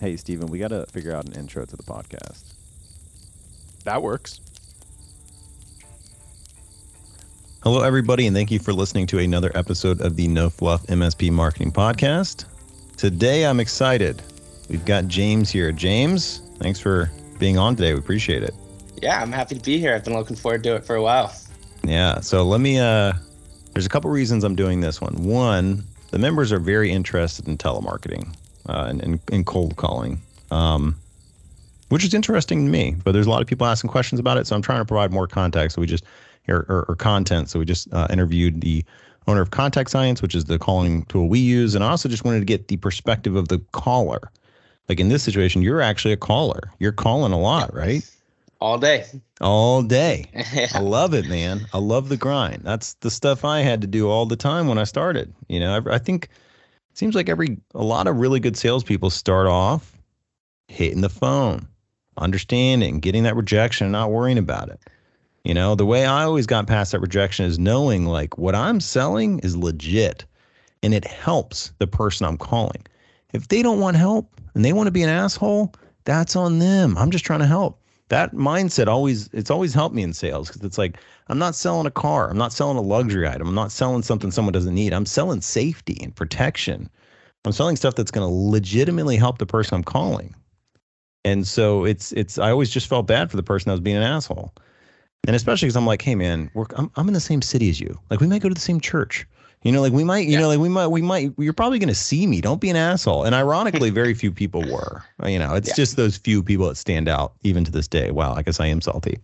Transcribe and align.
Hey, 0.00 0.16
Steven, 0.16 0.46
we 0.46 0.60
got 0.60 0.68
to 0.68 0.86
figure 0.86 1.12
out 1.12 1.26
an 1.26 1.32
intro 1.32 1.64
to 1.64 1.76
the 1.76 1.82
podcast. 1.82 2.44
That 3.82 4.00
works. 4.00 4.40
Hello, 7.64 7.82
everybody, 7.82 8.28
and 8.28 8.36
thank 8.36 8.52
you 8.52 8.60
for 8.60 8.72
listening 8.72 9.08
to 9.08 9.18
another 9.18 9.50
episode 9.56 10.00
of 10.00 10.14
the 10.14 10.28
No 10.28 10.50
Fluff 10.50 10.86
MSP 10.86 11.32
Marketing 11.32 11.72
Podcast. 11.72 12.44
Today, 12.96 13.44
I'm 13.44 13.58
excited. 13.58 14.22
We've 14.68 14.84
got 14.84 15.08
James 15.08 15.50
here. 15.50 15.72
James, 15.72 16.42
thanks 16.58 16.78
for 16.78 17.10
being 17.40 17.58
on 17.58 17.74
today. 17.74 17.92
We 17.92 17.98
appreciate 17.98 18.44
it. 18.44 18.54
Yeah, 19.02 19.20
I'm 19.20 19.32
happy 19.32 19.56
to 19.56 19.60
be 19.60 19.80
here. 19.80 19.96
I've 19.96 20.04
been 20.04 20.14
looking 20.14 20.36
forward 20.36 20.62
to 20.62 20.76
it 20.76 20.84
for 20.84 20.94
a 20.94 21.02
while. 21.02 21.34
Yeah, 21.82 22.20
so 22.20 22.44
let 22.44 22.60
me, 22.60 22.78
uh, 22.78 23.14
there's 23.72 23.86
a 23.86 23.88
couple 23.88 24.12
reasons 24.12 24.44
I'm 24.44 24.54
doing 24.54 24.80
this 24.80 25.00
one. 25.00 25.14
One, 25.24 25.82
the 26.12 26.20
members 26.20 26.52
are 26.52 26.60
very 26.60 26.92
interested 26.92 27.48
in 27.48 27.58
telemarketing 27.58 28.32
uh, 28.68 28.86
and, 28.88 29.02
and, 29.02 29.20
and 29.32 29.46
cold 29.46 29.76
calling. 29.76 30.20
Um, 30.50 30.96
which 31.88 32.04
is 32.04 32.12
interesting 32.12 32.66
to 32.66 32.70
me. 32.70 32.96
But 33.02 33.12
there's 33.12 33.26
a 33.26 33.30
lot 33.30 33.40
of 33.40 33.48
people 33.48 33.66
asking 33.66 33.90
questions 33.90 34.20
about 34.20 34.36
it, 34.36 34.46
so 34.46 34.54
I'm 34.54 34.62
trying 34.62 34.80
to 34.80 34.84
provide 34.84 35.10
more 35.10 35.26
context. 35.26 35.74
So 35.74 35.80
we 35.80 35.86
just 35.86 36.04
or, 36.48 36.66
or, 36.68 36.86
or 36.88 36.96
content. 36.96 37.50
So 37.50 37.58
we 37.58 37.64
just 37.64 37.92
uh, 37.92 38.06
interviewed 38.10 38.60
the 38.60 38.84
owner 39.26 39.40
of 39.40 39.50
Contact 39.50 39.90
Science, 39.90 40.22
which 40.22 40.34
is 40.34 40.46
the 40.46 40.58
calling 40.58 41.04
tool 41.04 41.28
we 41.28 41.38
use, 41.38 41.74
and 41.74 41.84
I 41.84 41.90
also 41.90 42.08
just 42.08 42.24
wanted 42.24 42.40
to 42.40 42.46
get 42.46 42.68
the 42.68 42.78
perspective 42.78 43.36
of 43.36 43.48
the 43.48 43.58
caller. 43.72 44.30
Like 44.88 45.00
in 45.00 45.10
this 45.10 45.22
situation, 45.22 45.60
you're 45.60 45.82
actually 45.82 46.12
a 46.14 46.18
caller. 46.18 46.70
You're 46.78 46.92
calling 46.92 47.32
a 47.32 47.38
lot, 47.38 47.74
right? 47.74 48.08
All 48.60 48.78
day. 48.78 49.04
All 49.40 49.82
day. 49.82 50.24
I 50.74 50.80
love 50.80 51.12
it, 51.12 51.28
man. 51.28 51.66
I 51.74 51.78
love 51.78 52.08
the 52.08 52.16
grind. 52.16 52.62
That's 52.64 52.94
the 52.94 53.10
stuff 53.10 53.44
I 53.44 53.60
had 53.60 53.82
to 53.82 53.86
do 53.86 54.08
all 54.08 54.24
the 54.24 54.34
time 54.34 54.66
when 54.66 54.78
I 54.78 54.84
started. 54.84 55.32
You 55.46 55.60
know, 55.60 55.76
I, 55.76 55.96
I 55.96 55.98
think 55.98 56.28
seems 56.98 57.14
like 57.14 57.28
every 57.28 57.56
a 57.74 57.84
lot 57.84 58.08
of 58.08 58.16
really 58.16 58.40
good 58.40 58.56
salespeople 58.56 59.10
start 59.10 59.46
off 59.46 59.96
hitting 60.66 61.00
the 61.00 61.08
phone, 61.08 61.66
understanding, 62.16 62.98
getting 62.98 63.22
that 63.22 63.36
rejection, 63.36 63.84
and 63.86 63.92
not 63.92 64.10
worrying 64.10 64.36
about 64.36 64.68
it. 64.68 64.80
You 65.44 65.54
know, 65.54 65.76
the 65.76 65.86
way 65.86 66.04
I 66.04 66.24
always 66.24 66.46
got 66.46 66.66
past 66.66 66.90
that 66.92 67.00
rejection 67.00 67.46
is 67.46 67.58
knowing 67.58 68.04
like 68.04 68.36
what 68.36 68.56
I'm 68.56 68.80
selling 68.80 69.38
is 69.40 69.56
legit 69.56 70.24
and 70.82 70.92
it 70.92 71.06
helps 71.06 71.72
the 71.78 71.86
person 71.86 72.26
I'm 72.26 72.36
calling. 72.36 72.84
If 73.32 73.46
they 73.46 73.62
don't 73.62 73.80
want 73.80 73.96
help 73.96 74.34
and 74.54 74.64
they 74.64 74.72
want 74.72 74.88
to 74.88 74.92
be 74.92 75.04
an 75.04 75.08
asshole, 75.08 75.72
that's 76.04 76.34
on 76.34 76.58
them. 76.58 76.98
I'm 76.98 77.12
just 77.12 77.24
trying 77.24 77.40
to 77.40 77.46
help. 77.46 77.80
That 78.08 78.32
mindset 78.32 78.86
always 78.86 79.28
it's 79.32 79.50
always 79.50 79.74
helped 79.74 79.94
me 79.94 80.02
in 80.02 80.12
sales 80.14 80.48
because 80.48 80.62
it's 80.62 80.78
like 80.78 80.98
I'm 81.28 81.38
not 81.38 81.54
selling 81.54 81.86
a 81.86 81.90
car, 81.90 82.30
I'm 82.30 82.38
not 82.38 82.52
selling 82.52 82.78
a 82.78 82.82
luxury 82.82 83.28
item, 83.28 83.48
I'm 83.48 83.54
not 83.54 83.72
selling 83.72 84.02
something 84.02 84.30
someone 84.30 84.52
doesn't 84.52 84.74
need. 84.74 84.92
I'm 84.92 85.06
selling 85.06 85.40
safety 85.40 85.98
and 86.02 86.14
protection. 86.14 86.88
I'm 87.44 87.52
selling 87.52 87.76
stuff 87.76 87.94
that's 87.94 88.10
going 88.10 88.26
to 88.26 88.50
legitimately 88.50 89.16
help 89.16 89.38
the 89.38 89.46
person 89.46 89.74
I'm 89.74 89.84
calling. 89.84 90.34
And 91.24 91.46
so 91.46 91.84
it's 91.84 92.12
it's 92.12 92.38
I 92.38 92.50
always 92.50 92.70
just 92.70 92.88
felt 92.88 93.06
bad 93.06 93.30
for 93.30 93.36
the 93.36 93.42
person 93.42 93.68
that 93.68 93.74
was 93.74 93.80
being 93.80 93.96
an 93.96 94.02
asshole. 94.02 94.54
And 95.26 95.36
especially 95.36 95.66
because 95.66 95.76
I'm 95.76 95.86
like, 95.86 96.00
hey 96.00 96.14
man, 96.14 96.50
we're, 96.54 96.66
I'm 96.76 96.90
I'm 96.96 97.08
in 97.08 97.14
the 97.14 97.20
same 97.20 97.42
city 97.42 97.68
as 97.68 97.80
you. 97.80 97.98
Like 98.10 98.20
we 98.20 98.26
might 98.26 98.40
go 98.42 98.48
to 98.48 98.54
the 98.54 98.60
same 98.60 98.80
church. 98.80 99.26
You 99.62 99.72
know, 99.72 99.80
like 99.80 99.92
we 99.92 100.04
might, 100.04 100.26
you 100.26 100.34
yeah. 100.34 100.40
know, 100.40 100.48
like 100.48 100.60
we 100.60 100.68
might, 100.68 100.86
we 100.86 101.02
might, 101.02 101.32
you're 101.36 101.52
probably 101.52 101.80
going 101.80 101.88
to 101.88 101.94
see 101.94 102.26
me. 102.28 102.40
Don't 102.40 102.60
be 102.60 102.70
an 102.70 102.76
asshole. 102.76 103.24
And 103.24 103.34
ironically, 103.34 103.90
very 103.90 104.14
few 104.14 104.30
people 104.30 104.62
were. 104.62 105.02
You 105.26 105.38
know, 105.38 105.54
it's 105.54 105.68
yeah. 105.68 105.74
just 105.74 105.96
those 105.96 106.16
few 106.16 106.44
people 106.44 106.68
that 106.68 106.76
stand 106.76 107.08
out 107.08 107.32
even 107.42 107.64
to 107.64 107.72
this 107.72 107.88
day. 107.88 108.12
Wow, 108.12 108.34
I 108.34 108.42
guess 108.42 108.60
I 108.60 108.66
am 108.66 108.80
salty. 108.80 109.18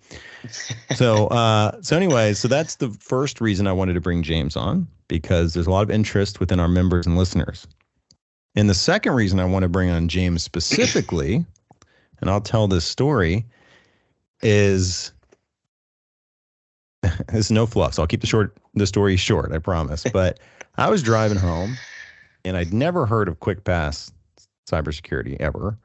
so, 0.97 1.29
uh, 1.29 1.81
so 1.83 1.97
anyway, 1.97 2.35
so 2.35 2.49
that's 2.49 2.77
the 2.77 2.91
first 2.91 3.41
reason 3.41 3.69
I 3.69 3.73
wanted 3.73 3.93
to 3.95 4.01
bring 4.01 4.25
James 4.25 4.57
on 4.57 4.89
because 5.07 5.55
there's 5.55 5.69
a 5.69 5.71
lot 5.71 5.83
of 5.83 5.91
interest 5.91 6.41
within 6.41 6.59
our 6.59 6.69
members 6.69 7.07
and 7.07 7.17
listeners. 7.17 7.69
And 8.57 8.69
the 8.69 8.75
second 8.75 9.13
reason 9.13 9.39
I 9.39 9.45
want 9.45 9.63
to 9.63 9.69
bring 9.69 9.91
on 9.91 10.09
James 10.09 10.43
specifically, 10.43 11.47
and 12.21 12.29
I'll 12.29 12.41
tell 12.41 12.67
this 12.67 12.85
story, 12.85 13.45
is 14.43 15.13
it's 17.33 17.53
no 17.53 17.67
fluff. 17.67 17.95
So 17.95 18.03
I'll 18.03 18.09
keep 18.09 18.21
the 18.21 18.27
short 18.27 18.57
the 18.75 18.87
story 18.87 19.17
short, 19.17 19.53
I 19.53 19.59
promise. 19.59 20.05
But 20.13 20.41
I 20.77 20.91
was 20.91 21.03
driving 21.03 21.39
home 21.39 21.77
and 22.45 22.57
I'd 22.57 22.73
never 22.73 23.07
heard 23.07 23.29
of 23.29 23.41
QuickPass 23.41 24.13
cybersecurity 24.69 25.37
ever. 25.41 25.79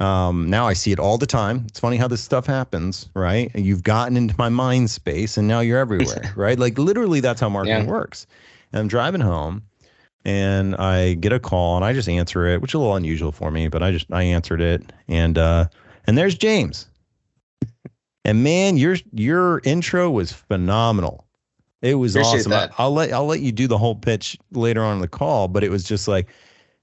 Um, 0.00 0.50
now 0.50 0.66
I 0.66 0.72
see 0.72 0.92
it 0.92 0.98
all 0.98 1.18
the 1.18 1.26
time. 1.26 1.64
It's 1.68 1.78
funny 1.78 1.96
how 1.96 2.08
this 2.08 2.20
stuff 2.20 2.46
happens, 2.46 3.08
right? 3.14 3.54
You've 3.54 3.84
gotten 3.84 4.16
into 4.16 4.34
my 4.38 4.48
mind 4.48 4.90
space 4.90 5.36
and 5.36 5.46
now 5.46 5.60
you're 5.60 5.78
everywhere, 5.86 6.32
right? 6.36 6.58
Like 6.58 6.78
literally 6.78 7.20
that's 7.20 7.40
how 7.40 7.48
marketing 7.48 7.84
yeah. 7.84 7.90
works. 7.90 8.26
And 8.72 8.80
I'm 8.80 8.88
driving 8.88 9.20
home 9.20 9.62
and 10.24 10.74
I 10.76 11.14
get 11.14 11.32
a 11.32 11.38
call 11.38 11.76
and 11.76 11.84
I 11.84 11.92
just 11.92 12.08
answer 12.08 12.46
it, 12.46 12.60
which 12.60 12.72
is 12.72 12.74
a 12.74 12.78
little 12.78 12.96
unusual 12.96 13.30
for 13.30 13.50
me, 13.50 13.68
but 13.68 13.82
I 13.82 13.92
just 13.92 14.06
I 14.12 14.22
answered 14.22 14.60
it 14.60 14.92
and 15.08 15.38
uh 15.38 15.66
and 16.06 16.18
there's 16.18 16.34
James. 16.34 16.88
And 18.26 18.42
man, 18.42 18.78
your 18.78 18.96
your 19.12 19.60
intro 19.64 20.10
was 20.10 20.32
phenomenal. 20.32 21.23
It 21.84 21.96
was 21.96 22.16
Appreciate 22.16 22.40
awesome. 22.40 22.50
That. 22.50 22.72
I'll 22.78 22.92
let 22.92 23.12
I'll 23.12 23.26
let 23.26 23.40
you 23.40 23.52
do 23.52 23.66
the 23.66 23.76
whole 23.76 23.94
pitch 23.94 24.38
later 24.52 24.82
on 24.82 24.94
in 24.94 25.00
the 25.02 25.08
call, 25.08 25.48
but 25.48 25.62
it 25.62 25.68
was 25.70 25.84
just 25.84 26.08
like, 26.08 26.28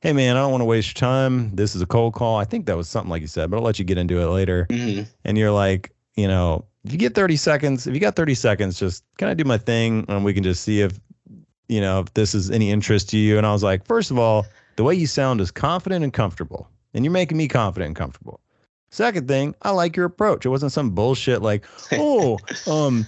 hey 0.01 0.13
man, 0.13 0.37
I 0.37 0.41
don't 0.41 0.51
want 0.51 0.61
to 0.61 0.65
waste 0.65 0.89
your 0.89 0.99
time. 0.99 1.55
This 1.55 1.75
is 1.75 1.81
a 1.81 1.87
cold 1.87 2.13
call. 2.13 2.37
I 2.37 2.45
think 2.45 2.67
that 2.67 2.77
was 2.77 2.87
something 2.87 3.09
like 3.09 3.21
you 3.21 3.27
said, 3.27 3.49
but 3.49 3.57
I'll 3.57 3.63
let 3.63 3.79
you 3.79 3.85
get 3.85 3.97
into 3.97 4.21
it 4.21 4.27
later. 4.27 4.67
Mm-hmm. 4.69 5.09
And 5.25 5.37
you're 5.39 5.51
like, 5.51 5.91
you 6.15 6.27
know, 6.27 6.65
if 6.83 6.91
you 6.91 6.99
get 6.99 7.15
30 7.15 7.35
seconds, 7.35 7.87
if 7.87 7.95
you 7.95 7.99
got 7.99 8.15
30 8.15 8.35
seconds, 8.35 8.79
just 8.79 9.03
can 9.17 9.27
I 9.27 9.33
do 9.33 9.43
my 9.43 9.57
thing 9.57 10.05
and 10.07 10.23
we 10.23 10.35
can 10.35 10.43
just 10.43 10.63
see 10.63 10.81
if 10.81 10.99
you 11.67 11.81
know 11.81 12.01
if 12.01 12.13
this 12.13 12.35
is 12.35 12.51
any 12.51 12.69
interest 12.69 13.09
to 13.09 13.17
you. 13.17 13.39
And 13.39 13.47
I 13.47 13.53
was 13.53 13.63
like, 13.63 13.83
first 13.87 14.11
of 14.11 14.19
all, 14.19 14.45
the 14.75 14.83
way 14.83 14.93
you 14.93 15.07
sound 15.07 15.41
is 15.41 15.49
confident 15.49 16.03
and 16.03 16.13
comfortable, 16.13 16.69
and 16.93 17.03
you're 17.03 17.11
making 17.11 17.39
me 17.39 17.47
confident 17.47 17.87
and 17.87 17.95
comfortable. 17.95 18.39
Second 18.91 19.27
thing, 19.27 19.55
I 19.63 19.71
like 19.71 19.95
your 19.95 20.05
approach. 20.05 20.45
It 20.45 20.49
wasn't 20.49 20.73
some 20.73 20.91
bullshit 20.91 21.41
like, 21.41 21.65
oh, 21.93 22.37
um, 22.67 23.07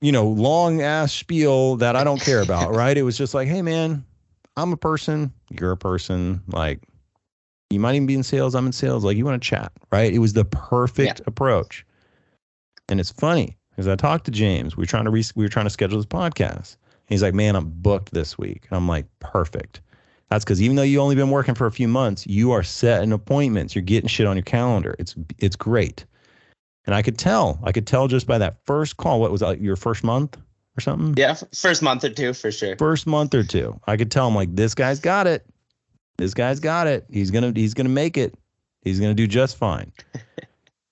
you 0.00 0.12
know, 0.12 0.26
long 0.26 0.82
ass 0.82 1.12
spiel 1.12 1.76
that 1.76 1.96
I 1.96 2.04
don't 2.04 2.20
care 2.20 2.42
about, 2.42 2.74
right? 2.74 2.96
It 2.96 3.02
was 3.02 3.16
just 3.16 3.34
like, 3.34 3.48
hey 3.48 3.62
man, 3.62 4.04
I'm 4.56 4.72
a 4.72 4.76
person, 4.76 5.32
you're 5.50 5.72
a 5.72 5.76
person, 5.76 6.42
like 6.48 6.82
you 7.70 7.80
might 7.80 7.94
even 7.94 8.06
be 8.06 8.14
in 8.14 8.22
sales, 8.22 8.54
I'm 8.54 8.66
in 8.66 8.72
sales, 8.72 9.04
like 9.04 9.16
you 9.16 9.24
want 9.24 9.42
to 9.42 9.48
chat, 9.48 9.72
right? 9.90 10.12
It 10.12 10.18
was 10.18 10.32
the 10.32 10.44
perfect 10.44 11.20
yeah. 11.20 11.24
approach. 11.26 11.84
And 12.88 13.00
it's 13.00 13.10
funny 13.10 13.56
because 13.70 13.88
I 13.88 13.96
talked 13.96 14.24
to 14.26 14.30
James. 14.30 14.76
We 14.76 14.82
were 14.82 14.86
trying 14.86 15.04
to 15.04 15.10
re- 15.10 15.24
we 15.34 15.44
were 15.44 15.48
trying 15.48 15.66
to 15.66 15.70
schedule 15.70 15.98
this 15.98 16.06
podcast. 16.06 16.76
He's 17.08 17.22
like, 17.22 17.34
"Man, 17.34 17.56
I'm 17.56 17.68
booked 17.68 18.12
this 18.12 18.38
week." 18.38 18.66
And 18.70 18.76
I'm 18.76 18.86
like, 18.88 19.06
"Perfect." 19.18 19.80
That's 20.30 20.44
because 20.44 20.62
even 20.62 20.76
though 20.76 20.82
you 20.82 21.00
only 21.00 21.14
been 21.14 21.30
working 21.30 21.54
for 21.54 21.66
a 21.66 21.72
few 21.72 21.88
months, 21.88 22.26
you 22.26 22.52
are 22.52 22.62
setting 22.62 23.12
appointments. 23.12 23.74
You're 23.74 23.82
getting 23.82 24.08
shit 24.08 24.26
on 24.26 24.36
your 24.36 24.44
calendar. 24.44 24.96
It's 24.98 25.14
it's 25.38 25.56
great. 25.56 26.04
And 26.86 26.94
I 26.94 27.02
could 27.02 27.18
tell. 27.18 27.58
I 27.64 27.72
could 27.72 27.86
tell 27.86 28.08
just 28.08 28.26
by 28.26 28.38
that 28.38 28.58
first 28.64 28.96
call. 28.96 29.20
What 29.20 29.32
was 29.32 29.40
that, 29.40 29.60
your 29.60 29.76
first 29.76 30.04
month 30.04 30.36
or 30.76 30.80
something? 30.80 31.14
Yeah, 31.16 31.36
first 31.54 31.82
month 31.82 32.04
or 32.04 32.10
two 32.10 32.32
for 32.32 32.52
sure. 32.52 32.76
First 32.76 33.06
month 33.06 33.34
or 33.34 33.42
two. 33.42 33.78
I 33.86 33.96
could 33.96 34.10
tell. 34.10 34.28
I'm 34.28 34.34
like, 34.34 34.54
this 34.54 34.74
guy's 34.74 35.00
got 35.00 35.26
it. 35.26 35.46
This 36.18 36.32
guy's 36.32 36.60
got 36.60 36.86
it. 36.86 37.04
He's 37.10 37.30
gonna 37.30 37.52
he's 37.54 37.74
gonna 37.74 37.88
make 37.88 38.16
it. 38.16 38.34
He's 38.82 39.00
gonna 39.00 39.14
do 39.14 39.26
just 39.26 39.56
fine. 39.56 39.92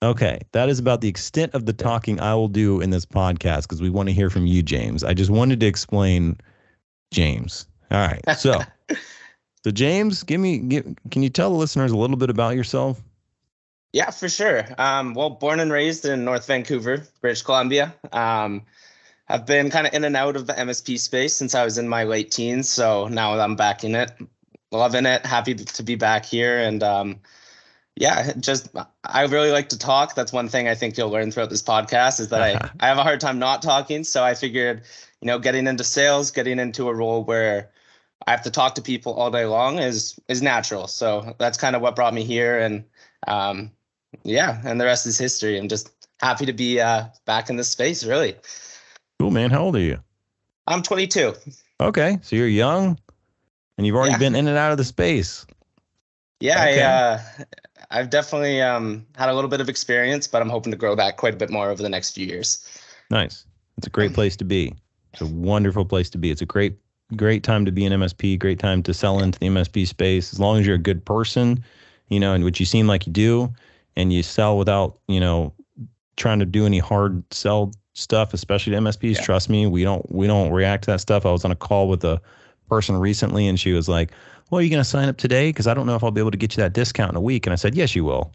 Okay, 0.03 0.39
that 0.51 0.69
is 0.69 0.77
about 0.77 1.01
the 1.01 1.07
extent 1.07 1.55
of 1.55 1.65
the 1.65 1.73
talking 1.73 2.19
I 2.19 2.35
will 2.35 2.49
do 2.49 2.79
in 2.79 2.91
this 2.91 3.05
podcast 3.05 3.63
because 3.63 3.81
we 3.81 3.89
want 3.89 4.07
to 4.07 4.13
hear 4.13 4.29
from 4.29 4.45
you, 4.45 4.61
James. 4.61 5.03
I 5.03 5.15
just 5.15 5.31
wanted 5.31 5.61
to 5.61 5.65
explain 5.65 6.37
James. 7.11 7.65
All 7.89 8.05
right, 8.05 8.21
so. 8.37 8.59
So 9.65 9.71
James, 9.71 10.21
give 10.21 10.39
me 10.39 10.59
give, 10.59 10.85
can 11.09 11.23
you 11.23 11.29
tell 11.31 11.49
the 11.49 11.55
listeners 11.55 11.91
a 11.91 11.97
little 11.97 12.17
bit 12.17 12.29
about 12.29 12.55
yourself? 12.55 13.01
Yeah, 13.95 14.11
for 14.11 14.27
sure. 14.27 14.65
Um, 14.77 15.13
well, 15.13 15.29
born 15.29 15.61
and 15.61 15.71
raised 15.71 16.03
in 16.03 16.25
North 16.25 16.45
Vancouver, 16.47 17.07
British 17.21 17.43
Columbia. 17.43 17.95
Um, 18.11 18.63
I've 19.29 19.45
been 19.45 19.69
kind 19.69 19.87
of 19.87 19.93
in 19.93 20.03
and 20.03 20.17
out 20.17 20.35
of 20.35 20.47
the 20.47 20.51
MSP 20.51 20.99
space 20.99 21.33
since 21.33 21.55
I 21.55 21.63
was 21.63 21.77
in 21.77 21.87
my 21.87 22.03
late 22.03 22.29
teens. 22.29 22.67
So 22.67 23.07
now 23.07 23.39
I'm 23.39 23.55
back 23.55 23.85
in 23.85 23.95
it, 23.95 24.11
loving 24.69 25.05
it, 25.05 25.25
happy 25.25 25.55
to 25.55 25.81
be 25.81 25.95
back 25.95 26.25
here. 26.25 26.59
And 26.59 26.83
um, 26.83 27.21
yeah, 27.95 28.33
just 28.33 28.67
I 29.05 29.27
really 29.27 29.51
like 29.51 29.69
to 29.69 29.79
talk. 29.79 30.13
That's 30.13 30.33
one 30.33 30.49
thing 30.49 30.67
I 30.67 30.75
think 30.75 30.97
you'll 30.97 31.09
learn 31.09 31.31
throughout 31.31 31.49
this 31.49 31.63
podcast 31.63 32.19
is 32.19 32.27
that 32.27 32.41
I, 32.41 32.69
I 32.81 32.87
have 32.89 32.97
a 32.97 33.03
hard 33.03 33.21
time 33.21 33.39
not 33.39 33.61
talking. 33.61 34.03
So 34.03 34.21
I 34.25 34.33
figured, 34.33 34.81
you 35.21 35.27
know, 35.27 35.39
getting 35.39 35.67
into 35.67 35.85
sales, 35.85 36.31
getting 36.31 36.59
into 36.59 36.89
a 36.89 36.93
role 36.93 37.23
where 37.23 37.71
I 38.27 38.31
have 38.31 38.43
to 38.43 38.51
talk 38.51 38.75
to 38.75 38.81
people 38.81 39.13
all 39.13 39.31
day 39.31 39.45
long 39.45 39.79
is 39.79 40.19
is 40.27 40.41
natural. 40.41 40.87
So 40.87 41.33
that's 41.37 41.57
kind 41.57 41.77
of 41.77 41.81
what 41.81 41.95
brought 41.95 42.13
me 42.13 42.25
here, 42.25 42.59
and 42.59 42.83
um, 43.27 43.71
yeah, 44.23 44.61
and 44.65 44.79
the 44.79 44.85
rest 44.85 45.05
is 45.05 45.17
history. 45.17 45.57
I'm 45.57 45.67
just 45.67 45.91
happy 46.19 46.45
to 46.45 46.53
be 46.53 46.79
uh, 46.79 47.05
back 47.25 47.49
in 47.49 47.55
this 47.55 47.69
space. 47.69 48.03
Really. 48.03 48.35
Cool, 49.19 49.31
man. 49.31 49.51
How 49.51 49.61
old 49.63 49.75
are 49.75 49.81
you? 49.81 49.99
I'm 50.67 50.81
22. 50.81 51.33
Okay, 51.79 52.19
so 52.21 52.35
you're 52.35 52.47
young, 52.47 52.97
and 53.77 53.85
you've 53.85 53.95
already 53.95 54.13
yeah. 54.13 54.17
been 54.17 54.35
in 54.35 54.47
and 54.47 54.57
out 54.57 54.71
of 54.71 54.77
the 54.77 54.83
space. 54.83 55.45
Yeah, 56.39 56.61
okay. 56.61 56.83
I, 56.83 56.91
uh, 56.91 57.21
I've 57.91 58.09
definitely 58.09 58.61
um, 58.61 59.05
had 59.15 59.29
a 59.29 59.33
little 59.33 59.49
bit 59.49 59.61
of 59.61 59.69
experience, 59.69 60.27
but 60.27 60.41
I'm 60.41 60.49
hoping 60.49 60.71
to 60.71 60.77
grow 60.77 60.95
that 60.95 61.17
quite 61.17 61.33
a 61.33 61.37
bit 61.37 61.49
more 61.49 61.69
over 61.69 61.81
the 61.81 61.89
next 61.89 62.11
few 62.11 62.25
years. 62.25 62.67
Nice. 63.09 63.45
It's 63.77 63.87
a 63.87 63.89
great 63.89 64.13
place 64.13 64.35
to 64.37 64.45
be. 64.45 64.73
It's 65.13 65.21
a 65.21 65.27
wonderful 65.27 65.85
place 65.85 66.09
to 66.11 66.17
be. 66.17 66.31
It's 66.31 66.41
a 66.41 66.45
great 66.45 66.75
great 67.15 67.43
time 67.43 67.65
to 67.65 67.71
be 67.71 67.85
an 67.85 67.93
MSP, 67.93 68.39
great 68.39 68.57
time 68.57 68.81
to 68.83 68.93
sell 68.93 69.21
into 69.21 69.37
the 69.37 69.47
MSP 69.47 69.87
space. 69.87 70.33
As 70.33 70.39
long 70.39 70.57
as 70.59 70.65
you're 70.65 70.75
a 70.75 70.79
good 70.79 71.05
person 71.05 71.63
you 72.09 72.19
know, 72.19 72.33
and 72.33 72.43
which 72.43 72.59
you 72.59 72.65
seem 72.65 72.87
like 72.87 73.07
you 73.07 73.13
do, 73.13 73.53
and 73.95 74.11
you 74.11 74.23
sell 74.23 74.57
without, 74.57 74.99
you 75.07 75.19
know, 75.19 75.53
trying 76.17 76.39
to 76.39 76.45
do 76.45 76.65
any 76.65 76.79
hard 76.79 77.23
sell 77.33 77.73
stuff, 77.93 78.33
especially 78.33 78.71
to 78.71 78.79
MSPs. 78.79 79.15
Yeah. 79.15 79.21
Trust 79.21 79.49
me, 79.49 79.67
we 79.67 79.83
don't 79.83 80.09
we 80.11 80.27
don't 80.27 80.51
react 80.51 80.83
to 80.85 80.91
that 80.91 81.01
stuff. 81.01 81.25
I 81.25 81.31
was 81.31 81.45
on 81.45 81.51
a 81.51 81.55
call 81.55 81.89
with 81.89 82.03
a 82.03 82.21
person 82.69 82.97
recently, 82.97 83.47
and 83.47 83.59
she 83.59 83.73
was 83.73 83.87
like, 83.87 84.11
"Well, 84.49 84.59
are 84.59 84.61
you 84.61 84.69
going 84.69 84.81
to 84.83 84.89
sign 84.89 85.09
up 85.09 85.17
today? 85.17 85.49
Because 85.49 85.67
I 85.67 85.73
don't 85.73 85.85
know 85.85 85.95
if 85.95 86.03
I'll 86.03 86.11
be 86.11 86.21
able 86.21 86.31
to 86.31 86.37
get 86.37 86.55
you 86.55 86.61
that 86.61 86.73
discount 86.73 87.11
in 87.11 87.15
a 87.15 87.21
week." 87.21 87.45
And 87.45 87.53
I 87.53 87.55
said, 87.55 87.75
"Yes, 87.75 87.95
you 87.95 88.03
will." 88.03 88.31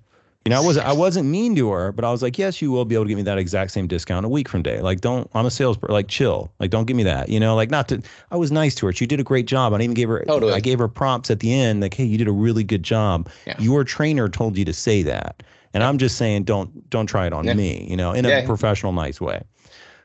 You 0.47 0.51
know, 0.51 0.57
I 0.57 0.65
wasn't 0.65 0.87
I 0.87 0.93
wasn't 0.95 1.29
mean 1.29 1.55
to 1.57 1.71
her, 1.71 1.93
but 1.93 2.03
I 2.03 2.11
was 2.11 2.23
like, 2.23 2.39
"Yes, 2.39 2.63
you 2.63 2.71
will 2.73 2.87
be 2.87 2.95
able 2.95 3.05
to 3.05 3.09
give 3.11 3.19
me 3.19 3.23
that 3.25 3.37
exact 3.37 3.73
same 3.73 3.87
discount 3.87 4.25
a 4.25 4.29
week 4.29 4.49
from 4.49 4.63
day." 4.63 4.81
Like, 4.81 5.03
don't 5.03 5.29
I'm 5.35 5.45
a 5.45 5.51
salesperson. 5.51 5.93
Like, 5.93 6.09
chill. 6.09 6.51
Like, 6.61 6.71
don't 6.71 6.87
give 6.87 6.97
me 6.97 7.03
that. 7.03 7.29
You 7.29 7.39
know, 7.39 7.55
like 7.55 7.69
not 7.69 7.89
to. 7.89 8.01
I 8.31 8.37
was 8.39 8.51
nice 8.51 8.75
to 8.77 8.87
her. 8.87 8.93
She 8.95 9.05
did 9.05 9.21
a 9.21 9.23
great 9.23 9.47
job. 9.47 9.75
I 9.75 9.77
even 9.77 9.93
gave 9.93 10.09
her. 10.09 10.25
Totally. 10.27 10.55
I 10.55 10.61
gave 10.61 10.79
her 10.79 10.89
prompts 10.89 11.31
at 11.31 11.41
the 11.41 11.53
end, 11.53 11.83
like, 11.83 11.93
"Hey, 11.93 12.05
you 12.05 12.17
did 12.17 12.27
a 12.27 12.33
really 12.33 12.65
good 12.65 12.83
job." 12.83 13.29
Yeah. 13.47 13.57
Your 13.59 13.85
trainer 13.85 14.31
told 14.31 14.57
you 14.57 14.65
to 14.65 14.73
say 14.73 15.03
that, 15.03 15.43
and 15.75 15.85
I'm 15.85 15.99
just 15.99 16.17
saying, 16.17 16.45
don't 16.45 16.89
don't 16.89 17.07
try 17.07 17.27
it 17.27 17.35
on 17.35 17.45
Yeah. 17.45 17.53
me. 17.53 17.87
You 17.91 17.99
know, 17.99 18.13
in 18.13 18.25
a 18.25 18.43
professional, 18.47 18.93
nice 18.93 19.21
way. 19.21 19.43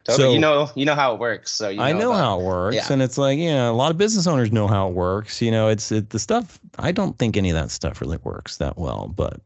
Totally. 0.03 0.27
So- 0.27 0.33
you 0.33 0.39
know, 0.39 0.69
you 0.75 0.85
know 0.85 0.95
how 0.95 1.13
it 1.13 1.19
works. 1.21 1.51
So 1.53 1.69
you 1.69 1.77
know 1.77 1.83
I 1.83 1.93
know 1.93 2.09
that. 2.11 2.17
how 2.19 2.39
it 2.41 2.43
works, 2.43 2.75
Yeah. 2.75 2.91
and 2.91 3.01
it's 3.01 3.17
like, 3.17 3.39
yeah, 3.39 3.69
a 3.69 3.71
lot 3.71 3.89
of 3.89 3.97
business 3.97 4.27
owners 4.27 4.51
know 4.51 4.67
how 4.67 4.89
it 4.89 4.93
works. 4.93 5.41
You 5.41 5.49
know, 5.49 5.69
it's 5.69 5.93
it, 5.93 6.09
the 6.09 6.19
stuff. 6.19 6.59
I 6.77 6.91
don't 6.91 7.17
think 7.17 7.38
any 7.38 7.49
of 7.51 7.55
that 7.55 7.71
stuff 7.71 8.01
really 8.01 8.17
works 8.23 8.57
that 8.57 8.77
well. 8.77 9.07
But 9.15 9.39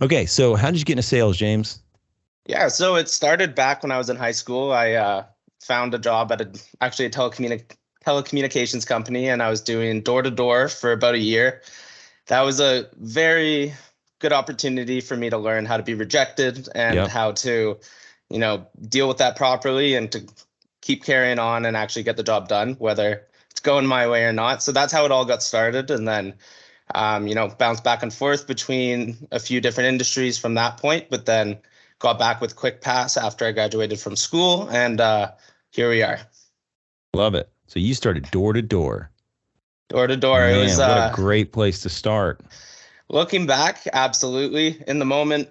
okay, 0.00 0.26
so 0.26 0.54
how 0.54 0.70
did 0.70 0.78
you 0.78 0.84
get 0.84 0.94
into 0.94 1.02
sales, 1.02 1.36
James? 1.36 1.80
Yeah, 2.46 2.68
so 2.68 2.96
it 2.96 3.08
started 3.08 3.54
back 3.54 3.82
when 3.82 3.90
I 3.90 3.98
was 3.98 4.10
in 4.10 4.16
high 4.16 4.32
school. 4.32 4.72
I 4.72 4.92
uh, 4.92 5.24
found 5.60 5.94
a 5.94 5.98
job 5.98 6.30
at 6.30 6.40
a 6.40 6.50
actually 6.80 7.06
a 7.06 7.10
telecommuni- 7.10 7.64
telecommunications 8.04 8.86
company, 8.86 9.28
and 9.28 9.42
I 9.42 9.48
was 9.48 9.60
doing 9.60 10.02
door 10.02 10.22
to 10.22 10.30
door 10.30 10.68
for 10.68 10.92
about 10.92 11.14
a 11.14 11.18
year. 11.18 11.62
That 12.26 12.42
was 12.42 12.60
a 12.60 12.86
very 12.96 13.74
good 14.18 14.32
opportunity 14.32 15.00
for 15.00 15.16
me 15.16 15.30
to 15.30 15.38
learn 15.38 15.64
how 15.64 15.76
to 15.76 15.82
be 15.82 15.94
rejected 15.94 16.68
and 16.74 16.96
Yep. 16.96 17.08
how 17.08 17.32
to, 17.32 17.78
you 18.30 18.38
know, 18.38 18.66
deal 18.88 19.08
with 19.08 19.18
that 19.18 19.36
properly 19.36 19.94
and 19.94 20.10
to 20.12 20.26
keep 20.80 21.04
carrying 21.04 21.38
on 21.38 21.64
and 21.64 21.76
actually 21.76 22.02
get 22.02 22.16
the 22.16 22.22
job 22.22 22.48
done, 22.48 22.74
whether 22.74 23.26
it's 23.50 23.60
going 23.60 23.86
my 23.86 24.06
way 24.08 24.24
or 24.24 24.32
not. 24.32 24.62
So 24.62 24.72
that's 24.72 24.92
how 24.92 25.04
it 25.04 25.12
all 25.12 25.24
got 25.24 25.42
started, 25.42 25.90
and 25.90 26.06
then. 26.06 26.34
Um, 26.94 27.26
you 27.26 27.34
know, 27.34 27.48
bounced 27.48 27.82
back 27.82 28.02
and 28.02 28.12
forth 28.12 28.46
between 28.46 29.16
a 29.32 29.40
few 29.40 29.60
different 29.60 29.88
industries 29.88 30.38
from 30.38 30.54
that 30.54 30.76
point, 30.76 31.06
but 31.08 31.24
then 31.24 31.58
got 31.98 32.18
back 32.18 32.40
with 32.40 32.56
QuickPass 32.56 33.20
after 33.20 33.46
I 33.46 33.52
graduated 33.52 33.98
from 33.98 34.16
school, 34.16 34.68
and 34.70 35.00
uh, 35.00 35.32
here 35.70 35.88
we 35.88 36.02
are, 36.02 36.20
Love 37.14 37.34
it. 37.34 37.48
So 37.66 37.78
you 37.80 37.94
started 37.94 38.30
door 38.30 38.52
to 38.52 38.62
door. 38.62 39.10
door 39.88 40.06
to 40.06 40.16
door. 40.16 40.46
It 40.46 40.62
was 40.62 40.78
what 40.78 40.90
uh, 40.90 41.10
a 41.12 41.16
great 41.16 41.52
place 41.52 41.80
to 41.82 41.88
start. 41.88 42.40
looking 43.08 43.46
back, 43.46 43.86
absolutely. 43.92 44.82
In 44.86 44.98
the 44.98 45.04
moment, 45.04 45.48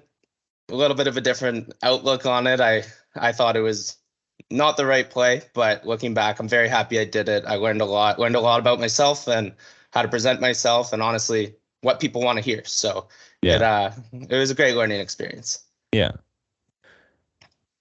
a 0.69 0.75
little 0.75 0.95
bit 0.95 1.07
of 1.07 1.17
a 1.17 1.21
different 1.21 1.73
outlook 1.81 2.25
on 2.25 2.47
it. 2.47 2.61
I 2.61 2.83
I 3.15 3.31
thought 3.31 3.55
it 3.55 3.61
was 3.61 3.97
not 4.49 4.77
the 4.77 4.85
right 4.85 5.09
play, 5.09 5.41
but 5.53 5.85
looking 5.85 6.13
back, 6.13 6.39
I'm 6.39 6.47
very 6.47 6.67
happy 6.67 6.99
I 6.99 7.05
did 7.05 7.29
it. 7.29 7.43
I 7.47 7.55
learned 7.55 7.81
a 7.81 7.85
lot, 7.85 8.19
learned 8.19 8.35
a 8.35 8.41
lot 8.41 8.59
about 8.59 8.79
myself 8.79 9.27
and 9.27 9.53
how 9.93 10.01
to 10.01 10.07
present 10.07 10.41
myself, 10.41 10.91
and 10.91 11.01
honestly, 11.03 11.53
what 11.81 11.99
people 11.99 12.21
want 12.21 12.37
to 12.37 12.43
hear. 12.43 12.63
So 12.65 13.07
Yeah. 13.43 13.55
it 13.55 13.61
uh, 13.61 13.91
it 14.29 14.37
was 14.37 14.49
a 14.49 14.55
great 14.55 14.75
learning 14.75 14.99
experience. 14.99 15.63
Yeah. 15.91 16.11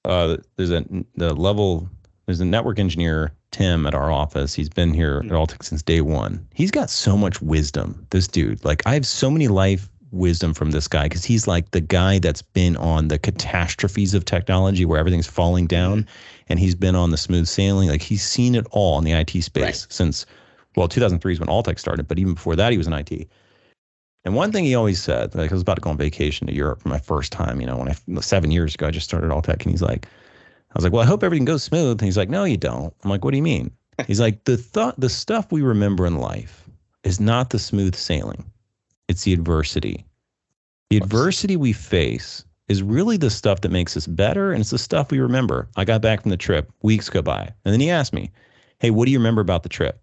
Uh, 0.04 0.36
there's 0.56 0.70
a 0.70 0.84
the 1.16 1.34
level. 1.34 1.88
There's 2.26 2.40
a 2.40 2.44
network 2.44 2.78
engineer 2.78 3.32
Tim 3.50 3.86
at 3.86 3.94
our 3.94 4.10
office. 4.12 4.54
He's 4.54 4.68
been 4.68 4.92
here 4.94 5.18
at 5.24 5.30
Altec 5.30 5.64
since 5.64 5.82
day 5.82 6.00
one. 6.00 6.46
He's 6.54 6.70
got 6.70 6.88
so 6.90 7.16
much 7.16 7.40
wisdom. 7.42 8.06
This 8.10 8.28
dude, 8.28 8.64
like, 8.64 8.82
I 8.86 8.94
have 8.94 9.06
so 9.06 9.28
many 9.30 9.48
life 9.48 9.88
wisdom 10.12 10.54
from 10.54 10.70
this 10.70 10.86
guy 10.88 11.04
because 11.04 11.24
he's 11.24 11.46
like 11.48 11.70
the 11.72 11.80
guy 11.80 12.18
that's 12.18 12.42
been 12.42 12.76
on 12.76 13.08
the 13.08 13.18
catastrophes 13.18 14.14
of 14.14 14.24
technology 14.24 14.84
where 14.84 14.98
everything's 14.98 15.26
falling 15.26 15.66
down, 15.66 16.06
and 16.48 16.58
he's 16.58 16.74
been 16.74 16.94
on 16.94 17.10
the 17.10 17.16
smooth 17.16 17.46
sailing. 17.46 17.88
Like 17.88 18.02
he's 18.02 18.22
seen 18.22 18.54
it 18.54 18.66
all 18.70 18.98
in 18.98 19.04
the 19.04 19.12
IT 19.12 19.30
space 19.42 19.62
Right. 19.64 19.86
since 19.88 20.26
well, 20.76 20.88
2003 20.88 21.32
is 21.32 21.40
when 21.40 21.48
Altec 21.48 21.78
started, 21.78 22.08
but 22.08 22.18
even 22.18 22.34
before 22.34 22.56
that, 22.56 22.72
he 22.72 22.78
was 22.78 22.86
in 22.86 22.92
IT. 22.92 23.28
And 24.24 24.34
one 24.34 24.52
thing 24.52 24.64
he 24.64 24.74
always 24.74 25.02
said, 25.02 25.34
like 25.34 25.50
I 25.50 25.54
was 25.54 25.62
about 25.62 25.74
to 25.74 25.80
go 25.80 25.90
on 25.90 25.96
vacation 25.96 26.46
to 26.46 26.54
Europe 26.54 26.82
for 26.82 26.88
my 26.88 26.98
first 26.98 27.32
time, 27.32 27.60
you 27.60 27.66
know, 27.66 27.76
when 27.76 27.88
I 27.88 28.20
seven 28.20 28.50
years 28.50 28.74
ago, 28.74 28.86
I 28.86 28.90
just 28.90 29.08
started 29.08 29.30
Altec, 29.30 29.62
and 29.62 29.70
he's 29.70 29.82
like, 29.82 30.06
I 30.06 30.78
was 30.78 30.84
like, 30.84 30.92
well, 30.92 31.02
I 31.02 31.06
hope 31.06 31.22
everything 31.22 31.44
goes 31.44 31.62
smooth. 31.62 32.00
And 32.00 32.02
he's 32.02 32.16
like, 32.16 32.30
no, 32.30 32.44
you 32.44 32.56
don't. 32.56 32.94
I'm 33.02 33.10
like, 33.10 33.24
what 33.24 33.32
do 33.32 33.36
you 33.36 33.42
mean? 33.42 33.70
He's 34.06 34.20
like, 34.20 34.44
the 34.44 34.56
thought, 34.56 34.98
the 34.98 35.10
stuff 35.10 35.52
we 35.52 35.60
remember 35.60 36.06
in 36.06 36.16
life 36.16 36.66
is 37.04 37.20
not 37.20 37.50
the 37.50 37.58
smooth 37.58 37.94
sailing, 37.94 38.50
it's 39.06 39.24
the 39.24 39.34
adversity. 39.34 40.06
The 40.88 40.96
adversity 40.96 41.56
we 41.56 41.72
face 41.72 42.44
is 42.68 42.82
really 42.82 43.18
the 43.18 43.30
stuff 43.30 43.60
that 43.60 43.70
makes 43.70 43.96
us 43.96 44.06
better, 44.06 44.52
and 44.52 44.60
it's 44.60 44.70
the 44.70 44.78
stuff 44.78 45.10
we 45.10 45.20
remember. 45.20 45.68
I 45.76 45.84
got 45.84 46.00
back 46.00 46.22
from 46.22 46.30
the 46.30 46.36
trip, 46.36 46.72
weeks 46.82 47.10
go 47.10 47.20
by, 47.20 47.52
and 47.64 47.72
then 47.72 47.80
he 47.80 47.90
asked 47.90 48.14
me, 48.14 48.30
hey, 48.78 48.90
what 48.90 49.04
do 49.04 49.12
you 49.12 49.18
remember 49.18 49.42
about 49.42 49.62
the 49.62 49.68
trip? 49.68 50.01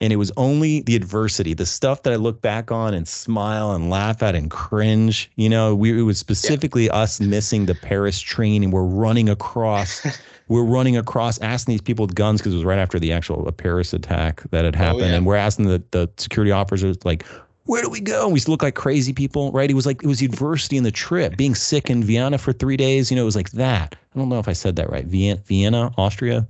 And 0.00 0.12
it 0.12 0.16
was 0.16 0.32
only 0.36 0.80
the 0.82 0.96
adversity, 0.96 1.54
the 1.54 1.66
stuff 1.66 2.02
that 2.02 2.12
I 2.12 2.16
look 2.16 2.42
back 2.42 2.70
on 2.70 2.94
and 2.94 3.06
smile 3.06 3.72
and 3.72 3.90
laugh 3.90 4.22
at 4.22 4.34
and 4.34 4.50
cringe. 4.50 5.30
You 5.36 5.48
know, 5.48 5.74
we, 5.74 5.98
it 5.98 6.02
was 6.02 6.18
specifically 6.18 6.90
us 6.90 7.20
missing 7.20 7.66
the 7.66 7.74
Paris 7.74 8.20
train 8.20 8.64
and 8.64 8.72
we're 8.72 8.82
running 8.82 9.28
across, 9.28 10.04
we're 10.48 10.64
running 10.64 10.96
across, 10.96 11.38
asking 11.40 11.72
these 11.72 11.80
people 11.80 12.06
with 12.06 12.14
guns 12.14 12.40
because 12.40 12.54
it 12.54 12.56
was 12.56 12.64
right 12.64 12.78
after 12.78 12.98
the 12.98 13.12
actual 13.12 13.46
uh, 13.46 13.52
Paris 13.52 13.92
attack 13.92 14.42
that 14.50 14.64
had 14.64 14.74
oh, 14.74 14.78
happened. 14.78 15.06
yeah. 15.06 15.14
And 15.14 15.26
we're 15.26 15.36
asking 15.36 15.66
the, 15.66 15.82
the 15.92 16.10
security 16.16 16.50
officers, 16.50 17.02
like, 17.04 17.24
where 17.66 17.82
do 17.82 17.88
we 17.88 18.00
go? 18.00 18.24
And 18.24 18.34
we 18.34 18.40
look 18.40 18.62
like 18.62 18.74
crazy 18.74 19.12
people, 19.12 19.50
right? 19.52 19.70
It 19.70 19.74
was 19.74 19.86
like, 19.86 20.02
it 20.02 20.06
was 20.06 20.20
adversity 20.20 20.76
in 20.76 20.82
the 20.82 20.90
trip, 20.90 21.36
being 21.36 21.54
sick 21.54 21.88
in 21.88 22.04
Vienna 22.04 22.36
for 22.36 22.52
three 22.52 22.76
days. 22.76 23.10
You 23.10 23.16
know, 23.16 23.22
it 23.22 23.26
was 23.26 23.36
like 23.36 23.50
that. 23.52 23.96
I 24.14 24.18
don't 24.18 24.28
know 24.28 24.38
if 24.38 24.48
I 24.48 24.52
said 24.52 24.76
that 24.76 24.90
right. 24.90 25.06
Vienna, 25.06 25.40
Vienna 25.46 25.90
Austria. 25.96 26.46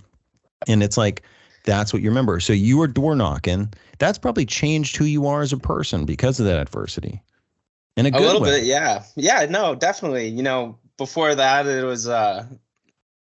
And 0.67 0.82
it's 0.82 0.96
like, 0.96 1.23
that's 1.64 1.93
what 1.93 2.02
you 2.02 2.08
remember. 2.08 2.40
So 2.40 2.52
you 2.52 2.78
were 2.78 2.87
door 2.87 3.16
knocking. 3.16 3.72
That's 3.99 4.19
probably 4.19 4.46
changed 4.46 4.96
who 4.96 5.05
you 5.05 5.26
are 5.26 5.43
as 5.43 5.52
a 5.52 5.58
person 5.58 6.05
because 6.05 6.38
of 6.38 6.46
that 6.46 6.58
adversity. 6.61 7.22
In 7.96 8.06
a 8.06 8.11
a 8.12 8.19
good 8.19 8.22
little 8.22 8.40
way. 8.40 8.50
bit 8.61 8.64
yeah 8.64 9.05
yeah 9.14 9.46
no 9.49 9.75
definitely 9.75 10.26
you 10.28 10.43
know 10.43 10.76
before 10.96 11.34
that 11.34 11.66
it 11.66 11.84
was 11.84 12.08
uh 12.08 12.44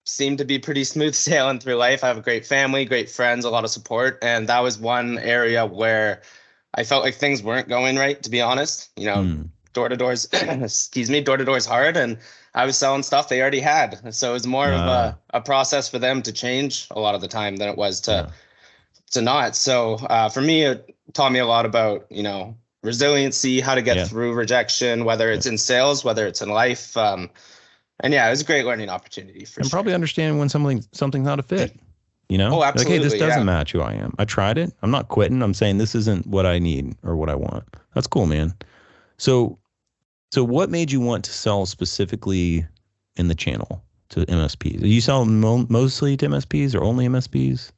seemed 0.05 0.39
to 0.39 0.45
be 0.45 0.59
pretty 0.59 0.85
smooth 0.85 1.15
sailing 1.27 1.61
through 1.61 1.77
life 1.77 2.03
i 2.03 2.09
have 2.09 2.19
a 2.19 2.23
great 2.23 2.45
family 2.45 2.85
great 2.85 3.09
friends 3.09 3.45
a 3.45 3.51
lot 3.51 3.65
of 3.65 3.71
support 3.71 4.19
and 4.21 4.49
that 4.49 4.61
was 4.61 4.77
one 4.79 5.19
area 5.19 5.65
where 5.65 6.23
i 6.75 6.83
felt 6.83 7.05
like 7.05 7.15
things 7.15 7.41
weren't 7.43 7.69
going 7.69 7.97
right 7.97 8.23
to 8.23 8.31
be 8.31 8.41
honest 8.41 8.91
you 8.97 9.07
know 9.07 9.23
Mm, 9.23 9.49
door 9.79 9.89
to 9.89 9.97
doors 9.97 10.29
excuse 10.33 11.09
me 11.11 11.21
door 11.21 11.37
to 11.37 11.45
doors 11.45 11.67
hard 11.67 11.97
and 11.97 12.19
i 12.55 12.65
was 12.67 12.77
selling 12.77 13.03
stuff 13.05 13.29
they 13.29 13.41
already 13.41 13.61
had 13.61 13.89
so 14.15 14.31
it 14.31 14.33
was 14.41 14.47
more 14.47 14.69
of 14.73 14.81
Ah. 14.81 15.15
a, 15.33 15.39
a 15.39 15.41
process 15.41 15.89
for 15.89 15.99
them 16.01 16.23
to 16.23 16.33
change 16.33 16.87
a 16.91 17.01
lot 17.01 17.15
of 17.15 17.21
the 17.21 17.29
time 17.29 17.57
than 17.57 17.69
it 17.69 17.77
was 17.77 18.01
to 18.03 18.13
Yeah. 18.13 18.27
to 19.13 19.21
not 19.23 19.57
so 19.57 19.95
uh, 20.15 20.29
for 20.29 20.41
me 20.43 20.57
it 20.71 20.95
taught 21.13 21.33
me 21.33 21.39
a 21.39 21.47
lot 21.47 21.65
about 21.67 22.07
you 22.11 22.23
know 22.23 22.57
resiliency 22.83 23.61
how 23.61 23.75
to 23.75 23.83
get 23.83 23.97
Yeah. 23.97 24.05
through 24.11 24.33
rejection 24.35 25.05
whether 25.05 25.31
it's 25.35 25.47
in 25.47 25.59
sales 25.59 26.05
whether 26.05 26.27
it's 26.27 26.43
in 26.43 26.49
life 26.49 26.97
um, 26.97 27.31
and 28.01 28.13
yeah 28.13 28.27
it 28.27 28.31
was 28.31 28.41
a 28.43 28.45
great 28.45 28.65
learning 28.65 28.89
opportunity 28.91 29.45
for 29.45 29.61
and 29.61 29.69
sure. 29.69 29.77
probably 29.77 29.95
understanding 29.95 30.39
when 30.39 30.49
something 30.49 30.85
something's 30.93 31.27
not 31.27 31.39
a 31.39 31.43
fit. 31.43 31.73
You 32.31 32.37
know, 32.37 32.51
Oh, 32.53 32.59
like 32.59 32.87
hey, 32.87 32.99
this 32.99 33.15
doesn't 33.15 33.39
yeah. 33.41 33.55
match 33.57 33.73
who 33.73 33.81
I 33.81 33.95
am. 33.95 34.13
I 34.19 34.27
tried 34.27 34.59
it. 34.59 34.71
I'm 34.83 34.91
not 34.91 35.09
quitting. 35.09 35.43
I'm 35.43 35.55
saying 35.55 35.79
this 35.79 35.95
isn't 35.95 36.27
what 36.27 36.45
I 36.45 36.59
need 36.59 36.95
or 37.03 37.17
what 37.17 37.31
I 37.31 37.35
want. 37.35 37.65
That's 37.95 38.07
cool, 38.07 38.27
man. 38.27 38.53
So, 39.17 39.58
so 40.33 40.45
what 40.45 40.71
made 40.71 40.91
you 40.91 41.01
want 41.01 41.25
to 41.25 41.33
sell 41.33 41.67
specifically 41.67 42.67
in 43.17 43.29
the 43.29 43.35
channel 43.35 43.83
to 44.11 44.21
MSPs? 44.27 44.81
You 44.81 45.01
sell 45.01 45.25
mo- 45.25 45.67
mostly 45.69 46.17
to 46.19 46.27
MSPs 46.27 46.75
or 46.75 46.83
only 46.83 47.07
MSPs? 47.07 47.73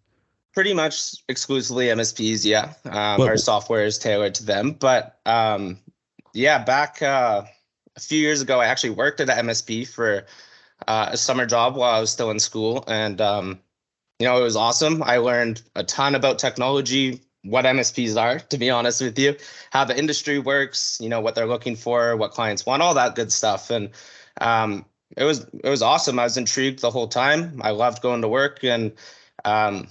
pretty 0.53 0.75
much 0.75 1.15
exclusively 1.29 1.87
MSPs. 1.87 2.45
Yeah, 2.45 2.73
um, 2.85 3.19
What- 3.19 3.29
our 3.29 3.37
software 3.37 3.85
is 3.85 3.99
tailored 3.99 4.35
to 4.37 4.45
them. 4.45 4.73
But 4.73 5.19
um, 5.27 5.79
yeah, 6.35 6.63
back 6.63 7.03
uh, 7.03 7.43
a 7.97 8.01
few 8.01 8.19
years 8.19 8.41
ago, 8.41 8.61
I 8.61 8.67
actually 8.67 8.91
worked 8.91 9.21
at 9.21 9.31
an 9.31 9.47
MSP 9.47 9.87
for 9.89 10.27
uh, 10.89 11.11
a 11.13 11.17
summer 11.17 11.47
job 11.47 11.77
while 11.77 11.95
I 11.95 12.01
was 12.01 12.11
still 12.11 12.31
in 12.31 12.39
school, 12.41 12.85
and 12.87 13.21
um, 13.21 13.61
you 14.19 14.27
know 14.27 14.39
it 14.39 14.43
was 14.43 14.57
awesome. 14.57 15.03
I 15.03 15.19
learned 15.19 15.63
a 15.77 15.85
ton 15.85 16.15
about 16.15 16.39
technology, 16.39 17.21
what 17.43 17.65
MSPs 17.65 18.21
are, 18.21 18.39
to 18.39 18.59
be 18.59 18.71
honest 18.71 19.01
with 19.01 19.19
you, 19.19 19.37
how 19.71 19.85
the 19.85 19.99
industry 19.99 20.39
works, 20.39 20.99
you 21.01 21.09
know 21.09 21.21
what 21.21 21.35
they're 21.35 21.47
looking 21.47 21.77
for, 21.77 22.17
what 22.17 22.33
clients 22.33 22.67
want, 22.67 22.83
all 22.83 22.95
that 22.95 23.15
good 23.15 23.33
stuff, 23.33 23.71
and 23.71 23.91
um, 24.41 24.85
it 25.17 25.25
was 25.25 25.47
it 25.65 25.69
was 25.69 25.83
awesome. 25.83 26.19
I 26.19 26.25
was 26.25 26.37
intrigued 26.37 26.81
the 26.81 26.91
whole 26.91 27.09
time. 27.09 27.61
I 27.63 27.71
loved 27.71 28.03
going 28.03 28.23
to 28.23 28.29
work 28.29 28.65
and. 28.65 28.93
Um, 29.45 29.89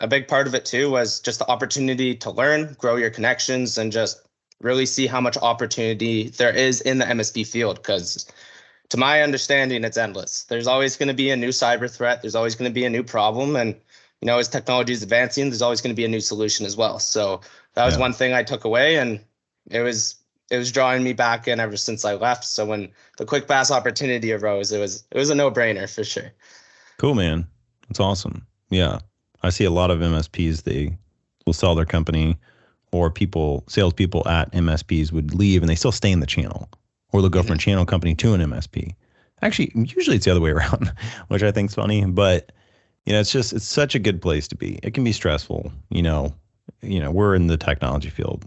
a 0.00 0.06
big 0.06 0.28
part 0.28 0.46
of 0.46 0.54
it 0.54 0.64
too 0.64 0.90
was 0.90 1.20
just 1.20 1.38
the 1.38 1.48
opportunity 1.48 2.14
to 2.16 2.30
learn, 2.30 2.76
grow 2.78 2.96
your 2.96 3.10
connections, 3.10 3.78
and 3.78 3.92
just 3.92 4.20
really 4.60 4.86
see 4.86 5.06
how 5.06 5.20
much 5.20 5.36
opportunity 5.38 6.28
there 6.30 6.54
is 6.54 6.80
in 6.82 6.98
the 6.98 7.04
MSP 7.04 7.46
field. 7.46 7.76
Because 7.76 8.26
to 8.90 8.96
my 8.96 9.22
understanding, 9.22 9.84
it's 9.84 9.96
endless. 9.96 10.44
There's 10.44 10.66
always 10.66 10.96
going 10.96 11.08
to 11.08 11.14
be 11.14 11.30
a 11.30 11.36
new 11.36 11.48
cyber 11.48 11.90
threat. 11.90 12.22
There's 12.22 12.34
always 12.34 12.54
going 12.54 12.70
to 12.70 12.74
be 12.74 12.84
a 12.84 12.90
new 12.90 13.02
problem, 13.02 13.56
and 13.56 13.74
you 14.20 14.26
know, 14.26 14.38
as 14.38 14.48
technology 14.48 14.92
is 14.92 15.02
advancing, 15.02 15.50
there's 15.50 15.62
always 15.62 15.80
going 15.80 15.94
to 15.94 15.96
be 15.96 16.04
a 16.04 16.08
new 16.08 16.20
solution 16.20 16.66
as 16.66 16.76
well. 16.76 16.98
So 16.98 17.40
that 17.74 17.84
was 17.84 17.94
Yeah. 17.94 18.00
one 18.00 18.12
thing 18.12 18.32
I 18.32 18.42
took 18.42 18.64
away, 18.64 18.96
and 18.96 19.20
it 19.70 19.80
was 19.82 20.16
it 20.48 20.58
was 20.58 20.70
drawing 20.70 21.02
me 21.02 21.12
back 21.12 21.48
in 21.48 21.58
ever 21.58 21.76
since 21.76 22.04
I 22.04 22.14
left. 22.14 22.44
So 22.44 22.64
when 22.64 22.88
the 23.18 23.26
QuickPass 23.26 23.70
opportunity 23.70 24.32
arose, 24.32 24.70
it 24.72 24.78
was 24.78 25.04
it 25.10 25.18
was 25.18 25.30
a 25.30 25.34
no 25.34 25.50
brainer 25.50 25.92
for 25.92 26.04
sure. 26.04 26.32
Cool, 26.98 27.14
man. 27.14 27.46
That's 27.88 28.00
awesome. 28.00 28.46
Yeah, 28.70 29.00
I 29.42 29.50
see 29.50 29.64
a 29.64 29.70
lot 29.70 29.90
of 29.90 30.00
MSPs. 30.00 30.62
They 30.62 30.96
will 31.44 31.52
sell 31.52 31.74
their 31.74 31.84
company, 31.84 32.36
or 32.92 33.10
people, 33.10 33.64
salespeople 33.68 34.26
at 34.26 34.50
MSPs 34.52 35.12
would 35.12 35.34
leave 35.34 35.62
and 35.62 35.68
they 35.68 35.74
still 35.74 35.92
stay 35.92 36.10
in 36.10 36.20
the 36.20 36.26
channel, 36.26 36.68
or 37.12 37.20
they'll 37.20 37.28
go 37.28 37.40
mm-hmm. 37.40 37.48
from 37.48 37.56
a 37.56 37.58
channel 37.58 37.86
company 37.86 38.14
to 38.16 38.34
an 38.34 38.40
MSP. 38.40 38.94
Actually, 39.42 39.70
usually 39.74 40.16
it's 40.16 40.24
the 40.24 40.30
other 40.30 40.40
way 40.40 40.50
around, 40.56 40.92
which 41.28 41.42
I 41.42 41.52
think 41.52 41.70
is 41.70 41.74
funny. 41.74 42.04
But 42.04 42.52
you 43.06 43.12
know, 43.12 43.20
it's 43.20 43.32
just 43.32 43.52
it's 43.52 43.64
such 43.64 43.94
a 43.94 43.98
good 43.98 44.20
place 44.20 44.46
to 44.48 44.56
be. 44.56 44.78
It 44.82 44.92
can 44.92 45.04
be 45.04 45.12
stressful, 45.12 45.72
you 45.90 46.02
know. 46.02 46.34
You 46.82 47.00
know, 47.00 47.10
we're 47.10 47.34
in 47.34 47.46
the 47.46 47.56
technology 47.56 48.10
field. 48.10 48.44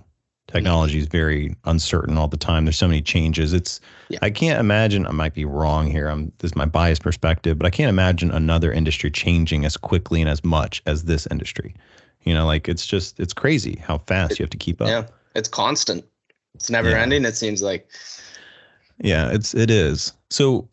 Technology 0.48 0.98
is 0.98 1.06
very 1.06 1.56
uncertain 1.66 2.18
all 2.18 2.28
the 2.28 2.38
time. 2.38 2.66
There's 2.66 2.78
so 2.78 2.88
many 2.88 3.02
changes. 3.02 3.54
It's 3.54 3.80
yeah. 4.10 4.20
I 4.22 4.30
can't 4.30 4.60
imagine. 4.60 5.06
I 5.06 5.12
might 5.12 5.34
be 5.34 5.46
wrong 5.46 5.90
here. 5.90 6.08
I'm 6.08 6.32
this 6.40 6.52
is 6.52 6.56
my 6.56 6.66
biased 6.66 7.04
perspective, 7.04 7.58
but 7.58 7.68
I 7.68 7.70
can't 7.70 7.90
imagine 7.90 8.32
another 8.32 8.72
industry 8.72 9.12
changing 9.12 9.64
as 9.64 9.78
quickly 9.78 10.22
and 10.22 10.30
as 10.30 10.44
much 10.44 10.82
as 10.86 11.04
this 11.04 11.28
industry. 11.32 11.76
You 12.24 12.34
know, 12.34 12.46
like 12.46 12.68
it's 12.68 12.86
just 12.86 13.20
it's 13.20 13.34
crazy 13.34 13.82
how 13.82 14.00
fast 14.00 14.34
it, 14.34 14.40
you 14.40 14.44
have 14.44 14.50
to 14.50 14.58
keep 14.58 14.82
up. 14.82 14.88
Yeah, 14.88 15.06
it's 15.36 15.48
constant. 15.48 16.04
It's 16.56 16.70
never 16.70 16.90
yeah. 16.90 17.02
ending. 17.02 17.26
It 17.26 17.38
seems 17.38 17.62
like. 17.62 17.88
Yeah, 18.98 19.32
it's 19.32 19.54
it 19.54 19.70
is. 19.70 20.14
So, 20.30 20.68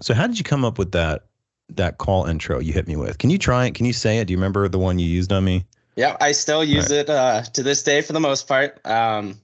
so 0.00 0.14
how 0.14 0.26
did 0.26 0.38
you 0.38 0.44
come 0.44 0.64
up 0.64 0.78
with 0.78 0.92
that 0.92 1.24
that 1.70 1.98
call 1.98 2.26
intro 2.26 2.58
you 2.60 2.72
hit 2.72 2.86
me 2.86 2.96
with? 2.96 3.18
Can 3.18 3.30
you 3.30 3.38
try 3.38 3.66
it? 3.66 3.74
Can 3.74 3.86
you 3.86 3.92
say 3.92 4.18
it? 4.18 4.26
Do 4.26 4.32
you 4.32 4.38
remember 4.38 4.68
the 4.68 4.78
one 4.78 4.98
you 4.98 5.06
used 5.06 5.32
on 5.32 5.44
me? 5.44 5.64
Yeah, 5.96 6.16
I 6.20 6.32
still 6.32 6.62
use 6.62 6.90
right. 6.90 7.00
it 7.00 7.10
uh, 7.10 7.42
to 7.42 7.62
this 7.62 7.82
day 7.82 8.02
for 8.02 8.12
the 8.12 8.20
most 8.20 8.46
part. 8.46 8.80
Um, 8.86 9.40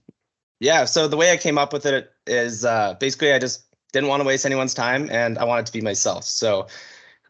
yeah, 0.61 0.85
so 0.85 1.09
the 1.09 1.17
way 1.17 1.33
I 1.33 1.37
came 1.37 1.59
up 1.59 1.73
with 1.73 1.85
it 1.85 2.13
is 2.27 2.65
uh, 2.65 2.95
basically 2.95 3.33
I 3.33 3.39
just 3.39 3.65
didn't 3.93 4.09
want 4.09 4.23
to 4.23 4.27
waste 4.27 4.47
anyone's 4.47 4.75
time 4.75 5.09
and 5.11 5.39
I 5.39 5.45
wanted 5.45 5.67
to 5.67 5.73
be 5.73 5.81
myself. 5.81 6.25
So 6.25 6.69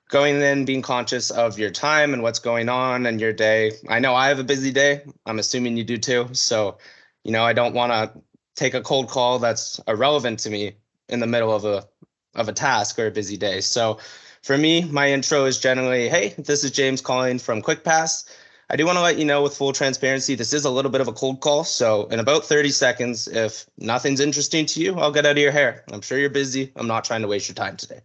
going 0.08 0.40
in, 0.40 0.64
being 0.64 0.82
conscious 0.82 1.30
of 1.30 1.58
your 1.58 1.70
time 1.70 2.12
and 2.12 2.22
what's 2.22 2.38
going 2.38 2.68
on 2.68 3.06
and 3.06 3.20
your 3.20 3.32
day. 3.32 3.72
I 3.88 3.98
know 3.98 4.14
I 4.14 4.28
have 4.28 4.38
a 4.38 4.44
busy 4.44 4.70
day. 4.70 5.02
I'm 5.26 5.38
assuming 5.38 5.76
you 5.76 5.84
do 5.84 5.98
too. 5.98 6.28
So, 6.32 6.78
you 7.24 7.32
know, 7.32 7.44
I 7.44 7.52
don't 7.52 7.74
want 7.74 7.92
to 7.92 8.20
take 8.54 8.74
a 8.74 8.80
cold 8.80 9.08
call 9.08 9.38
that's 9.38 9.80
irrelevant 9.88 10.38
to 10.40 10.50
me 10.50 10.76
in 11.08 11.20
the 11.20 11.26
middle 11.26 11.52
of 11.52 11.64
a 11.64 11.86
of 12.34 12.48
a 12.48 12.52
task 12.52 12.98
or 12.98 13.06
a 13.06 13.10
busy 13.10 13.36
day. 13.36 13.60
So 13.60 13.98
for 14.44 14.58
me, 14.58 14.84
my 14.84 15.10
intro 15.10 15.46
is 15.46 15.58
generally, 15.58 16.06
hey, 16.06 16.34
this 16.36 16.64
is 16.64 16.70
James 16.70 17.00
calling 17.00 17.38
from 17.38 17.62
QuickPass. 17.62 18.28
I 18.68 18.76
do 18.76 18.84
want 18.84 18.98
to 18.98 19.02
let 19.02 19.16
you 19.16 19.24
know 19.24 19.42
with 19.42 19.56
full 19.56 19.72
transparency, 19.72 20.34
this 20.34 20.52
is 20.52 20.66
a 20.66 20.70
little 20.70 20.90
bit 20.90 21.00
of 21.00 21.08
a 21.08 21.14
cold 21.14 21.40
call. 21.40 21.64
So, 21.64 22.06
in 22.08 22.20
about 22.20 22.44
30 22.44 22.68
seconds, 22.68 23.26
if 23.26 23.64
nothing's 23.78 24.20
interesting 24.20 24.66
to 24.66 24.80
you, 24.80 24.96
I'll 24.98 25.12
get 25.12 25.24
out 25.24 25.32
of 25.32 25.38
your 25.38 25.50
hair. 25.50 25.82
I'm 25.90 26.02
sure 26.02 26.18
you're 26.18 26.28
busy. 26.28 26.70
I'm 26.76 26.86
not 26.86 27.04
trying 27.04 27.22
to 27.22 27.28
waste 27.28 27.48
your 27.48 27.54
time 27.54 27.78
today. 27.78 28.00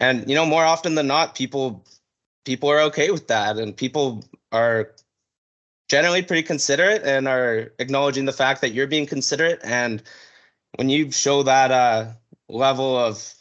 And 0.00 0.28
you 0.28 0.36
know, 0.36 0.46
more 0.46 0.64
often 0.64 0.94
than 0.94 1.08
not, 1.08 1.34
people 1.34 1.84
people 2.44 2.68
are 2.68 2.80
okay 2.82 3.10
with 3.10 3.26
that, 3.26 3.56
and 3.56 3.76
people 3.76 4.24
are 4.52 4.94
generally 5.88 6.22
pretty 6.22 6.44
considerate 6.44 7.02
and 7.02 7.26
are 7.26 7.72
acknowledging 7.80 8.26
the 8.26 8.32
fact 8.32 8.60
that 8.60 8.74
you're 8.74 8.86
being 8.86 9.06
considerate. 9.06 9.60
And 9.64 10.04
when 10.76 10.88
you 10.88 11.10
show 11.10 11.42
that 11.42 11.72
uh, 11.72 12.12
level 12.48 12.96
of 12.96 13.34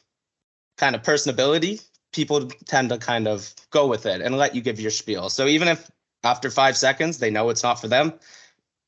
kind 0.78 0.96
of 0.96 1.04
personability, 1.04 1.87
people 2.18 2.48
tend 2.66 2.90
to 2.90 2.98
kind 2.98 3.28
of 3.28 3.54
go 3.70 3.86
with 3.86 4.08
it 4.08 4.22
and 4.22 4.36
let 4.38 4.56
you 4.56 4.62
give 4.62 4.80
your 4.80 4.90
spiel. 4.90 5.30
So 5.30 5.46
even 5.46 5.68
if 5.68 5.90
after 6.24 6.50
five 6.50 6.76
seconds, 6.76 7.20
they 7.20 7.30
know 7.30 7.50
it's 7.50 7.62
not 7.62 7.80
for 7.80 7.88
them. 7.88 8.12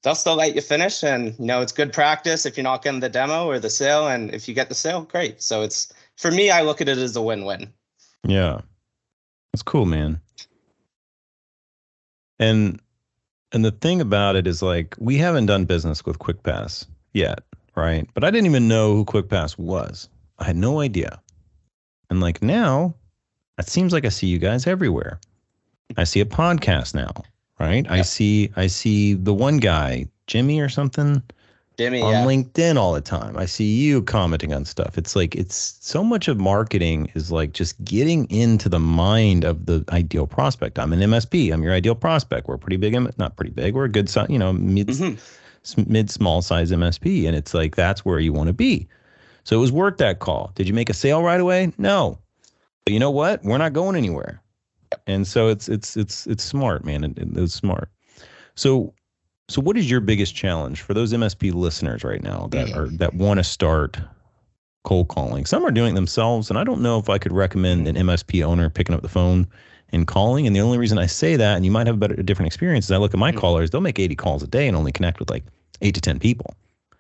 They'll 0.01 0.15
still 0.15 0.36
let 0.36 0.55
you 0.55 0.62
finish, 0.62 1.03
and 1.03 1.38
you 1.38 1.45
know 1.45 1.62
it's 1.62 1.71
good 1.71 1.93
practice 1.93 2.45
if 2.48 2.57
you're 2.57 2.63
not 2.63 2.83
getting 2.83 3.01
the 3.01 3.09
demo 3.09 3.45
or 3.45 3.59
the 3.59 3.69
sale, 3.69 4.07
and 4.07 4.33
if 4.33 4.48
you 4.48 4.55
get 4.55 4.67
the 4.67 4.75
sale, 4.75 5.01
great. 5.01 5.43
So 5.43 5.62
it's 5.62 5.93
for 6.17 6.31
me, 6.31 6.50
I 6.50 6.63
look 6.63 6.81
at 6.81 6.89
it 6.89 6.98
as 6.98 7.15
a 7.15 7.21
win-win. 7.21 7.71
Yeah, 8.24 8.62
that's 9.53 9.62
cool, 9.62 9.86
man. 9.86 10.19
And 12.39 12.81
and 13.51 13.63
the 13.63 13.71
thing 13.71 14.01
about 14.01 14.36
it 14.36 14.48
is 14.48 14.63
like 14.63 14.95
we 15.00 15.17
haven't 15.17 15.45
done 15.45 15.65
business 15.65 16.03
with 16.03 16.17
QuickPass 16.17 16.88
yet, 17.13 17.41
right? 17.75 18.09
But 18.15 18.24
I 18.24 18.31
didn't 18.31 18.48
even 18.48 18.67
know 18.67 18.95
who 18.95 19.05
QuickPass 19.05 19.59
was. 19.59 20.09
I 20.39 20.45
had 20.45 20.55
no 20.55 20.79
idea. 20.79 21.21
And 22.09 22.21
like 22.21 22.41
now, 22.41 22.95
it 23.59 23.69
seems 23.69 23.93
like 23.93 24.05
I 24.05 24.09
see 24.09 24.27
you 24.27 24.39
guys 24.39 24.67
everywhere. 24.67 25.19
I 25.97 26.03
see 26.03 26.19
a 26.19 26.25
podcast 26.25 26.93
now, 26.93 27.11
right? 27.59 27.83
Yep. 27.85 27.91
I 27.91 28.01
see 28.01 28.51
I 28.55 28.67
see 28.67 29.13
the 29.13 29.33
one 29.33 29.57
guy, 29.57 30.07
Jimmy 30.27 30.59
or 30.59 30.69
something. 30.69 31.21
Jimmy 31.79 32.01
on 32.01 32.11
yeah. 32.11 32.25
LinkedIn 32.25 32.75
all 32.75 32.91
the 32.91 32.99
time. 32.99 33.37
I 33.37 33.45
see 33.45 33.63
you 33.63 34.01
commenting 34.01 34.53
on 34.53 34.65
stuff. 34.65 34.97
It's 34.97 35.15
like 35.15 35.33
it's 35.35 35.77
so 35.79 36.03
much 36.03 36.27
of 36.27 36.37
marketing 36.37 37.09
is 37.15 37.31
like 37.31 37.53
just 37.53 37.81
getting 37.85 38.29
into 38.29 38.67
the 38.67 38.79
mind 38.79 39.45
of 39.45 39.65
the 39.65 39.85
ideal 39.89 40.27
prospect. 40.27 40.77
I'm 40.77 40.91
an 40.91 40.99
MSP. 40.99 41.53
I'm 41.53 41.63
your 41.63 41.73
ideal 41.73 41.95
prospect. 41.95 42.49
We're 42.49 42.57
pretty 42.57 42.75
big, 42.75 42.97
not 43.17 43.37
pretty 43.37 43.51
big. 43.51 43.75
We're 43.75 43.85
a 43.85 43.89
good, 43.89 44.13
you 44.27 44.37
know, 44.37 44.51
mid 44.51 44.87
mm-hmm. 44.89 45.83
mid 45.91 46.11
small 46.11 46.41
size 46.41 46.71
MSP, 46.71 47.25
and 47.25 47.35
it's 47.35 47.53
like 47.53 47.77
that's 47.77 48.03
where 48.03 48.19
you 48.19 48.33
want 48.33 48.47
to 48.47 48.53
be. 48.53 48.85
So 49.45 49.55
it 49.55 49.61
was 49.61 49.71
worth 49.71 49.97
that 49.99 50.19
call. 50.19 50.51
Did 50.55 50.67
you 50.67 50.73
make 50.73 50.89
a 50.89 50.93
sale 50.93 51.23
right 51.23 51.39
away? 51.39 51.71
No. 51.77 52.19
But 52.86 52.93
you 52.93 53.00
know 53.00 53.12
what? 53.12 53.43
We're 53.43 53.57
not 53.57 53.74
going 53.74 53.95
anywhere 53.95 54.41
and 55.07 55.27
so 55.27 55.48
it's 55.48 55.69
it's 55.69 55.98
it's 55.98 56.27
it's 56.27 56.43
smart, 56.43 56.86
man. 56.86 57.03
It, 57.03 57.13
it's 57.17 57.53
smart. 57.53 57.89
So 58.55 58.93
so 59.48 59.62
what 59.62 59.77
is 59.77 59.89
your 59.89 60.00
biggest 60.00 60.36
challenge 60.36 60.81
for 60.81 60.93
those 60.93 61.13
MSP 61.13 61.53
listeners 61.53 62.03
right 62.03 62.24
now 62.24 62.48
that 62.51 62.74
are 62.74 62.88
that 62.88 63.13
want 63.13 63.39
to 63.39 63.43
start 63.43 64.00
cold 64.83 65.07
calling? 65.07 65.45
Some 65.45 65.65
are 65.65 65.71
doing 65.71 65.93
it 65.93 65.95
themselves, 65.95 66.50
and 66.50 66.57
I 66.57 66.63
don't 66.63 66.81
know 66.81 67.00
if 67.00 67.09
I 67.09 67.17
could 67.17 67.33
recommend 67.33 67.88
an 67.88 67.95
MSP 67.95 68.43
owner 68.43 68.69
picking 68.69 68.95
up 68.95 69.01
the 69.01 69.09
phone 69.09 69.48
and 69.91 70.05
calling. 70.05 70.45
And 70.45 70.55
the 70.55 70.62
only 70.62 70.77
reason 70.77 70.98
I 70.98 71.07
say 71.07 71.36
that, 71.36 71.55
and 71.55 71.65
you 71.65 71.71
might 71.71 71.88
have 71.88 71.95
a 71.95 72.00
better 72.00 72.15
a 72.15 72.24
different 72.24 72.48
experience, 72.48 72.86
is 72.86 72.91
I 72.91 72.98
look 72.98 73.13
at 73.13 73.19
my 73.19 73.31
mm-hmm. 73.31 73.39
callers; 73.39 73.69
they'll 73.69 73.81
make 73.81 74.00
80 74.00 74.15
calls 74.15 74.43
a 74.43 74.48
day 74.48 74.67
and 74.67 74.77
only 74.77 74.91
connect 74.91 75.19
with 75.19 75.29
like 75.29 75.43
eight 75.81 75.95
to 75.95 76.01
10 76.01 76.19
people. 76.19 76.55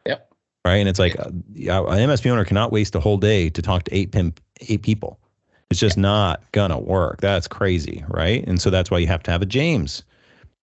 Yep. 0.05 0.31
Right, 0.65 0.77
and 0.77 0.89
it's 0.89 0.99
like 0.99 1.17
uh, 1.19 1.29
an 1.29 2.09
MSP 2.09 2.29
owner 2.29 2.43
cannot 2.43 2.71
waste 2.71 2.93
a 2.95 2.99
whole 2.99 3.17
day 3.17 3.49
to 3.49 3.61
talk 3.61 3.83
to 3.83 3.95
eight 3.95 4.11
pimp, 4.11 4.41
eight 4.67 4.81
people. 4.81 5.19
It's 5.69 5.79
just 5.79 5.97
not 5.97 6.41
gonna 6.51 6.79
work. 6.79 7.21
That's 7.21 7.47
crazy, 7.47 8.03
right? 8.07 8.45
And 8.47 8.59
so 8.59 8.69
that's 8.69 8.89
why 8.89 8.97
you 8.97 9.07
have 9.07 9.23
to 9.23 9.31
have 9.31 9.41
a 9.41 9.45
James. 9.45 10.03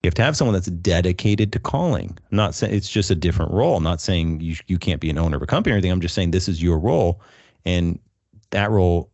You 0.03 0.09
have 0.09 0.15
to 0.15 0.23
have 0.23 0.37
someone 0.37 0.55
that's 0.55 0.69
dedicated 0.69 1.53
to 1.53 1.59
calling. 1.59 2.17
I'm 2.31 2.37
not 2.37 2.55
saying 2.55 2.75
it's 2.75 2.91
just 2.91 3.11
a 3.11 3.15
different 3.15 3.53
role. 3.53 3.77
I'm 3.77 3.83
not 3.83 4.01
saying 4.01 4.41
you 4.41 4.57
you 4.67 4.79
can't 4.79 5.01
be 5.01 5.11
an 5.11 5.19
owner 5.19 5.37
of 5.37 5.43
a 5.43 5.47
company 5.47 5.73
or 5.73 5.77
anything. 5.77 5.93
I'm 5.93 6.01
just 6.01 6.15
saying 6.15 6.31
this 6.31 6.49
is 6.49 6.63
your 6.63 6.79
role, 6.79 7.21
and 7.65 7.99
that 8.51 8.71
role, 8.71 9.11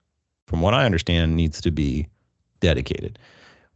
from 0.46 0.60
what 0.60 0.74
I 0.74 0.84
understand, 0.84 1.36
needs 1.36 1.60
to 1.60 1.70
be 1.70 2.08
dedicated. 2.60 3.18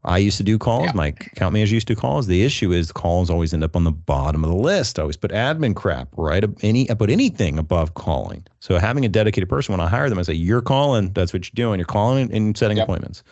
I 0.05 0.19
used 0.19 0.37
to 0.37 0.43
do 0.43 0.59
calls. 0.59 0.87
Yeah. 0.87 0.93
My 0.95 1.07
account 1.09 1.55
managers 1.55 1.73
used 1.73 1.89
to 1.89 1.97
calls. 1.97 2.27
The 2.27 2.43
issue 2.43 2.73
is 2.73 2.93
calls 2.93 3.31
always 3.31 3.55
end 3.55 3.65
up 3.65 3.75
on 3.75 3.85
the 3.85 3.91
bottom 3.93 4.45
of 4.45 4.51
the 4.51 4.57
list. 4.57 4.99
I 4.99 5.03
always 5.03 5.17
put 5.17 5.31
admin 5.31 5.75
crap 5.75 6.09
right. 6.17 6.45
Any 6.63 6.91
I 6.91 6.95
put 6.95 7.11
anything 7.11 7.59
above 7.59 7.95
calling. 7.95 8.47
So 8.61 8.79
having 8.79 9.05
a 9.05 9.09
dedicated 9.09 9.49
person 9.49 9.73
when 9.73 9.81
I 9.81 9.89
hire 9.89 10.09
them, 10.11 10.19
I 10.19 10.23
say 10.23 10.35
you're 10.35 10.63
calling. 10.63 11.13
That's 11.13 11.33
what 11.33 11.47
you're 11.47 11.67
doing. 11.67 11.79
You're 11.79 11.87
calling 11.87 12.33
and 12.33 12.57
setting 12.57 12.77
yep. 12.77 12.85
appointments. 12.85 13.23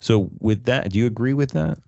So 0.00 0.30
with 0.40 0.64
that, 0.64 0.92
do 0.92 0.98
you 0.98 1.06
agree 1.06 1.34
with 1.34 1.52
that? 1.52 1.78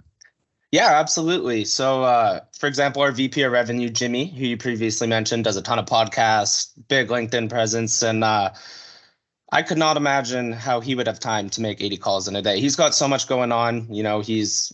Yeah, 0.72 1.00
absolutely. 1.00 1.64
So, 1.64 2.04
uh, 2.04 2.40
for 2.56 2.68
example, 2.68 3.02
our 3.02 3.10
VP 3.10 3.42
of 3.42 3.50
Revenue, 3.50 3.88
Jimmy, 3.88 4.28
who 4.28 4.46
you 4.46 4.56
previously 4.56 5.08
mentioned, 5.08 5.44
does 5.44 5.56
a 5.56 5.62
ton 5.62 5.80
of 5.80 5.86
podcasts, 5.86 6.70
big 6.86 7.08
LinkedIn 7.08 7.50
presence, 7.50 8.02
and 8.02 8.22
uh, 8.22 8.50
I 9.52 9.62
could 9.62 9.78
not 9.78 9.96
imagine 9.96 10.52
how 10.52 10.80
he 10.80 10.94
would 10.94 11.06
have 11.06 11.18
time 11.18 11.50
to 11.50 11.60
make 11.60 11.80
80 11.80 11.96
calls 11.96 12.28
in 12.28 12.36
a 12.36 12.42
day. 12.42 12.60
He's 12.60 12.76
got 12.76 12.94
so 12.94 13.08
much 13.08 13.26
going 13.26 13.50
on. 13.50 13.92
You 13.92 14.02
know, 14.02 14.20
he's 14.20 14.72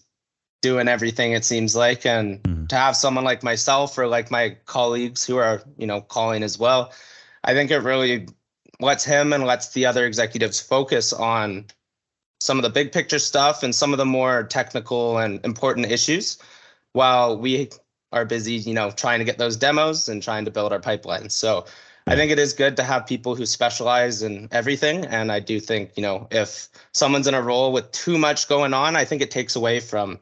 doing 0.61 0.89
everything 0.89 1.33
it 1.33 1.45
seems 1.45 1.75
like. 1.75 2.05
And 2.05 2.43
mm. 2.43 2.69
to 2.69 2.77
have 2.77 2.97
someone 2.97 3.25
like 3.25 3.43
myself 3.43 3.97
or 3.97 4.07
like 4.07 4.31
my 4.31 4.57
colleagues 4.67 5.25
who 5.25 5.37
are, 5.39 5.63
you 5.79 5.87
know, 5.87 6.03
calling 6.03 6.43
as 6.43 6.59
well, 6.59 6.93
I 7.45 7.55
think 7.55 7.71
it 7.71 7.79
really 7.79 8.29
lets 8.81 9.05
him 9.05 9.33
and 9.33 9.45
lets 9.45 9.73
the 9.73 9.87
other 9.87 10.05
executives 10.05 10.61
focus 10.61 11.13
on 11.13 11.67
some 12.41 12.59
of 12.59 12.63
the 12.63 12.71
big 12.71 12.93
picture 12.93 13.19
stuff 13.19 13.63
and 13.63 13.75
some 13.75 13.93
of 13.93 13.99
the 13.99 14.05
more 14.05 14.43
technical 14.43 15.19
and 15.19 15.43
important 15.45 15.91
issues 15.91 16.37
while 16.93 17.39
we 17.39 17.71
are 18.13 18.25
busy, 18.25 18.55
you 18.55 18.75
know, 18.75 18.91
trying 18.91 19.19
to 19.19 19.25
get 19.25 19.39
those 19.39 19.57
demos 19.57 20.09
and 20.09 20.23
trying 20.23 20.45
to 20.45 20.51
build 20.51 20.73
our 20.73 20.79
pipeline. 20.79 21.31
So 21.31 21.65
I 22.09 22.15
think 22.15 22.31
it 22.31 22.39
is 22.39 22.53
good 22.53 22.77
to 22.77 22.85
have 22.85 23.07
people 23.07 23.35
who 23.35 23.45
specialize 23.47 24.23
in 24.23 24.49
everything. 24.53 25.05
And 25.07 25.33
I 25.33 25.41
do 25.41 25.59
think, 25.59 25.91
you 25.97 26.03
know, 26.03 26.29
if 26.31 26.69
someone's 26.93 27.27
in 27.27 27.35
a 27.35 27.43
role 27.43 27.73
with 27.73 27.91
too 27.91 28.17
much 28.17 28.49
going 28.49 28.73
on, 28.73 28.95
I 28.95 29.05
think 29.05 29.23
it 29.23 29.31
takes 29.33 29.57
away 29.57 29.81
from 29.81 30.21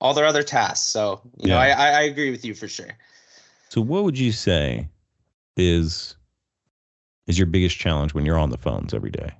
all 0.00 0.14
their 0.14 0.24
other 0.24 0.42
tasks. 0.42 0.86
So, 0.86 1.20
you 1.36 1.50
yeah. 1.50 1.54
know, 1.54 1.60
I, 1.60 1.68
I 1.68 2.00
agree 2.02 2.30
with 2.30 2.46
you 2.46 2.54
for 2.54 2.66
sure. 2.66 2.96
So 3.68 3.82
what 3.82 4.04
would 4.04 4.18
you 4.18 4.32
say 4.32 4.88
is 5.56 6.16
is 7.26 7.38
your 7.38 7.46
biggest 7.46 7.76
challenge 7.76 8.14
when 8.14 8.24
you're 8.24 8.38
on 8.38 8.50
the 8.50 8.58
phones 8.58 8.94
every 8.94 9.10
day? 9.10 9.30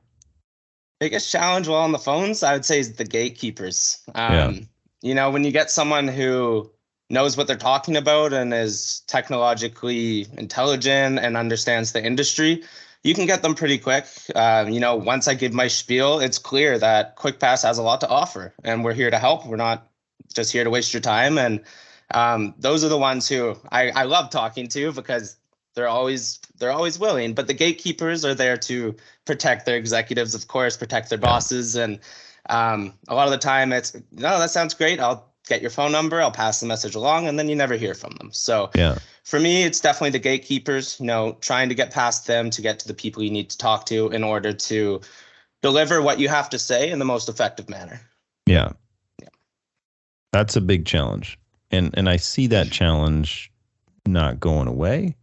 Biggest 1.00 1.32
challenge 1.32 1.66
while 1.66 1.80
on 1.80 1.92
the 1.92 1.99
phones, 1.99 2.42
I 2.42 2.52
would 2.52 2.64
say 2.66 2.78
is 2.78 2.92
the 2.92 3.04
gatekeepers. 3.04 3.99
Um, 4.14 4.35
yeah. 4.35 4.52
you 5.00 5.14
know, 5.14 5.30
when 5.30 5.44
you 5.44 5.50
get 5.50 5.70
someone 5.70 6.06
who 6.06 6.70
knows 7.11 7.37
what 7.37 7.47
they're 7.47 7.57
talking 7.57 7.97
about 7.97 8.33
and 8.33 8.55
is 8.55 9.02
technologically 9.07 10.26
intelligent 10.38 11.19
and 11.19 11.37
understands 11.37 11.93
the 11.93 12.02
industry, 12.02 12.62
you 13.02 13.14
can 13.14 13.26
get 13.26 13.43
them 13.43 13.55
pretty 13.55 13.79
quick. 13.79 14.07
Um, 14.35 14.71
you 14.71 14.81
know, 14.81 14.95
once 14.95 15.26
I 15.26 15.35
give 15.35 15.52
my 15.52 15.69
spiel, 15.69 16.21
it's 16.21 16.38
clear 16.38 16.79
that 16.79 17.17
QuickPass 17.17 17.62
has 17.64 17.79
a 17.79 17.83
lot 17.83 18.00
to 18.02 18.09
offer, 18.09 18.55
and 18.62 18.85
we're 18.85 18.95
here 18.95 19.11
to 19.11 19.19
help. 19.19 19.47
We're 19.47 19.57
not 19.57 19.88
just 20.33 20.52
here 20.52 20.64
to 20.64 20.71
waste 20.71 20.93
your 20.93 21.00
time. 21.00 21.38
And 21.38 21.61
um, 22.12 22.55
those 22.59 22.85
are 22.85 22.88
the 22.88 22.99
ones 22.99 23.29
who 23.29 23.57
I, 23.73 23.90
I 23.90 24.05
love 24.05 24.31
talking 24.31 24.69
to 24.69 24.93
because 24.93 25.37
they're 25.75 25.88
always 25.88 26.40
they're 26.59 26.73
always 26.73 26.99
willing. 26.99 27.33
But 27.33 27.47
the 27.47 27.55
gatekeepers 27.55 28.25
are 28.25 28.35
there 28.35 28.57
to 28.59 28.95
protect 29.25 29.67
their 29.67 29.76
executives, 29.76 30.35
of 30.35 30.47
course, 30.49 30.76
protect 30.76 31.09
their 31.09 31.19
bosses, 31.19 31.76
and 31.76 31.99
um, 32.50 32.95
a 33.09 33.14
lot 33.14 33.26
of 33.26 33.33
the 33.33 33.38
time 33.38 33.73
it's 33.73 33.95
no, 33.95 34.38
that 34.38 34.50
sounds 34.50 34.75
great. 34.75 35.00
I'll 35.00 35.30
get 35.50 35.61
your 35.61 35.71
phone 35.71 35.92
number, 35.92 36.23
I'll 36.23 36.30
pass 36.30 36.61
the 36.61 36.66
message 36.66 36.95
along, 36.95 37.28
and 37.28 37.38
then 37.38 37.49
you 37.50 37.57
never 37.57 37.75
hear 37.75 37.95
from 37.95 38.14
them. 38.14 38.30
So 38.33 38.71
Yeah. 38.75 38.99
for 39.25 39.38
me, 39.38 39.64
it's 39.64 39.80
definitely 39.80 40.11
the 40.11 40.19
gatekeepers, 40.19 40.97
you 40.99 41.07
know, 41.07 41.37
trying 41.42 41.69
to 41.69 41.75
get 41.75 41.92
past 41.92 42.26
them 42.26 42.49
to 42.50 42.62
get 42.62 42.78
to 42.78 42.88
the 42.88 42.95
people 42.95 43.23
you 43.23 43.30
need 43.30 43.50
to 43.50 43.59
talk 43.59 43.85
to 43.87 44.09
in 44.09 44.25
order 44.25 44.52
to 44.54 45.00
deliver 45.61 46.00
what 46.00 46.19
you 46.19 46.28
have 46.28 46.49
to 46.50 46.59
say 46.59 46.90
in 46.90 46.99
the 46.99 47.04
most 47.04 47.28
effective 47.28 47.69
manner. 47.69 48.00
Yeah. 48.47 48.73
Yeah. 49.21 49.28
That's 50.33 50.57
a 50.57 50.61
big 50.61 50.87
challenge. 50.87 51.38
And 51.71 51.90
and 51.99 52.09
I 52.09 52.16
see 52.16 52.47
that 52.49 52.71
challenge 52.71 53.52
not 54.07 54.40
going 54.40 54.69
away. 54.69 55.14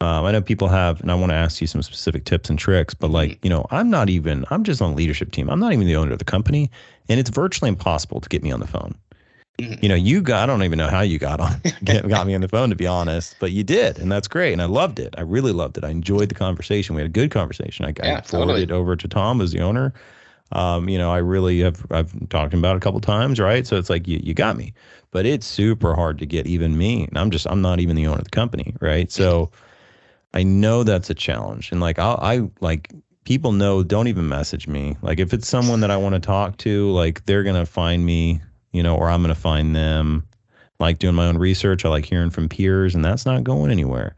Um, 0.00 0.24
I 0.24 0.30
know 0.30 0.40
people 0.40 0.68
have, 0.68 1.00
and 1.00 1.10
I 1.10 1.16
want 1.16 1.30
to 1.30 1.36
ask 1.36 1.60
you 1.60 1.66
some 1.66 1.82
specific 1.82 2.24
tips 2.24 2.50
and 2.50 2.58
tricks, 2.58 2.94
but 2.94 3.10
like, 3.10 3.42
you 3.42 3.50
know, 3.50 3.66
I'm 3.72 3.90
not 3.90 4.08
even, 4.08 4.44
I'm 4.50 4.62
just 4.62 4.80
on 4.80 4.90
the 4.92 4.96
leadership 4.96 5.32
team. 5.32 5.50
I'm 5.50 5.58
not 5.58 5.72
even 5.72 5.88
the 5.88 5.96
owner 5.96 6.12
of 6.12 6.20
the 6.20 6.24
company. 6.24 6.70
And 7.08 7.18
it's 7.18 7.30
virtually 7.30 7.68
impossible 7.68 8.20
to 8.20 8.28
get 8.28 8.44
me 8.44 8.52
on 8.52 8.60
the 8.60 8.66
phone. 8.68 8.94
Mhm. 9.58 9.82
You 9.82 9.88
know, 9.88 9.96
you 9.96 10.20
got, 10.22 10.44
I 10.44 10.46
don't 10.46 10.62
even 10.62 10.78
know 10.78 10.88
how 10.88 11.00
you 11.00 11.18
got 11.18 11.40
on, 11.40 11.60
got 11.84 12.26
me 12.26 12.34
on 12.34 12.40
the 12.40 12.48
phone 12.48 12.70
to 12.70 12.76
be 12.76 12.86
honest, 12.86 13.36
but 13.40 13.50
you 13.50 13.64
did. 13.64 13.98
And 13.98 14.10
that's 14.10 14.28
great. 14.28 14.52
And 14.52 14.62
I 14.62 14.66
loved 14.66 15.00
it. 15.00 15.14
I 15.18 15.22
really 15.22 15.52
loved 15.52 15.76
it. 15.76 15.84
I 15.84 15.90
enjoyed 15.90 16.28
the 16.28 16.34
conversation. 16.34 16.94
We 16.94 17.02
had 17.02 17.10
a 17.10 17.12
good 17.12 17.30
conversation. 17.30 17.84
I, 17.84 17.88
I 17.88 18.20
forwarded 18.22 18.28
totally. 18.28 18.62
it 18.62 18.70
over 18.70 18.94
to 18.94 19.08
Tom 19.08 19.40
as 19.40 19.50
the 19.52 19.60
owner. 19.60 19.92
Um, 20.52 20.88
you 20.88 20.96
know, 20.96 21.10
I 21.12 21.18
really 21.18 21.60
have, 21.60 21.84
I've 21.90 22.28
talked 22.28 22.54
about 22.54 22.74
it 22.74 22.78
a 22.78 22.80
couple 22.80 23.00
times, 23.00 23.38
right? 23.40 23.66
So 23.66 23.76
it's 23.76 23.90
like, 23.90 24.06
you, 24.08 24.20
you 24.22 24.32
got 24.32 24.56
me, 24.56 24.72
but 25.10 25.26
it's 25.26 25.46
super 25.46 25.94
hard 25.94 26.18
to 26.20 26.26
get 26.26 26.46
even 26.46 26.78
me. 26.78 27.04
And 27.04 27.18
I'm 27.18 27.30
just, 27.30 27.46
I'm 27.46 27.60
not 27.60 27.80
even 27.80 27.96
the 27.96 28.06
owner 28.06 28.18
of 28.18 28.24
the 28.24 28.30
company, 28.30 28.74
right? 28.80 29.10
So 29.12 29.50
I 30.34 30.44
know 30.44 30.84
that's 30.84 31.10
a 31.10 31.14
challenge. 31.14 31.72
And 31.72 31.80
like, 31.80 31.98
I'll, 31.98 32.18
I 32.22 32.48
like, 32.60 32.92
people 33.24 33.52
know, 33.52 33.82
don't 33.82 34.08
even 34.08 34.28
message 34.28 34.68
me. 34.68 34.96
Like, 35.02 35.18
if 35.18 35.34
it's 35.34 35.48
someone 35.48 35.80
that 35.80 35.90
I 35.90 35.96
want 35.98 36.14
to 36.14 36.20
talk 36.20 36.56
to, 36.58 36.90
like, 36.92 37.26
they're 37.26 37.42
going 37.42 37.56
to 37.56 37.66
find 37.66 38.06
me, 38.06 38.40
you 38.72 38.82
know, 38.82 38.96
or 38.96 39.08
I'm 39.08 39.22
going 39.22 39.34
to 39.34 39.40
find 39.40 39.74
them. 39.74 40.24
Like 40.80 40.98
doing 41.00 41.16
my 41.16 41.26
own 41.26 41.38
research. 41.38 41.84
I 41.84 41.88
like 41.88 42.04
hearing 42.04 42.30
from 42.30 42.48
peers, 42.48 42.94
and 42.94 43.04
that's 43.04 43.26
not 43.26 43.42
going 43.42 43.72
anywhere. 43.72 44.14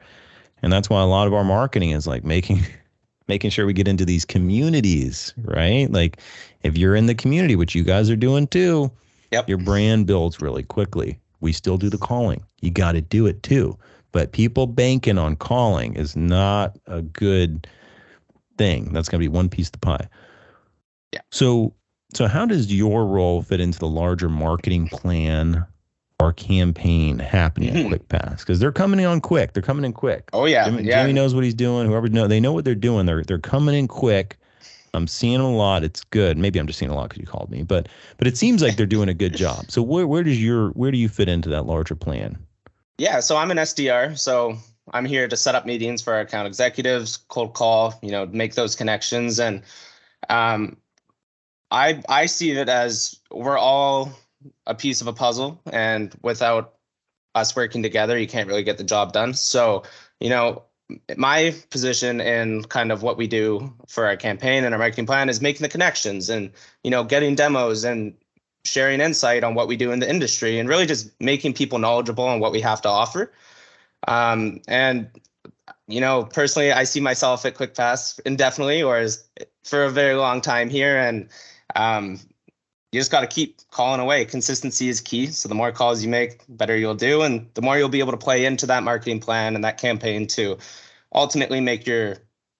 And 0.62 0.70
that's 0.70 0.90
why 0.90 1.00
a 1.00 1.06
lot 1.06 1.26
of 1.26 1.32
our 1.32 1.42
marketing 1.42 1.92
is 1.92 2.06
like 2.06 2.22
making 2.22 2.60
making 3.28 3.48
sure 3.48 3.64
we 3.64 3.72
get 3.72 3.88
into 3.88 4.04
these 4.04 4.26
communities, 4.26 5.32
right? 5.38 5.90
Like 5.90 6.20
if 6.62 6.76
you're 6.76 6.94
in 6.94 7.06
the 7.06 7.14
community, 7.14 7.56
which 7.56 7.74
you 7.74 7.82
guys 7.82 8.10
are 8.10 8.16
doing 8.16 8.46
too, 8.46 8.90
Yep. 9.30 9.48
your 9.48 9.56
brand 9.56 10.06
builds 10.06 10.42
really 10.42 10.62
quickly. 10.62 11.18
We 11.40 11.52
still 11.54 11.78
do 11.78 11.88
the 11.88 11.96
calling. 11.96 12.44
You 12.60 12.70
got 12.70 12.92
to 12.92 13.00
do 13.00 13.24
it 13.24 13.42
too. 13.42 13.78
But 14.12 14.32
people 14.32 14.66
banking 14.66 15.16
on 15.16 15.36
calling 15.36 15.94
is 15.94 16.14
not 16.14 16.76
a 16.88 17.00
good 17.00 17.66
thing. 18.58 18.92
That's 18.92 19.08
going 19.08 19.22
to 19.22 19.24
be 19.24 19.34
one 19.34 19.48
piece 19.48 19.68
of 19.68 19.72
the 19.72 19.78
pie. 19.78 20.08
Yeah. 21.12 21.20
So 21.30 21.72
so 22.14 22.26
how 22.26 22.46
does 22.46 22.72
your 22.72 23.06
role 23.06 23.42
fit 23.42 23.60
into 23.60 23.78
the 23.78 23.86
larger 23.88 24.28
marketing 24.28 24.88
plan 24.88 25.64
or 26.20 26.32
campaign 26.32 27.18
happening 27.18 27.72
Mhm. 27.74 27.92
at 27.92 28.08
QuickPass? 28.08 28.38
Because 28.40 28.58
they're 28.58 28.72
coming 28.72 29.00
in 29.00 29.06
on 29.06 29.20
quick. 29.20 29.52
They're 29.52 29.62
coming 29.62 29.84
in 29.84 29.92
quick. 29.92 30.28
Oh 30.32 30.44
yeah, 30.46 30.64
Jimmy, 30.66 30.82
yeah. 30.84 31.02
Jimmy 31.02 31.12
knows 31.14 31.34
what 31.34 31.44
he's 31.44 31.54
doing. 31.54 31.86
Whoever 31.86 32.08
know, 32.08 32.26
they 32.26 32.40
know 32.40 32.52
what 32.52 32.64
they're 32.64 32.74
doing. 32.74 33.06
They're 33.06 33.22
they're 33.22 33.38
coming 33.38 33.74
in 33.74 33.88
quick. 33.88 34.36
I'm 34.92 35.06
seeing 35.06 35.38
a 35.40 35.48
lot. 35.50 35.84
It's 35.84 36.02
good. 36.02 36.36
Maybe 36.36 36.58
I'm 36.58 36.66
just 36.66 36.78
seeing 36.80 36.90
a 36.90 36.94
lot 36.96 37.10
because 37.10 37.20
you 37.20 37.26
called 37.26 37.48
me, 37.50 37.62
but 37.62 37.88
but 38.18 38.26
it 38.26 38.36
seems 38.36 38.60
like 38.60 38.76
they're 38.76 38.86
doing 38.86 39.08
a 39.08 39.14
good 39.14 39.36
job. 39.36 39.66
So 39.70 39.82
where 39.82 40.06
where 40.06 40.24
does 40.24 40.42
your 40.42 40.70
where 40.70 40.90
do 40.90 40.98
you 40.98 41.08
fit 41.08 41.28
into 41.28 41.48
that 41.50 41.64
larger 41.66 41.94
plan? 41.94 42.36
Yeah, 42.98 43.20
so 43.20 43.36
I'm 43.36 43.50
an 43.52 43.56
SDR, 43.58 44.18
so 44.18 44.58
I'm 44.92 45.04
here 45.04 45.28
to 45.28 45.36
set 45.36 45.54
up 45.54 45.64
meetings 45.64 46.02
for 46.02 46.12
our 46.12 46.20
account 46.20 46.48
executives, 46.48 47.16
cold 47.28 47.54
call, 47.54 47.94
you 48.02 48.10
know, 48.10 48.26
make 48.26 48.56
those 48.56 48.74
connections, 48.74 49.38
and 49.38 49.62
um, 50.28 50.76
I 51.70 52.02
I 52.08 52.26
see 52.26 52.52
it 52.52 52.68
as 52.68 53.18
we're 53.30 53.58
all 53.58 54.12
a 54.66 54.74
piece 54.74 55.00
of 55.00 55.06
a 55.06 55.12
puzzle, 55.12 55.60
and 55.72 56.14
without 56.22 56.74
us 57.34 57.54
working 57.54 57.82
together, 57.82 58.18
you 58.18 58.26
can't 58.26 58.48
really 58.48 58.62
get 58.62 58.78
the 58.78 58.84
job 58.84 59.12
done. 59.12 59.34
So, 59.34 59.84
you 60.18 60.28
know, 60.28 60.64
my 61.16 61.54
position 61.70 62.20
in 62.20 62.64
kind 62.64 62.90
of 62.90 63.02
what 63.02 63.16
we 63.16 63.28
do 63.28 63.72
for 63.86 64.06
our 64.06 64.16
campaign 64.16 64.64
and 64.64 64.74
our 64.74 64.78
marketing 64.78 65.06
plan 65.06 65.28
is 65.28 65.40
making 65.40 65.62
the 65.62 65.68
connections 65.68 66.28
and 66.28 66.50
you 66.82 66.90
know 66.90 67.04
getting 67.04 67.36
demos 67.36 67.84
and 67.84 68.14
sharing 68.64 69.00
insight 69.00 69.44
on 69.44 69.54
what 69.54 69.68
we 69.68 69.76
do 69.76 69.90
in 69.92 70.00
the 70.00 70.10
industry 70.10 70.58
and 70.58 70.68
really 70.68 70.86
just 70.86 71.10
making 71.20 71.54
people 71.54 71.78
knowledgeable 71.78 72.24
on 72.24 72.40
what 72.40 72.52
we 72.52 72.60
have 72.60 72.82
to 72.82 72.88
offer. 72.88 73.32
Um, 74.08 74.60
and 74.68 75.08
you 75.88 76.00
know, 76.00 76.24
personally, 76.24 76.72
I 76.72 76.84
see 76.84 77.00
myself 77.00 77.44
at 77.44 77.56
QuickPass 77.56 78.20
indefinitely 78.24 78.82
or 78.82 78.98
as 78.98 79.24
for 79.64 79.84
a 79.84 79.90
very 79.90 80.14
long 80.14 80.40
time 80.40 80.70
here. 80.70 80.96
And 80.96 81.28
um, 81.76 82.18
you 82.92 83.00
just 83.00 83.10
got 83.10 83.20
to 83.20 83.26
keep 83.26 83.60
calling 83.70 84.00
away. 84.00 84.24
Consistency 84.24 84.88
is 84.88 85.00
key. 85.00 85.26
So 85.26 85.48
the 85.48 85.54
more 85.54 85.70
calls 85.70 86.02
you 86.02 86.08
make, 86.08 86.44
the 86.46 86.52
better 86.52 86.76
you'll 86.76 86.94
do, 86.94 87.22
and 87.22 87.48
the 87.54 87.62
more 87.62 87.78
you'll 87.78 87.88
be 87.88 88.00
able 88.00 88.12
to 88.12 88.18
play 88.18 88.46
into 88.46 88.66
that 88.66 88.82
marketing 88.82 89.20
plan 89.20 89.54
and 89.54 89.64
that 89.64 89.78
campaign 89.78 90.26
to 90.28 90.58
ultimately 91.14 91.60
make 91.60 91.86
your 91.86 92.16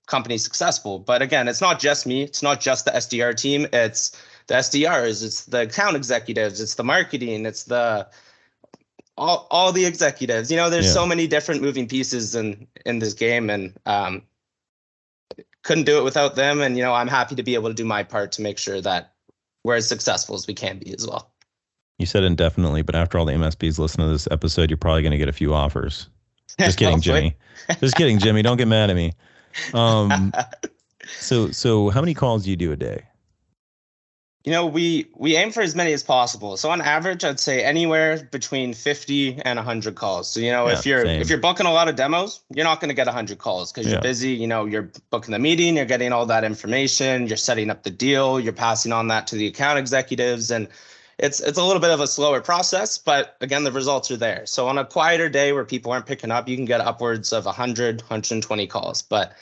company 0.07 0.39
successful. 0.39 0.99
But 0.99 1.23
again, 1.23 1.49
it's 1.49 1.61
not 1.61 1.81
just 1.81 2.07
me. 2.07 2.23
It's 2.23 2.43
not 2.43 2.61
just 2.61 2.85
the 2.85 2.93
SDR 2.93 3.37
team. 3.37 3.67
It's 3.73 4.11
the 4.47 4.55
SDRs. 4.55 5.25
It's 5.25 5.45
the 5.47 5.63
account 5.63 5.97
executives. 5.97 6.61
It's 6.61 6.75
the 6.75 6.85
marketing. 6.85 7.47
It's 7.47 7.65
the 7.65 8.09
all 9.17 9.47
all 9.51 9.73
the 9.73 9.85
executives. 9.85 10.51
You 10.51 10.57
know, 10.57 10.71
there's 10.71 10.87
Yeah. 10.87 10.93
so 10.93 11.07
many 11.07 11.27
different 11.27 11.63
moving 11.63 11.87
pieces 11.89 12.35
in 12.35 12.67
in 12.87 12.99
this 13.01 13.15
game, 13.15 13.51
and 13.51 13.79
um, 13.87 14.23
couldn't 15.63 15.85
do 15.85 15.99
it 15.99 16.05
without 16.05 16.35
them. 16.37 16.61
And 16.61 16.77
you 16.77 16.83
know, 16.83 16.95
I'm 16.95 17.09
happy 17.09 17.35
to 17.35 17.43
be 17.43 17.55
able 17.55 17.69
to 17.69 17.75
do 17.75 17.85
my 17.85 18.03
part 18.03 18.33
to 18.33 18.43
make 18.43 18.59
sure 18.59 18.81
that 18.81 19.13
we're 19.65 19.77
as 19.77 19.89
successful 19.89 20.35
as 20.35 20.47
we 20.47 20.55
can 20.55 20.79
be 20.79 20.95
as 20.95 21.07
well. 21.07 21.31
You 21.99 22.07
said 22.07 22.25
indefinitely, 22.25 22.83
but 22.83 22.95
after 22.95 23.19
all 23.19 23.27
the 23.27 23.33
MSPs 23.33 23.79
listen 23.79 24.01
to 24.01 24.07
this 24.07 24.27
episode, 24.31 24.71
you're 24.71 24.79
probably 24.79 25.03
going 25.03 25.13
to 25.13 25.19
get 25.19 25.29
a 25.29 25.35
few 25.35 25.53
offers. 25.53 26.09
Just 26.59 26.79
kidding, 26.79 27.01
Jimmy. 27.01 27.37
Just 27.79 27.95
kidding, 27.95 28.19
Jimmy. 28.19 28.41
Don't 28.43 28.57
get 28.57 28.69
mad 28.69 28.91
at 28.91 28.97
me. 28.97 29.13
Um, 29.75 30.33
so 31.19 31.51
so 31.51 31.91
how 31.91 32.01
many 32.01 32.15
calls 32.15 32.45
do 32.45 32.51
you 32.51 32.57
do 32.57 32.71
a 32.71 32.77
day? 32.77 33.03
You 34.45 34.53
know, 34.53 34.65
we 34.65 35.07
we 35.15 35.37
aim 35.37 35.53
for 35.53 35.61
as 35.61 35.75
many 35.75 35.93
as 35.93 36.03
possible. 36.03 36.57
So 36.57 36.71
on 36.71 36.81
average, 36.81 37.25
I'd 37.25 37.39
say 37.39 37.63
anywhere 37.63 38.27
between 38.33 38.73
50 38.73 39.43
and 39.43 39.59
100 39.59 39.95
calls. 39.97 40.33
So 40.33 40.41
you 40.41 40.51
know, 40.51 40.69
if 40.69 40.87
you're 40.87 41.05
same. 41.05 41.21
if 41.21 41.29
you're 41.29 41.39
booking 41.39 41.67
a 41.67 41.73
lot 41.73 41.89
of 41.89 41.97
demos, 41.97 42.41
you're 42.55 42.65
not 42.65 42.81
going 42.81 42.89
to 42.89 42.95
get 42.95 43.07
100 43.07 43.37
calls 43.37 43.71
because 43.71 43.87
Yeah. 43.87 43.93
you're 43.93 44.01
busy. 44.01 44.31
You 44.31 44.47
know, 44.47 44.65
you're 44.65 44.91
booking 45.11 45.33
the 45.33 45.39
meeting, 45.39 45.77
you're 45.77 45.85
getting 45.85 46.13
all 46.13 46.25
that 46.27 46.43
information, 46.43 47.27
you're 47.27 47.37
setting 47.37 47.69
up 47.69 47.83
the 47.83 47.91
deal, 47.91 48.41
you're 48.41 48.55
passing 48.55 48.93
on 48.93 49.09
that 49.09 49.27
to 49.27 49.37
the 49.37 49.47
account 49.47 49.79
executives, 49.79 50.51
and 50.51 50.69
it's 51.19 51.41
it's 51.41 51.59
a 51.59 51.63
little 51.65 51.81
bit 51.81 51.91
of 51.91 52.01
a 52.01 52.07
slower 52.07 52.41
process. 52.41 52.97
But 52.97 53.37
again, 53.43 53.65
the 53.65 53.73
results 53.73 54.11
are 54.11 54.17
there. 54.17 54.47
So 54.47 54.69
on 54.69 54.79
a 54.79 54.87
quieter 54.87 55.29
day 55.29 55.53
where 55.53 55.67
people 55.67 55.93
aren't 55.93 56.07
picking 56.07 56.31
up, 56.31 56.49
you 56.49 56.57
can 56.57 56.65
get 56.65 56.81
upwards 56.81 57.35
of 57.35 57.45
100, 57.45 58.01
120 58.01 58.67
calls. 58.69 59.03
But 59.03 59.35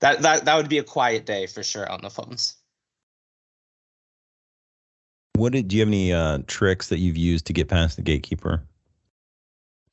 that 0.00 0.20
that 0.20 0.44
that 0.44 0.56
would 0.56 0.68
be 0.68 0.76
a 0.76 0.84
quiet 0.84 1.24
day 1.24 1.46
for 1.46 1.62
sure 1.62 1.90
on 1.90 2.02
the 2.02 2.10
phones. 2.10 2.56
What 5.34 5.52
did 5.52 5.68
do 5.68 5.76
you 5.76 5.80
have 5.80 5.88
any 5.88 6.12
uh, 6.12 6.38
tricks 6.46 6.88
that 6.88 6.98
you've 6.98 7.16
used 7.16 7.46
to 7.46 7.52
get 7.52 7.68
past 7.68 7.96
the 7.96 8.02
gatekeeper? 8.02 8.62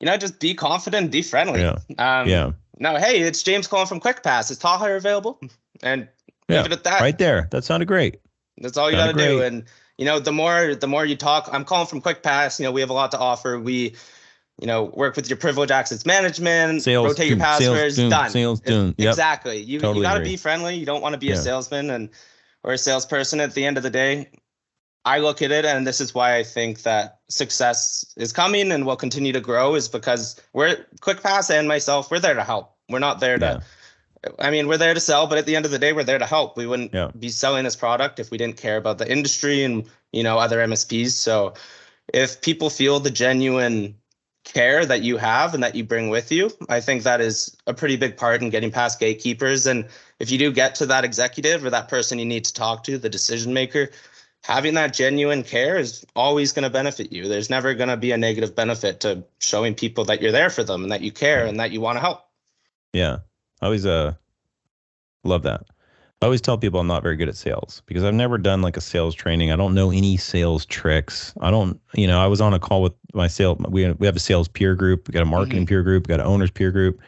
You 0.00 0.06
know, 0.06 0.16
just 0.16 0.38
be 0.40 0.54
confident, 0.54 1.10
be 1.10 1.22
friendly. 1.22 1.60
Yeah. 1.60 1.78
Um, 1.98 2.28
yeah, 2.28 2.52
No, 2.78 2.96
hey, 2.96 3.20
it's 3.20 3.42
James 3.42 3.66
calling 3.66 3.86
from 3.86 4.00
QuickPass. 4.00 4.50
Is 4.50 4.58
Taha 4.58 4.92
available? 4.94 5.40
And 5.82 6.08
Yeah, 6.48 6.58
leave 6.62 6.66
it 6.66 6.72
at 6.72 6.84
that. 6.84 7.00
right 7.00 7.18
there. 7.18 7.48
That 7.50 7.64
sounded 7.64 7.86
great. 7.86 8.20
That's 8.58 8.76
all 8.76 8.90
you 8.90 8.96
got 8.96 9.12
to 9.12 9.18
do. 9.18 9.42
And 9.42 9.64
you 9.98 10.04
know, 10.06 10.18
the 10.18 10.32
more 10.32 10.74
the 10.74 10.86
more 10.86 11.04
you 11.04 11.16
talk, 11.16 11.48
I'm 11.52 11.64
calling 11.64 11.86
from 11.86 12.00
QuickPass. 12.02 12.58
You 12.58 12.64
know, 12.64 12.72
we 12.72 12.80
have 12.80 12.90
a 12.90 12.94
lot 12.94 13.10
to 13.12 13.18
offer. 13.18 13.58
We, 13.58 13.94
you 14.60 14.66
know, 14.66 14.84
work 14.84 15.16
with 15.16 15.28
your 15.28 15.36
privilege 15.38 15.70
access 15.70 16.04
management, 16.04 16.82
Sales, 16.82 17.06
rotate 17.06 17.28
your 17.28 17.36
doom, 17.36 17.46
sales, 17.46 17.60
passwords. 17.60 17.96
doom, 17.96 18.10
done. 18.10 18.30
sales, 18.30 18.60
doom. 18.60 18.94
Yep. 18.98 19.08
Exactly. 19.08 19.60
You 19.60 19.80
Totally 19.80 19.98
you 19.98 20.02
got 20.02 20.18
to 20.18 20.24
be 20.24 20.36
friendly. 20.36 20.76
You 20.76 20.84
don't 20.86 21.00
want 21.00 21.14
to 21.14 21.18
be 21.18 21.26
Yeah. 21.28 21.34
a 21.34 21.36
salesman 21.36 21.90
and 21.90 22.10
or 22.62 22.72
a 22.74 22.78
salesperson. 22.78 23.40
At 23.40 23.54
the 23.54 23.64
end 23.64 23.76
of 23.78 23.82
the 23.82 23.90
day, 23.90 24.28
I 25.04 25.18
look 25.18 25.40
at 25.40 25.50
it, 25.50 25.64
and 25.64 25.86
this 25.86 26.00
is 26.00 26.14
why 26.14 26.36
I 26.36 26.42
think 26.42 26.82
that 26.82 27.20
success 27.28 28.04
is 28.16 28.32
coming 28.32 28.70
and 28.70 28.84
will 28.84 28.96
continue 28.96 29.32
to 29.32 29.40
grow, 29.40 29.74
is 29.74 29.88
because 29.88 30.40
we're 30.52 30.84
QuickPass 31.00 31.50
and 31.50 31.66
myself. 31.66 32.10
We're 32.10 32.18
there 32.18 32.34
to 32.34 32.44
help. 32.44 32.74
We're 32.88 32.98
not 32.98 33.20
there 33.20 33.38
to. 33.38 33.62
I 34.38 34.50
mean, 34.50 34.68
we're 34.68 34.76
there 34.76 34.92
to 34.92 35.00
sell, 35.00 35.26
but 35.26 35.38
at 35.38 35.46
the 35.46 35.56
end 35.56 35.64
of 35.64 35.70
the 35.70 35.78
day, 35.78 35.94
we're 35.94 36.04
there 36.04 36.18
to 36.18 36.26
help. 36.26 36.56
We 36.56 36.66
wouldn't 36.66 36.92
Yeah. 36.92 37.10
be 37.18 37.30
selling 37.30 37.64
this 37.64 37.76
product 37.76 38.20
if 38.20 38.30
we 38.30 38.36
didn't 38.36 38.58
care 38.58 38.76
about 38.76 38.98
the 38.98 39.10
industry 39.10 39.64
and 39.64 39.84
you 40.12 40.22
know 40.22 40.38
other 40.38 40.60
MSPs. 40.60 41.12
So, 41.12 41.54
if 42.12 42.40
people 42.42 42.68
feel 42.68 43.00
the 43.00 43.10
genuine 43.10 43.94
care 44.44 44.84
that 44.86 45.02
you 45.02 45.16
have 45.16 45.54
and 45.54 45.62
that 45.62 45.74
you 45.74 45.84
bring 45.84 46.08
with 46.08 46.32
you. 46.32 46.50
I 46.68 46.80
think 46.80 47.02
that 47.02 47.20
is 47.20 47.56
a 47.66 47.74
pretty 47.74 47.96
big 47.96 48.16
part 48.16 48.42
in 48.42 48.50
getting 48.50 48.70
past 48.70 48.98
gatekeepers. 48.98 49.66
And 49.66 49.86
if 50.18 50.30
you 50.30 50.38
do 50.38 50.50
get 50.52 50.74
to 50.76 50.86
that 50.86 51.04
executive 51.04 51.64
or 51.64 51.70
that 51.70 51.88
person 51.88 52.18
you 52.18 52.24
need 52.24 52.44
to 52.46 52.54
talk 52.54 52.82
to, 52.84 52.98
the 52.98 53.08
decision 53.08 53.52
maker, 53.52 53.90
having 54.42 54.74
that 54.74 54.94
genuine 54.94 55.42
care 55.42 55.76
is 55.78 56.04
always 56.16 56.52
going 56.52 56.62
to 56.62 56.70
benefit 56.70 57.12
you. 57.12 57.28
There's 57.28 57.50
never 57.50 57.74
going 57.74 57.88
to 57.88 57.96
be 57.96 58.12
a 58.12 58.16
negative 58.16 58.54
benefit 58.54 59.00
to 59.00 59.24
showing 59.38 59.74
people 59.74 60.04
that 60.06 60.22
you're 60.22 60.32
there 60.32 60.50
for 60.50 60.64
them 60.64 60.82
and 60.82 60.92
that 60.92 61.02
you 61.02 61.12
care 61.12 61.46
and 61.46 61.60
that 61.60 61.70
you 61.70 61.80
want 61.80 61.96
to 61.96 62.00
help. 62.00 62.24
Yeah. 62.92 63.18
I 63.60 63.66
always 63.66 63.86
uh 63.86 64.14
love 65.24 65.42
that. 65.42 65.66
I 66.22 66.26
always 66.26 66.42
tell 66.42 66.58
people 66.58 66.80
I'm 66.80 66.86
not 66.86 67.02
very 67.02 67.16
good 67.16 67.30
at 67.30 67.36
sales 67.36 67.82
because 67.86 68.04
I've 68.04 68.12
never 68.12 68.36
done 68.36 68.60
like 68.60 68.76
a 68.76 68.80
sales 68.82 69.14
training. 69.14 69.52
I 69.52 69.56
don't 69.56 69.74
know 69.74 69.90
any 69.90 70.18
sales 70.18 70.66
tricks. 70.66 71.32
I 71.40 71.50
don't, 71.50 71.80
you 71.94 72.06
know, 72.06 72.20
I 72.20 72.26
was 72.26 72.42
on 72.42 72.52
a 72.52 72.58
call 72.58 72.82
with 72.82 72.92
my 73.14 73.26
sales. 73.26 73.58
We 73.68 73.90
we 73.92 74.06
have 74.06 74.16
a 74.16 74.20
sales 74.20 74.46
peer 74.46 74.74
group. 74.74 75.08
We 75.08 75.12
got 75.12 75.22
a 75.22 75.26
marketing 75.26 75.60
mm-hmm. 75.60 75.68
peer 75.68 75.82
group. 75.82 76.06
We 76.06 76.12
got 76.12 76.20
an 76.20 76.26
owners 76.26 76.50
peer 76.50 76.70
group, 76.72 77.00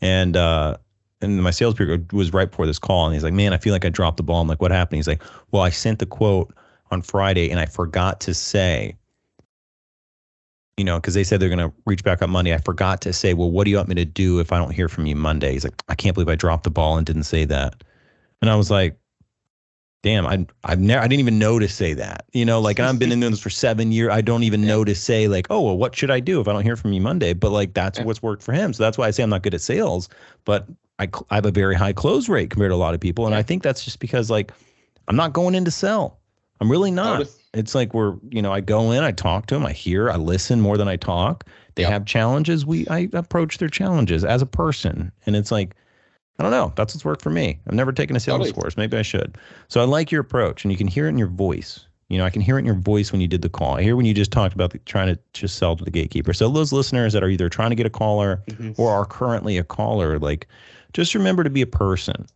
and 0.00 0.36
uh, 0.36 0.76
and 1.20 1.42
my 1.42 1.50
sales 1.50 1.74
peer 1.74 1.86
group 1.86 2.12
was 2.12 2.32
right 2.32 2.48
before 2.48 2.66
this 2.66 2.78
call, 2.78 3.06
and 3.06 3.14
he's 3.14 3.24
like, 3.24 3.32
"Man, 3.32 3.52
I 3.52 3.58
feel 3.58 3.72
like 3.72 3.84
I 3.84 3.88
dropped 3.88 4.18
the 4.18 4.22
ball." 4.22 4.40
I'm 4.40 4.46
like, 4.46 4.62
"What 4.62 4.70
happened?" 4.70 4.98
He's 4.98 5.08
like, 5.08 5.22
"Well, 5.50 5.62
I 5.62 5.70
sent 5.70 5.98
the 5.98 6.06
quote 6.06 6.54
on 6.90 7.02
Friday, 7.02 7.50
and 7.50 7.60
I 7.60 7.66
forgot 7.66 8.20
to 8.22 8.34
say." 8.34 8.96
You 10.76 10.82
know, 10.82 10.96
because 10.96 11.14
they 11.14 11.22
said 11.22 11.38
they're 11.38 11.48
going 11.48 11.70
to 11.70 11.72
reach 11.86 12.02
back 12.02 12.20
on 12.20 12.30
Monday. 12.30 12.52
I 12.52 12.58
forgot 12.58 13.00
to 13.02 13.12
say, 13.12 13.32
well, 13.32 13.48
what 13.48 13.62
do 13.62 13.70
you 13.70 13.76
want 13.76 13.88
me 13.88 13.94
to 13.94 14.04
do 14.04 14.40
if 14.40 14.50
I 14.50 14.58
don't 14.58 14.72
hear 14.72 14.88
from 14.88 15.06
you 15.06 15.14
Monday? 15.14 15.52
He's 15.52 15.62
like, 15.62 15.80
I 15.88 15.94
can't 15.94 16.14
believe 16.14 16.28
I 16.28 16.34
dropped 16.34 16.64
the 16.64 16.70
ball 16.70 16.96
and 16.96 17.06
didn't 17.06 17.22
say 17.22 17.44
that. 17.44 17.84
And 18.42 18.50
I 18.50 18.56
was 18.56 18.72
like, 18.72 18.98
damn, 20.04 20.26
I 20.26 20.46
I've 20.64 20.78
never 20.78 21.02
I 21.02 21.08
didn't 21.08 21.20
even 21.20 21.38
know 21.38 21.58
to 21.58 21.66
say 21.66 21.94
that. 21.94 22.26
You 22.34 22.44
know, 22.44 22.60
like 22.60 22.78
I've 22.78 22.98
been 22.98 23.10
in 23.10 23.20
this 23.20 23.40
for 23.40 23.48
seven 23.48 23.90
years. 23.90 24.10
I 24.12 24.20
don't 24.20 24.42
even 24.42 24.60
yeah. 24.62 24.68
know 24.68 24.84
to 24.84 24.94
say 24.94 25.26
like, 25.26 25.46
oh 25.48 25.62
well, 25.62 25.78
what 25.78 25.96
should 25.96 26.10
I 26.10 26.20
do 26.20 26.40
if 26.42 26.46
I 26.46 26.52
don't 26.52 26.62
hear 26.62 26.76
from 26.76 26.92
you 26.92 27.00
Monday? 27.00 27.32
But 27.32 27.50
like 27.50 27.72
that's 27.72 27.98
yeah. 27.98 28.04
what's 28.04 28.22
worked 28.22 28.42
for 28.42 28.52
him. 28.52 28.74
So 28.74 28.82
that's 28.82 28.98
why 28.98 29.06
I 29.06 29.10
say 29.10 29.22
I'm 29.22 29.30
not 29.30 29.42
good 29.42 29.54
at 29.54 29.62
sales, 29.62 30.10
but 30.44 30.68
I 30.98 31.08
I 31.30 31.36
have 31.36 31.46
a 31.46 31.50
very 31.50 31.74
high 31.74 31.94
close 31.94 32.28
rate 32.28 32.50
compared 32.50 32.70
to 32.70 32.74
a 32.74 32.76
lot 32.76 32.92
of 32.92 33.00
people, 33.00 33.24
and 33.26 33.32
yeah. 33.32 33.38
I 33.38 33.42
think 33.42 33.62
that's 33.62 33.82
just 33.82 33.98
because 33.98 34.30
like 34.30 34.52
I'm 35.08 35.16
not 35.16 35.32
going 35.32 35.54
in 35.54 35.64
to 35.64 35.70
sell. 35.70 36.20
I'm 36.60 36.70
really 36.70 36.90
not. 36.90 37.26
It's 37.52 37.74
like 37.74 37.94
we're 37.94 38.14
you 38.30 38.42
know 38.42 38.52
I 38.52 38.60
go 38.60 38.90
in, 38.92 39.04
I 39.04 39.12
talk 39.12 39.46
to 39.46 39.54
them, 39.54 39.66
I 39.66 39.72
hear, 39.72 40.10
I 40.10 40.16
listen 40.16 40.60
more 40.60 40.76
than 40.76 40.88
I 40.88 40.96
talk. 40.96 41.44
They 41.74 41.82
yep. 41.82 41.92
have 41.92 42.04
challenges. 42.04 42.64
We 42.64 42.86
I 42.88 43.08
approach 43.12 43.58
their 43.58 43.68
challenges 43.68 44.24
as 44.24 44.42
a 44.42 44.46
person, 44.46 45.12
and 45.26 45.36
it's 45.36 45.50
like 45.50 45.74
I 46.38 46.42
don't 46.42 46.52
know. 46.52 46.72
That's 46.76 46.94
what's 46.94 47.04
worked 47.04 47.22
for 47.22 47.30
me. 47.30 47.60
I've 47.66 47.74
never 47.74 47.92
taken 47.92 48.16
a 48.16 48.20
sales 48.20 48.38
totally. 48.38 48.52
course. 48.52 48.76
Maybe 48.76 48.96
I 48.96 49.02
should. 49.02 49.38
So 49.68 49.80
I 49.80 49.84
like 49.84 50.10
your 50.10 50.20
approach, 50.20 50.64
and 50.64 50.72
you 50.72 50.78
can 50.78 50.88
hear 50.88 51.06
it 51.06 51.10
in 51.10 51.18
your 51.18 51.28
voice. 51.28 51.86
You 52.08 52.18
know, 52.18 52.24
I 52.24 52.30
can 52.30 52.42
hear 52.42 52.56
it 52.56 52.60
in 52.60 52.66
your 52.66 52.74
voice 52.74 53.12
when 53.12 53.20
you 53.20 53.28
did 53.28 53.42
the 53.42 53.48
call. 53.48 53.76
I 53.76 53.82
hear 53.82 53.96
when 53.96 54.04
you 54.04 54.14
just 54.14 54.30
talked 54.30 54.54
about 54.54 54.70
the, 54.72 54.78
trying 54.80 55.14
to 55.14 55.18
just 55.32 55.56
sell 55.56 55.76
to 55.76 55.84
the 55.84 55.90
gatekeeper. 55.90 56.32
So 56.32 56.48
those 56.48 56.72
listeners 56.72 57.12
that 57.12 57.22
are 57.22 57.28
either 57.28 57.48
trying 57.48 57.70
to 57.70 57.76
get 57.76 57.86
a 57.86 57.90
caller 57.90 58.42
mm-hmm. 58.48 58.80
or 58.80 58.90
are 58.90 59.06
currently 59.06 59.58
a 59.58 59.64
caller, 59.64 60.18
like, 60.18 60.48
just 60.92 61.14
remember 61.14 61.44
to 61.44 61.50
be 61.50 61.62
a 61.62 61.66
person. 61.66 62.26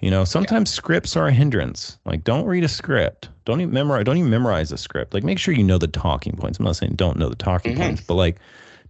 You 0.00 0.10
know, 0.10 0.24
sometimes 0.24 0.70
yeah. 0.70 0.76
scripts 0.76 1.16
are 1.16 1.26
a 1.26 1.32
hindrance. 1.32 1.98
Like, 2.04 2.24
don't 2.24 2.46
read 2.46 2.64
a 2.64 2.68
script. 2.68 3.28
Don't 3.50 3.60
even 3.60 3.74
memorize. 3.74 4.04
Don't 4.04 4.16
even 4.16 4.30
memorize 4.30 4.70
a 4.70 4.78
script. 4.78 5.12
Like, 5.12 5.24
make 5.24 5.40
sure 5.40 5.52
you 5.52 5.64
know 5.64 5.76
the 5.76 5.88
talking 5.88 6.36
points. 6.36 6.60
I'm 6.60 6.64
not 6.64 6.76
saying 6.76 6.94
don't 6.94 7.18
know 7.18 7.28
the 7.28 7.34
talking 7.34 7.72
mm-hmm. 7.72 7.82
points, 7.82 8.02
but 8.02 8.14
like, 8.14 8.36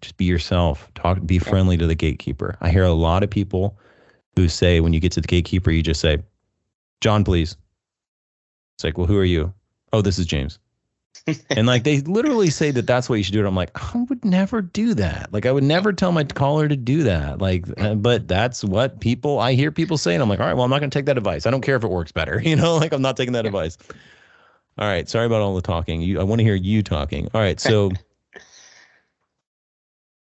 just 0.02 0.18
be 0.18 0.26
yourself. 0.26 0.86
Talk. 0.94 1.24
Be 1.24 1.38
friendly 1.38 1.78
to 1.78 1.86
the 1.86 1.94
gatekeeper. 1.94 2.58
I 2.60 2.70
hear 2.70 2.84
a 2.84 2.92
lot 2.92 3.22
of 3.22 3.30
people 3.30 3.78
who 4.36 4.48
say 4.48 4.80
when 4.80 4.92
you 4.92 5.00
get 5.00 5.12
to 5.12 5.22
the 5.22 5.28
gatekeeper, 5.28 5.70
you 5.70 5.82
just 5.82 6.02
say, 6.02 6.18
John, 7.00 7.24
please. 7.24 7.56
It's 8.76 8.84
like, 8.84 8.98
well, 8.98 9.06
who 9.06 9.16
are 9.16 9.24
you? 9.24 9.54
Oh, 9.94 10.02
this 10.02 10.18
is 10.18 10.26
James. 10.26 10.58
and 11.50 11.66
like 11.66 11.84
they 11.84 12.00
literally 12.02 12.50
say 12.50 12.70
that 12.70 12.86
that's 12.86 13.08
what 13.08 13.16
you 13.16 13.22
should 13.24 13.32
do. 13.32 13.38
And 13.38 13.48
I'm 13.48 13.56
like, 13.56 13.70
I 13.94 14.04
would 14.10 14.24
never 14.24 14.60
do 14.60 14.92
that. 14.94 15.32
Like 15.32 15.46
I 15.46 15.52
would 15.52 15.64
never 15.64 15.92
tell 15.92 16.12
my 16.12 16.24
caller 16.24 16.68
to 16.68 16.76
do 16.76 17.02
that. 17.04 17.40
Like, 17.40 17.64
uh, 17.78 17.94
but 17.94 18.28
that's 18.28 18.62
what 18.62 19.00
people 19.00 19.38
I 19.38 19.54
hear 19.54 19.70
people 19.70 19.96
say, 19.96 20.14
and 20.14 20.22
I'm 20.22 20.28
like, 20.28 20.40
all 20.40 20.46
right, 20.46 20.54
well, 20.54 20.64
I'm 20.64 20.70
not 20.70 20.80
going 20.80 20.90
to 20.90 20.98
take 20.98 21.06
that 21.06 21.16
advice. 21.16 21.46
I 21.46 21.50
don't 21.50 21.62
care 21.62 21.76
if 21.76 21.84
it 21.84 21.90
works 21.90 22.12
better. 22.12 22.40
You 22.50 22.56
know, 22.56 22.78
like 22.78 22.92
I'm 22.92 23.02
not 23.02 23.16
taking 23.16 23.34
that 23.34 23.46
advice. 23.46 23.78
All 24.78 24.86
right, 24.86 25.08
sorry 25.08 25.26
about 25.26 25.42
all 25.42 25.54
the 25.54 25.62
talking. 25.62 26.00
You, 26.00 26.20
I 26.20 26.22
want 26.22 26.38
to 26.40 26.44
hear 26.44 26.54
you 26.54 26.82
talking. 26.82 27.28
All 27.34 27.40
right, 27.40 27.60
so. 27.60 27.90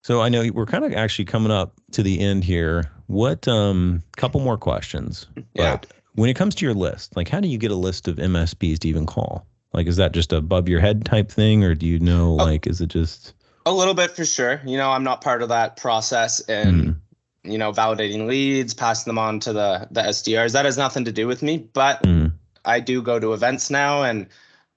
So 0.03 0.19
I 0.19 0.29
know 0.29 0.49
we're 0.51 0.65
kind 0.65 0.83
of 0.83 0.93
actually 0.93 1.25
coming 1.25 1.51
up 1.51 1.73
to 1.91 2.01
the 2.01 2.19
end 2.19 2.43
here. 2.43 2.91
What 3.05 3.47
um 3.47 4.01
couple 4.17 4.41
more 4.41 4.57
questions. 4.57 5.27
Yeah. 5.53 5.77
But 5.77 5.87
when 6.15 6.29
it 6.29 6.35
comes 6.35 6.55
to 6.55 6.65
your 6.65 6.73
list, 6.73 7.15
like 7.15 7.29
how 7.29 7.39
do 7.39 7.47
you 7.47 7.57
get 7.57 7.71
a 7.71 7.75
list 7.75 8.07
of 8.07 8.15
MSPs 8.15 8.79
to 8.79 8.87
even 8.87 9.05
call? 9.05 9.45
Like 9.73 9.87
is 9.87 9.97
that 9.97 10.11
just 10.11 10.33
above 10.33 10.67
your 10.67 10.79
head 10.79 11.05
type 11.05 11.31
thing 11.31 11.63
or 11.63 11.75
do 11.75 11.85
you 11.85 11.99
know 11.99 12.31
oh, 12.31 12.43
like 12.43 12.65
is 12.67 12.81
it 12.81 12.87
just 12.87 13.33
a 13.65 13.71
little 13.71 13.93
bit 13.93 14.11
for 14.11 14.25
sure. 14.25 14.61
You 14.65 14.77
know, 14.77 14.89
I'm 14.89 15.03
not 15.03 15.21
part 15.21 15.41
of 15.41 15.49
that 15.49 15.77
process 15.77 16.39
and 16.41 16.81
mm. 16.81 16.95
you 17.43 17.57
know, 17.57 17.71
validating 17.71 18.27
leads, 18.27 18.73
passing 18.73 19.09
them 19.09 19.19
on 19.19 19.39
to 19.41 19.53
the 19.53 19.87
the 19.91 20.01
SDRs. 20.01 20.53
That 20.53 20.65
has 20.65 20.77
nothing 20.77 21.05
to 21.05 21.11
do 21.11 21.27
with 21.27 21.43
me, 21.43 21.57
but 21.57 22.01
mm. 22.03 22.20
I 22.65 22.79
do 22.79 23.01
go 23.01 23.19
to 23.19 23.33
events 23.33 23.69
now 23.69 24.03
and 24.03 24.27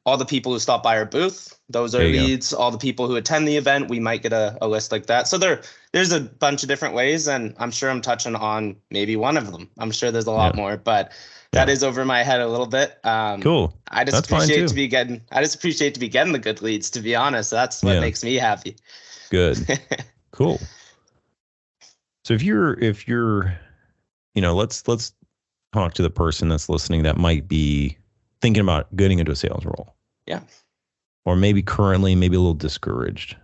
all 0.06 0.16
the 0.18 0.26
people 0.26 0.52
who 0.52 0.58
stop 0.58 0.82
by 0.82 0.98
our 0.98 1.06
booth, 1.06 1.58
those 1.70 1.94
are 1.94 2.04
leads. 2.04 2.52
Go. 2.52 2.58
All 2.58 2.70
the 2.70 2.78
people 2.78 3.08
who 3.08 3.16
attend 3.16 3.48
the 3.48 3.56
event, 3.56 3.88
we 3.88 4.00
might 4.00 4.22
get 4.22 4.34
a, 4.34 4.58
a 4.60 4.68
list 4.68 4.92
like 4.92 5.06
that. 5.06 5.28
So 5.28 5.38
there, 5.38 5.62
there's 5.92 6.12
a 6.12 6.20
bunch 6.20 6.62
of 6.62 6.68
different 6.68 6.94
ways, 6.94 7.26
and 7.26 7.54
I'm 7.58 7.70
sure 7.70 7.90
I'm 7.90 8.02
touching 8.02 8.34
on 8.34 8.76
maybe 8.90 9.16
one 9.16 9.38
of 9.38 9.50
them. 9.50 9.70
I'm 9.78 9.90
sure 9.90 10.10
there's 10.10 10.26
a 10.26 10.30
lot 10.30 10.54
yeah. 10.54 10.60
more, 10.60 10.76
but 10.76 11.12
that 11.52 11.68
is 11.68 11.82
over 11.82 12.04
my 12.04 12.22
head 12.22 12.40
a 12.40 12.48
little 12.48 12.66
bit. 12.66 12.98
Um, 13.04 13.40
cool. 13.40 13.74
I 13.88 14.04
just 14.04 14.16
that's 14.16 14.28
appreciate 14.28 14.68
to 14.68 14.74
be 14.74 14.88
getting. 14.88 15.22
I 15.32 15.40
just 15.40 15.54
appreciate 15.54 15.94
to 15.94 16.00
be 16.00 16.08
getting 16.08 16.32
the 16.32 16.38
good 16.38 16.60
leads. 16.60 16.90
To 16.90 17.00
be 17.00 17.14
honest, 17.14 17.50
that's 17.50 17.82
what 17.82 17.94
yeah. 17.94 18.00
makes 18.00 18.22
me 18.22 18.34
happy. 18.34 18.76
Good. 19.30 19.80
cool. 20.32 20.60
So 22.24 22.34
if 22.34 22.42
you're 22.42 22.78
if 22.80 23.08
you're, 23.08 23.56
you 24.34 24.42
know, 24.42 24.54
let's 24.54 24.86
let's 24.88 25.12
talk 25.74 25.94
to 25.94 26.02
the 26.02 26.10
person 26.10 26.48
that's 26.48 26.68
listening 26.68 27.02
that 27.02 27.18
might 27.18 27.48
be 27.48 27.98
thinking 28.40 28.62
about 28.62 28.94
getting 28.96 29.18
into 29.18 29.32
a 29.32 29.36
sales 29.36 29.64
role. 29.64 29.94
Yeah. 30.26 30.40
Or 31.24 31.36
maybe 31.36 31.62
currently, 31.62 32.14
maybe 32.14 32.36
a 32.36 32.40
little 32.40 32.54
discouraged. 32.54 33.36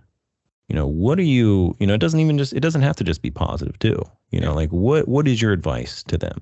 You 0.69 0.77
know, 0.77 0.87
what 0.87 1.19
are 1.19 1.23
you, 1.23 1.75
you 1.81 1.87
know, 1.87 1.95
it 1.95 2.01
doesn't 2.01 2.21
even 2.21 2.39
just, 2.39 2.53
it 2.53 2.61
doesn't 2.61 2.83
have 2.83 2.97
to 2.97 3.05
just 3.05 3.23
be 3.23 3.31
positive 3.31 3.79
too. 3.81 4.01
You 4.31 4.41
know, 4.41 4.55
like 4.55 4.71
what, 4.71 5.09
what 5.09 5.27
is 5.27 5.43
your 5.43 5.53
advice 5.53 6.05
to 6.05 6.17
them? 6.17 6.41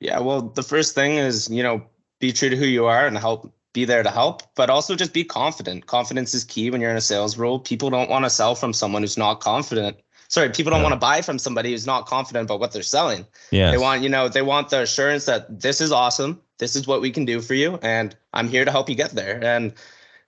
Yeah. 0.00 0.20
Well, 0.20 0.42
the 0.42 0.62
first 0.62 0.94
thing 0.94 1.12
is, 1.18 1.50
you 1.50 1.62
know, 1.62 1.82
be 2.18 2.32
true 2.32 2.48
to 2.48 2.56
who 2.56 2.64
you 2.64 2.86
are 2.86 3.06
and 3.06 3.18
help 3.18 3.52
be 3.74 3.84
there 3.84 4.02
to 4.02 4.10
help, 4.10 4.42
but 4.54 4.70
also 4.70 4.96
just 4.96 5.12
be 5.12 5.22
confident. 5.22 5.84
Confidence 5.84 6.32
is 6.32 6.44
key 6.44 6.70
when 6.70 6.80
you're 6.80 6.90
in 6.90 6.96
a 6.96 7.02
sales 7.02 7.36
role. 7.36 7.58
People 7.58 7.90
don't 7.90 8.08
want 8.08 8.24
to 8.24 8.30
sell 8.30 8.54
from 8.54 8.72
someone 8.72 9.02
who's 9.02 9.18
not 9.18 9.40
confident. 9.40 9.98
Sorry, 10.28 10.50
people 10.50 10.70
don't 10.70 10.80
yeah. 10.80 10.84
want 10.84 10.94
to 10.94 10.98
buy 10.98 11.22
from 11.22 11.38
somebody 11.38 11.70
who's 11.70 11.86
not 11.86 12.06
confident 12.06 12.44
about 12.44 12.60
what 12.60 12.72
they're 12.72 12.82
selling. 12.82 13.26
Yeah. 13.50 13.70
They 13.70 13.78
want, 13.78 14.02
you 14.02 14.08
know, 14.08 14.28
they 14.28 14.42
want 14.42 14.70
the 14.70 14.82
assurance 14.82 15.24
that 15.26 15.60
this 15.60 15.80
is 15.80 15.92
awesome 15.92 16.40
this 16.58 16.76
is 16.76 16.86
what 16.86 17.00
we 17.00 17.10
can 17.10 17.24
do 17.24 17.40
for 17.40 17.54
you 17.54 17.78
and 17.82 18.16
i'm 18.32 18.48
here 18.48 18.64
to 18.64 18.70
help 18.70 18.88
you 18.88 18.94
get 18.94 19.10
there 19.10 19.42
and 19.42 19.72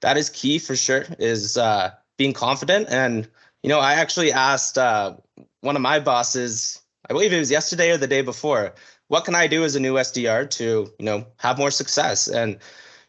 that 0.01 0.17
is 0.17 0.31
key 0.31 0.59
for 0.59 0.77
sure 0.77 1.05
is 1.19 1.57
uh, 1.57 1.91
being 2.17 2.33
confident 2.33 2.89
and 2.91 3.29
you 3.63 3.69
know 3.69 3.81
i 3.81 3.95
actually 3.95 4.33
asked 4.33 4.79
uh, 4.79 5.15
one 5.61 5.77
of 5.77 5.83
my 5.83 5.99
bosses 5.99 6.81
i 7.09 7.13
believe 7.13 7.33
it 7.33 7.39
was 7.39 7.51
yesterday 7.51 7.91
or 7.91 7.97
the 7.97 8.07
day 8.07 8.23
before 8.23 8.75
what 9.09 9.25
can 9.25 9.35
i 9.35 9.47
do 9.47 9.65
as 9.65 9.75
a 9.75 9.81
new 9.81 9.95
sdr 9.95 10.49
to 10.49 10.93
you 10.99 11.05
know 11.05 11.27
have 11.39 11.59
more 11.59 11.71
success 11.71 12.29
and 12.29 12.59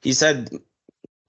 he 0.02 0.14
said 0.14 0.50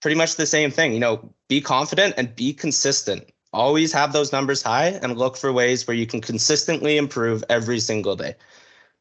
pretty 0.01 0.17
much 0.17 0.37
the 0.37 0.47
same 0.47 0.71
thing 0.71 0.93
you 0.93 1.01
know 1.01 1.33
be 1.49 1.61
confident 1.61 2.15
and 2.17 2.35
be 2.37 2.53
consistent 2.53 3.31
always 3.53 3.93
have 3.93 4.13
those 4.13 4.33
numbers 4.33 4.63
high 4.63 4.99
and 5.03 5.17
look 5.17 5.37
for 5.37 5.53
ways 5.53 5.87
where 5.87 5.97
you 5.97 6.07
can 6.07 6.21
consistently 6.21 6.97
improve 6.97 7.43
every 7.49 7.81
single 7.81 8.17
day 8.17 8.35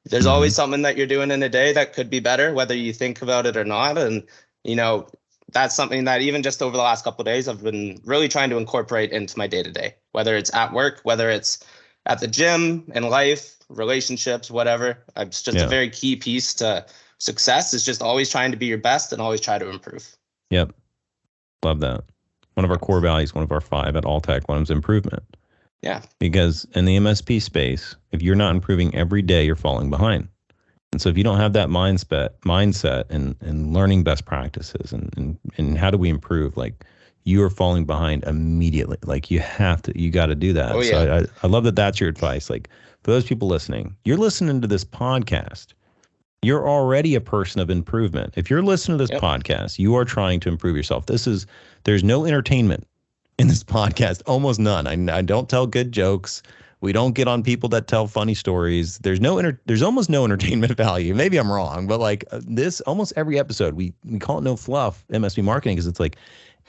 there's 0.06 0.26
mm-hmm. 0.26 0.34
always 0.34 0.56
something 0.56 0.82
that 0.84 0.98
you're 0.98 1.08
doing 1.08 1.32
in 1.32 1.44
a 1.44 1.50
day 1.50 1.74
that 1.74 1.94
could 1.94 2.10
be 2.10 2.20
better, 2.20 2.54
whether 2.54 2.76
you 2.76 2.94
think 2.94 3.22
about 3.22 3.46
it 3.46 3.58
or 3.58 3.66
not. 3.66 3.98
And, 3.98 4.24
you 4.64 4.76
know, 4.76 5.08
that's 5.52 5.76
something 5.76 6.06
that 6.06 6.22
even 6.22 6.44
just 6.44 6.62
over 6.62 6.76
the 6.76 6.84
last 6.84 7.04
couple 7.04 7.22
of 7.22 7.26
days, 7.26 7.48
I've 7.48 7.64
been 7.64 8.00
really 8.06 8.28
trying 8.28 8.50
to 8.52 8.58
incorporate 8.58 9.12
into 9.12 9.38
my 9.38 9.48
day 9.48 9.64
to 9.64 9.72
day, 9.72 9.96
whether 10.12 10.36
it's 10.36 10.54
at 10.54 10.74
work, 10.74 11.02
whether 11.04 11.30
it's 11.30 11.64
at 12.06 12.20
the 12.20 12.28
gym, 12.28 12.90
in 12.96 13.10
life, 13.10 13.56
relationships, 13.70 14.50
whatever. 14.50 15.04
It's 15.18 15.42
just 15.42 15.58
yeah. 15.58 15.66
a 15.66 15.68
very 15.68 15.90
key 15.90 16.16
piece 16.16 16.54
to 16.56 16.86
success 17.20 17.74
is 17.74 17.84
just 17.84 18.02
always 18.02 18.30
trying 18.30 18.52
to 18.52 18.58
be 18.58 18.68
your 18.68 18.78
best 18.78 19.12
and 19.12 19.22
always 19.22 19.42
try 19.42 19.58
to 19.58 19.70
improve. 19.70 20.16
Yep. 20.50 20.74
Love 21.64 21.82
that. 21.82 22.06
One 22.56 22.66
of 22.66 22.72
our 22.72 22.78
core 22.78 23.00
values, 23.00 23.34
one 23.34 23.44
of 23.44 23.52
our 23.52 23.62
five 23.62 23.96
at 23.96 24.04
Alltech, 24.04 24.48
one 24.48 24.62
is 24.62 24.70
improvement. 24.70 25.24
Yeah. 25.82 26.02
Because 26.20 26.66
in 26.74 26.86
the 26.86 26.98
MSP 26.98 27.42
space, 27.42 27.96
if 28.12 28.22
you're 28.22 28.36
not 28.36 28.54
improving 28.54 28.94
every 28.96 29.22
day, 29.22 29.46
you're 29.46 29.56
falling 29.56 29.90
behind. 29.90 30.28
And 30.92 31.02
so 31.02 31.10
if 31.10 31.18
you 31.18 31.24
don't 31.24 31.38
have 31.38 31.54
that 31.54 31.70
mindset 31.70 32.30
mindset 32.46 33.06
and, 33.10 33.36
and 33.42 33.74
learning 33.74 34.04
best 34.04 34.26
practices 34.26 34.92
and, 34.92 35.14
and, 35.16 35.38
and 35.58 35.78
how 35.78 35.92
do 35.92 35.98
we 35.98 36.10
improve, 36.10 36.58
like 36.58 36.84
you 37.24 37.44
are 37.44 37.50
falling 37.50 37.86
behind 37.86 38.24
immediately. 38.24 38.98
Like 39.04 39.30
you 39.30 39.40
have 39.40 39.82
to, 39.84 40.00
you 40.00 40.10
got 40.10 40.28
to 40.28 40.36
do 40.36 40.52
that. 40.54 40.72
Oh, 40.72 40.82
yeah. 40.82 40.90
So 40.90 41.14
I, 41.14 41.46
I 41.46 41.48
love 41.48 41.64
that 41.66 41.76
that's 41.76 42.00
your 42.00 42.10
advice. 42.10 42.50
Like 42.50 42.70
for 43.04 43.12
those 43.12 43.26
people 43.26 43.48
listening, 43.48 43.96
you're 44.04 44.18
listening 44.18 44.62
to 44.62 44.68
this 44.68 44.84
podcast. 44.84 45.74
You're 46.42 46.68
already 46.70 47.16
a 47.16 47.22
person 47.22 47.60
of 47.60 47.70
improvement. 47.70 48.34
If 48.38 48.50
you're 48.50 48.62
listening 48.62 48.98
to 48.98 49.04
this 49.04 49.12
yep. 49.12 49.22
podcast, 49.22 49.78
you 49.78 49.96
are 49.96 50.06
trying 50.06 50.40
to 50.42 50.50
improve 50.50 50.76
yourself. 50.76 51.06
This 51.06 51.28
is, 51.28 51.46
there's 51.84 52.04
no 52.04 52.26
entertainment 52.26 52.88
in 53.38 53.48
this 53.48 53.64
podcast. 53.66 54.22
Almost 54.26 54.60
none. 54.60 54.88
I, 54.88 55.18
I 55.18 55.22
don't 55.22 55.50
tell 55.50 55.68
good 55.68 55.92
jokes. 55.92 56.42
We 56.82 56.94
don't 56.94 57.14
get 57.14 57.28
on 57.28 57.44
people 57.44 57.68
that 57.70 57.88
tell 57.88 58.08
funny 58.08 58.34
stories. 58.34 59.00
There's 59.00 59.20
no 59.20 59.38
inter- 59.38 59.60
there's 59.66 59.82
almost 59.82 60.10
no 60.10 60.24
entertainment 60.26 60.76
value. 60.78 61.14
Maybe 61.14 61.38
I'm 61.38 61.52
wrong, 61.52 61.88
but 61.88 62.00
like 62.00 62.24
uh, 62.32 62.40
this, 62.46 62.80
almost 62.82 63.12
every 63.18 63.38
episode, 63.38 63.74
we 63.74 63.94
we 64.06 64.18
call 64.18 64.38
it 64.38 64.44
no 64.44 64.56
fluff 64.56 65.06
MSP 65.10 65.44
marketing 65.44 65.76
because 65.76 65.88
it's 65.88 66.00
like 66.00 66.16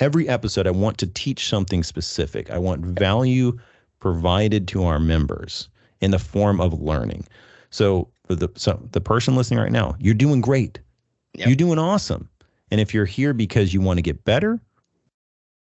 every 0.01 0.29
episode 0.29 0.67
I 0.67 0.73
want 0.73 0.99
to 0.99 1.07
teach 1.07 1.49
something 1.49 1.85
specific. 1.85 2.51
I 2.51 2.59
want 2.59 2.85
value 2.85 3.57
provided 4.01 4.67
to 4.69 4.85
our 4.85 4.99
members 4.99 5.69
in 6.01 6.11
the 6.11 6.19
form 6.19 6.61
of 6.61 6.81
learning. 6.81 7.27
So 7.71 8.09
the 8.35 8.49
so 8.57 8.81
the 8.93 9.01
person 9.01 9.37
listening 9.37 9.61
right 9.61 9.73
now, 9.73 9.97
you're 9.99 10.15
doing 10.15 10.41
great. 10.41 10.79
Yep. 11.35 11.49
You're 11.49 11.57
doing 11.57 11.79
awesome. 11.79 12.29
And 12.71 12.81
if 12.81 12.95
you're 12.95 13.05
here 13.05 13.33
because 13.33 13.75
you 13.75 13.81
want 13.81 13.99
to 13.99 14.03
get 14.03 14.25
better, 14.25 14.61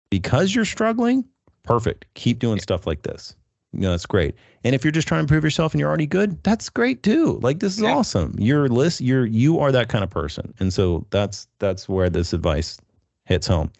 because 0.09 0.55
you're 0.55 0.65
struggling, 0.65 1.25
perfect. 1.63 2.05
Keep 2.13 2.39
doing 2.39 2.59
stuff 2.59 2.87
like 2.87 3.03
this. 3.03 3.35
You 3.73 3.81
know, 3.81 3.91
that's 3.91 4.05
great. 4.05 4.35
And 4.63 4.73
if 4.73 4.85
you're 4.85 4.91
just 4.91 5.07
trying 5.07 5.19
to 5.19 5.23
improve 5.23 5.43
yourself 5.43 5.73
and 5.73 5.79
you're 5.79 5.89
already 5.89 6.07
good, 6.07 6.41
that's 6.43 6.69
great 6.69 7.03
too. 7.03 7.39
Like 7.41 7.59
this 7.59 7.75
is 7.75 7.83
Yeah. 7.83 7.93
awesome. 7.95 8.33
You're 8.37 8.69
list 8.69 9.01
you're 9.01 9.25
you 9.25 9.59
are 9.59 9.71
that 9.71 9.89
kind 9.89 10.03
of 10.03 10.09
person. 10.09 10.53
And 10.59 10.73
so 10.73 11.05
that's 11.09 11.47
that's 11.59 11.89
where 11.89 12.09
this 12.09 12.31
advice 12.31 12.77
hits 13.25 13.47
home. 13.47 13.71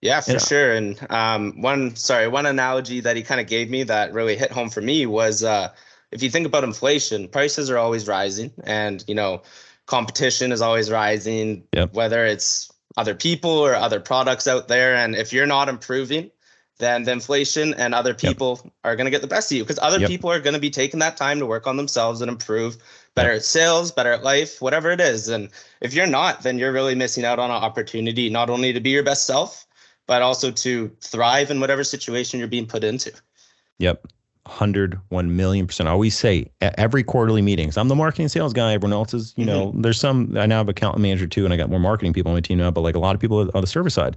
Yeah, 0.00 0.20
for 0.22 0.32
Yeah. 0.32 0.38
sure. 0.38 0.72
And 0.72 1.06
um, 1.10 1.60
one, 1.60 1.94
sorry, 1.94 2.26
one 2.26 2.46
analogy 2.46 3.00
that 3.00 3.16
he 3.16 3.22
kind 3.22 3.40
of 3.40 3.46
gave 3.46 3.68
me 3.68 3.82
that 3.82 4.14
really 4.14 4.36
hit 4.36 4.50
home 4.50 4.70
for 4.70 4.80
me 4.80 5.04
was 5.04 5.44
uh, 5.44 5.70
if 6.12 6.22
you 6.22 6.30
think 6.30 6.46
about 6.46 6.64
inflation, 6.64 7.28
prices 7.28 7.70
are 7.70 7.78
always 7.78 8.06
rising, 8.08 8.52
and 8.64 9.04
you 9.06 9.14
know, 9.14 9.42
competition 9.86 10.52
is 10.52 10.60
always 10.60 10.90
rising. 10.90 11.64
Yep. 11.72 11.94
Whether 11.94 12.24
it's 12.24 12.70
other 12.96 13.14
people 13.14 13.50
or 13.50 13.74
other 13.74 14.00
products 14.00 14.46
out 14.46 14.68
there, 14.68 14.94
and 14.94 15.14
if 15.14 15.32
you're 15.32 15.46
not 15.46 15.68
improving, 15.68 16.30
then 16.78 17.04
the 17.04 17.12
inflation 17.12 17.74
and 17.74 17.94
other 17.94 18.14
people 18.14 18.58
are 18.84 18.96
going 18.96 19.04
to 19.04 19.10
get 19.10 19.20
the 19.20 19.28
best 19.28 19.52
of 19.52 19.56
you 19.56 19.62
because 19.62 19.78
other 19.80 20.00
Yep. 20.00 20.08
people 20.08 20.30
are 20.30 20.40
going 20.40 20.54
to 20.54 20.60
be 20.60 20.70
taking 20.70 20.98
that 21.00 21.16
time 21.16 21.38
to 21.38 21.46
work 21.46 21.66
on 21.66 21.76
themselves 21.76 22.20
and 22.20 22.30
improve 22.30 22.78
better 23.14 23.32
at 23.32 23.44
sales, 23.44 23.92
better 23.92 24.12
at 24.12 24.24
life, 24.24 24.60
whatever 24.62 24.90
it 24.90 25.00
is. 25.00 25.28
And 25.28 25.50
if 25.80 25.94
you're 25.94 26.06
not, 26.06 26.42
then 26.42 26.58
you're 26.58 26.72
really 26.72 26.94
missing 26.94 27.24
out 27.24 27.38
on 27.38 27.50
an 27.50 27.56
opportunity 27.56 28.30
not 28.30 28.50
only 28.50 28.72
to 28.72 28.80
be 28.80 28.90
your 28.90 29.02
best 29.02 29.26
self, 29.26 29.66
but 30.06 30.22
also 30.22 30.50
to 30.50 30.90
thrive 31.00 31.50
in 31.50 31.60
whatever 31.60 31.84
situation 31.84 32.38
you're 32.38 32.48
being 32.48 32.66
put 32.66 32.82
into. 32.82 33.12
Yep. 33.78 34.06
100, 34.50 35.00
1 35.08 35.36
million 35.36 35.66
percent. 35.66 35.88
I 35.88 35.92
always 35.92 36.18
say 36.18 36.50
at 36.60 36.76
every 36.78 37.04
quarterly 37.04 37.40
meetings, 37.40 37.78
I'm 37.78 37.88
the 37.88 37.94
marketing 37.94 38.28
sales 38.28 38.52
guy. 38.52 38.74
Everyone 38.74 38.92
else 38.92 39.14
is, 39.14 39.32
you 39.36 39.46
know, 39.46 39.68
mm-hmm. 39.68 39.80
there's 39.80 39.98
some, 39.98 40.36
I 40.36 40.46
now 40.46 40.58
have 40.58 40.68
account 40.68 40.98
manager 40.98 41.26
too, 41.26 41.44
and 41.44 41.54
I 41.54 41.56
got 41.56 41.70
more 41.70 41.80
marketing 41.80 42.12
people 42.12 42.30
on 42.30 42.36
my 42.36 42.40
team 42.40 42.58
now, 42.58 42.70
but 42.70 42.80
like 42.82 42.96
a 42.96 42.98
lot 42.98 43.14
of 43.14 43.20
people 43.20 43.48
on 43.54 43.60
the 43.60 43.66
service 43.66 43.94
side. 43.94 44.16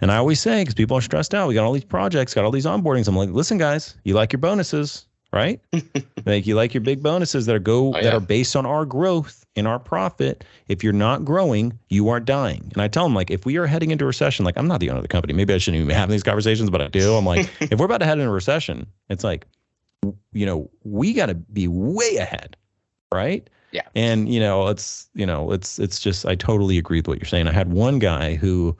And 0.00 0.12
I 0.12 0.16
always 0.18 0.40
say, 0.40 0.60
because 0.60 0.74
people 0.74 0.96
are 0.96 1.00
stressed 1.00 1.34
out, 1.34 1.48
we 1.48 1.54
got 1.54 1.64
all 1.64 1.72
these 1.72 1.82
projects, 1.82 2.34
got 2.34 2.44
all 2.44 2.52
these 2.52 2.66
onboardings. 2.66 3.08
I'm 3.08 3.16
like, 3.16 3.30
listen, 3.30 3.58
guys, 3.58 3.96
you 4.04 4.14
like 4.14 4.32
your 4.32 4.38
bonuses, 4.38 5.06
right? 5.32 5.60
like 6.26 6.46
you 6.46 6.54
like 6.54 6.74
your 6.74 6.80
big 6.80 7.02
bonuses 7.02 7.46
that 7.46 7.54
are 7.54 7.60
go 7.60 7.94
Oh, 7.94 8.02
that 8.02 8.14
are 8.14 8.20
based 8.20 8.56
on 8.56 8.66
our 8.66 8.84
growth 8.84 9.44
and 9.56 9.66
our 9.68 9.78
profit. 9.78 10.44
If 10.68 10.82
you're 10.82 10.92
not 10.92 11.24
growing, 11.24 11.78
you 11.88 12.08
are 12.08 12.20
dying. 12.20 12.70
And 12.72 12.82
I 12.82 12.88
tell 12.88 13.04
them 13.04 13.14
like, 13.14 13.30
if 13.30 13.44
we 13.46 13.56
are 13.56 13.66
heading 13.66 13.90
into 13.90 14.04
a 14.04 14.06
recession, 14.06 14.44
like 14.44 14.56
I'm 14.56 14.68
not 14.68 14.80
the 14.80 14.90
owner 14.90 14.98
of 14.98 15.02
the 15.02 15.08
company, 15.08 15.32
maybe 15.34 15.54
I 15.54 15.58
shouldn't 15.58 15.76
even 15.76 15.88
be 15.88 15.94
having 15.94 16.12
these 16.12 16.22
conversations, 16.22 16.70
but 16.70 16.80
I 16.80 16.88
do. 16.88 17.14
I'm 17.14 17.26
like, 17.26 17.50
if 17.60 17.78
we're 17.78 17.86
about 17.86 17.98
to 17.98 18.06
head 18.06 18.18
into 18.18 18.30
a 18.30 18.32
recession, 18.32 18.86
it's 19.08 19.24
like, 19.24 19.46
you 20.32 20.46
know, 20.46 20.70
we 20.84 21.12
got 21.12 21.26
to 21.26 21.34
be 21.34 21.68
way 21.68 22.16
ahead, 22.16 22.56
right? 23.12 23.48
Yeah. 23.70 23.82
And 23.94 24.32
you 24.32 24.40
know, 24.40 24.68
it's 24.68 25.08
you 25.14 25.26
know, 25.26 25.52
it's 25.52 25.78
it's 25.78 26.00
just 26.00 26.24
I 26.24 26.34
totally 26.34 26.78
agree 26.78 26.98
with 27.00 27.08
what 27.08 27.18
you're 27.18 27.28
saying. 27.28 27.48
I 27.48 27.52
had 27.52 27.70
one 27.70 27.98
guy 27.98 28.34
who 28.34 28.76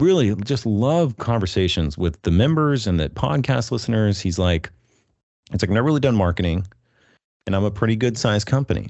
really 0.00 0.34
just 0.36 0.64
loved 0.64 1.18
conversations 1.18 1.98
with 1.98 2.20
the 2.22 2.30
members 2.30 2.86
and 2.86 2.98
the 2.98 3.08
podcast 3.10 3.70
listeners. 3.70 4.20
He's 4.20 4.38
like, 4.38 4.70
it's 5.52 5.62
like 5.62 5.70
I've 5.70 5.74
never 5.74 5.86
really 5.86 6.00
done 6.00 6.16
marketing, 6.16 6.66
and 7.46 7.56
I'm 7.56 7.64
a 7.64 7.70
pretty 7.70 7.96
good 7.96 8.16
sized 8.16 8.46
company. 8.46 8.88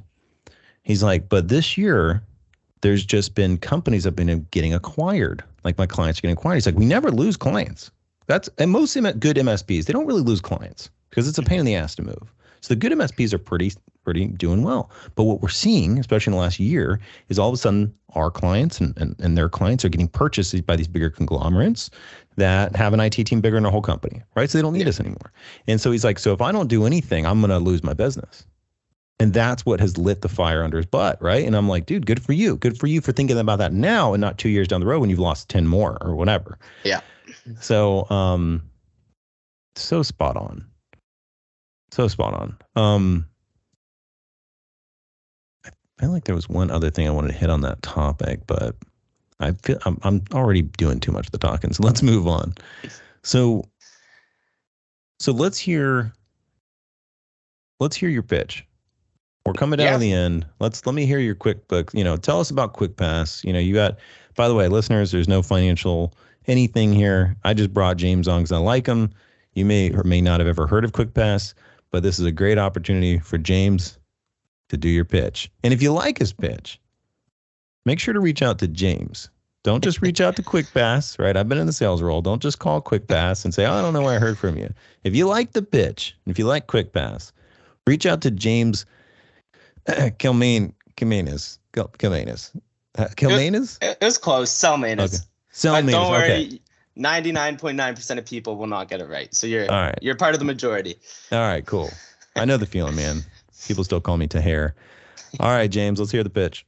He's 0.83 1.03
like, 1.03 1.29
but 1.29 1.49
this 1.49 1.79
year, 1.79 2.23
there's 2.81 3.05
just 3.05 3.35
been 3.35 3.59
companies 3.59 4.05
have 4.05 4.17
been 4.17 4.47
getting 4.51 4.75
acquired. 4.75 5.43
Like 5.65 5.79
my 5.79 5.87
clients 5.87 6.19
are 6.19 6.23
getting 6.23 6.37
acquired. 6.37 6.57
He's 6.57 6.67
like, 6.67 6.75
we 6.75 6.85
never 6.85 7.11
lose 7.11 7.37
clients. 7.37 7.91
That's 8.27 8.49
and 8.59 8.71
most 8.71 8.95
good 8.95 9.37
MSPs, 9.37 9.87
they 9.87 9.93
don't 9.93 10.07
really 10.07 10.23
lose 10.23 10.41
clients 10.41 10.91
because 11.11 11.29
it's 11.29 11.39
a 11.39 11.43
pain 11.43 11.61
in 11.61 11.67
the 11.67 11.75
ass 11.75 11.95
to 11.97 12.03
move. 12.03 12.33
So 12.61 12.75
the 12.75 12.77
good 12.77 12.93
MSPs 12.93 13.33
are 13.33 13.39
pretty 13.39 13.73
pretty 14.05 14.27
doing 14.27 14.63
well. 14.63 14.91
But 15.15 15.25
what 15.25 15.41
we're 15.41 15.49
seeing, 15.49 15.99
especially 15.99 16.33
in 16.33 16.37
the 16.37 16.43
last 16.43 16.59
year, 16.59 17.01
is 17.29 17.39
all 17.39 17.49
of 17.49 17.55
a 17.55 17.57
sudden 17.57 17.95
our 18.15 18.31
clients 18.31 18.81
and, 18.81 18.97
and, 18.99 19.15
and 19.21 19.37
their 19.37 19.49
clients 19.49 19.85
are 19.85 19.89
getting 19.89 20.09
purchased 20.09 20.67
by 20.67 20.77
these 20.77 20.89
bigger 20.89 21.11
conglomerates 21.11 21.91
that 22.37 22.75
have 22.77 22.93
an 22.93 23.01
IT 23.01 23.13
team 23.13 23.41
bigger 23.41 23.57
than 23.57 23.67
a 23.67 23.71
whole 23.71 23.83
company, 23.83 24.23
right? 24.35 24.49
So 24.49 24.59
they 24.59 24.63
don't 24.63 24.73
need 24.73 24.89
us 24.89 25.01
anymore. 25.01 25.33
And 25.67 25.81
so 25.81 25.91
he's 25.91 26.05
like, 26.05 26.19
so 26.19 26.33
if 26.33 26.41
I 26.41 26.53
don't 26.53 26.69
do 26.69 26.87
anything, 26.87 27.27
I'm 27.27 27.41
gonna 27.41 27.59
lose 27.59 27.83
my 27.83 27.95
business. 27.95 28.47
And 29.21 29.33
that's 29.33 29.65
what 29.65 29.79
has 29.79 29.99
lit 29.99 30.23
the 30.23 30.29
fire 30.29 30.65
under 30.65 30.79
his 30.79 30.87
butt, 30.87 31.23
right? 31.23 31.47
And 31.47 31.57
I'm 31.57 31.69
like, 31.69 31.87
dude, 31.87 32.07
good 32.07 32.21
for 32.21 32.33
you. 32.33 32.57
Good 32.57 32.77
for 32.79 32.89
you 32.89 33.01
for 33.01 33.13
thinking 33.13 33.39
about 33.39 33.59
that 33.59 33.73
now 33.73 34.15
and 34.15 34.21
not 34.21 34.39
two 34.39 34.49
years 34.49 34.67
down 34.67 34.81
the 34.81 34.87
road 34.87 35.01
when 35.01 35.11
you've 35.11 35.19
lost 35.19 35.49
10 35.49 35.67
more 35.67 35.97
or 36.01 36.17
whatever. 36.17 36.59
Yeah. 36.83 37.01
So 37.61 38.11
um 38.11 38.63
so 39.77 40.03
spot 40.03 40.37
on. 40.37 40.67
So 41.93 42.09
spot 42.09 42.35
on. 42.35 42.57
Um 42.75 43.27
I 45.65 45.71
feel 46.01 46.11
like 46.11 46.25
there 46.25 46.35
was 46.35 46.49
one 46.49 46.71
other 46.71 46.91
thing 46.91 47.07
I 47.07 47.13
wanted 47.13 47.29
to 47.29 47.39
hit 47.39 47.51
on 47.51 47.61
that 47.61 47.81
topic, 47.83 48.41
but 48.49 48.75
I 49.43 49.53
feel 49.53 49.79
I'm 49.85 49.99
I'm 50.03 50.23
already 50.33 50.63
doing 50.63 51.01
too 51.01 51.13
much 51.13 51.27
of 51.27 51.33
the 51.33 51.39
talking. 51.39 51.73
So 51.73 51.83
let's 51.83 52.03
move 52.03 52.27
on. 52.27 52.55
So 53.23 53.65
so 55.21 55.33
let's 55.33 55.59
hear 55.59 56.13
let's 57.81 57.97
hear 57.97 58.09
your 58.09 58.23
pitch. 58.23 58.67
We're 59.45 59.55
coming 59.55 59.79
down 59.79 59.87
Yeah. 59.87 59.93
to 59.95 59.99
the 59.99 60.13
end. 60.13 60.47
Let's 60.61 60.87
let 60.87 60.95
me 60.95 61.05
hear 61.07 61.19
your 61.19 61.35
quick 61.35 61.67
book. 61.69 61.91
You 61.93 62.05
know, 62.05 62.17
tell 62.17 62.41
us 62.41 62.51
about 62.51 62.75
QuickPass. 62.75 63.43
You 63.45 63.53
know, 63.53 63.59
you 63.59 63.75
got 63.75 63.99
by 64.37 64.49
the 64.49 64.55
way, 64.55 64.69
listeners, 64.69 65.11
there's 65.11 65.29
no 65.29 65.43
financial 65.43 66.15
anything 66.47 66.93
here. 66.93 67.37
I 67.45 67.55
just 67.55 67.73
brought 67.73 67.97
James 67.97 68.29
on 68.29 68.41
because 68.41 68.53
I 68.53 68.59
like 68.59 68.87
him. 68.87 69.11
You 69.55 69.65
may 69.65 69.93
or 69.93 70.03
may 70.05 70.21
not 70.21 70.41
have 70.41 70.47
ever 70.49 70.67
heard 70.67 70.85
of 70.85 70.93
QuickPass, 70.93 71.55
but 71.91 72.03
this 72.03 72.19
is 72.19 72.25
a 72.25 72.33
great 72.33 72.59
opportunity 72.59 73.19
for 73.19 73.37
James 73.37 73.99
to 74.71 74.77
do 74.77 74.89
your 74.89 75.05
pitch. 75.05 75.51
And 75.63 75.75
if 75.75 75.83
you 75.83 75.93
like 75.93 76.19
his 76.19 76.33
pitch, 76.33 76.81
make 77.85 78.01
sure 78.01 78.15
to 78.15 78.21
reach 78.21 78.41
out 78.43 78.59
to 78.61 78.69
James. 78.69 79.29
Don't 79.65 79.85
just 79.85 80.03
reach 80.03 80.21
out 80.21 80.35
to 80.37 80.43
QuickPass, 80.43 81.19
right? 81.21 81.37
I've 81.37 81.49
been 81.49 81.59
in 81.59 81.67
the 81.67 81.73
sales 81.73 82.03
role. 82.03 82.21
Don't 82.21 82.43
just 82.43 82.59
call 82.59 82.83
QuickPass 82.83 83.45
and 83.45 83.55
say, 83.55 83.65
oh, 83.65 83.73
I 83.75 83.81
don't 83.83 83.93
know 83.93 84.03
where 84.03 84.17
I 84.17 84.19
heard 84.19 84.37
from 84.37 84.57
you. 84.57 84.73
If 85.05 85.15
you 85.15 85.27
like 85.29 85.53
the 85.53 85.63
pitch, 85.63 86.17
if 86.27 86.37
you 86.39 86.47
like 86.47 86.67
QuickPass, 86.67 87.31
reach 87.87 88.05
out 88.05 88.21
to 88.23 88.31
James 88.33 88.85
Kilmain, 89.87 90.73
Kilmanis. 90.97 91.59
Kil- 91.73 91.93
Kilmanis. 91.99 92.51
Uh, 92.99 93.05
Kilmanis? 93.17 93.79
It, 93.83 93.99
it 94.01 94.05
was 94.05 94.19
close. 94.19 94.51
Cellmates. 94.51 94.93
Okay. 95.01 95.17
But 95.17 95.21
Selmanis. 95.53 95.91
don't 95.93 96.11
worry, 96.11 96.33
Okay. 96.33 96.59
99.9% 96.99 98.19
of 98.19 98.27
people 98.27 98.57
will 98.57 98.67
not 98.67 98.89
get 98.89 99.01
it 99.01 99.07
right. 99.09 99.35
So 99.35 99.47
you're 99.47 99.71
All 99.71 99.81
right. 99.81 99.99
you're 100.03 100.15
part 100.17 100.35
of 100.35 100.41
the 100.41 100.45
majority. 100.45 100.97
All 101.31 101.39
right, 101.39 101.65
cool. 101.65 101.91
I 102.37 102.45
know 102.45 102.57
the 102.59 102.67
feeling, 102.67 102.97
man. 102.97 103.23
People 103.67 103.83
still 103.85 104.01
call 104.01 104.19
me 104.19 104.27
Tahir. 104.27 104.75
All 105.41 105.49
right, 105.49 105.71
James, 105.71 105.99
let's 106.01 106.13
hear 106.13 106.23
the 106.25 106.29
pitch. 106.31 106.67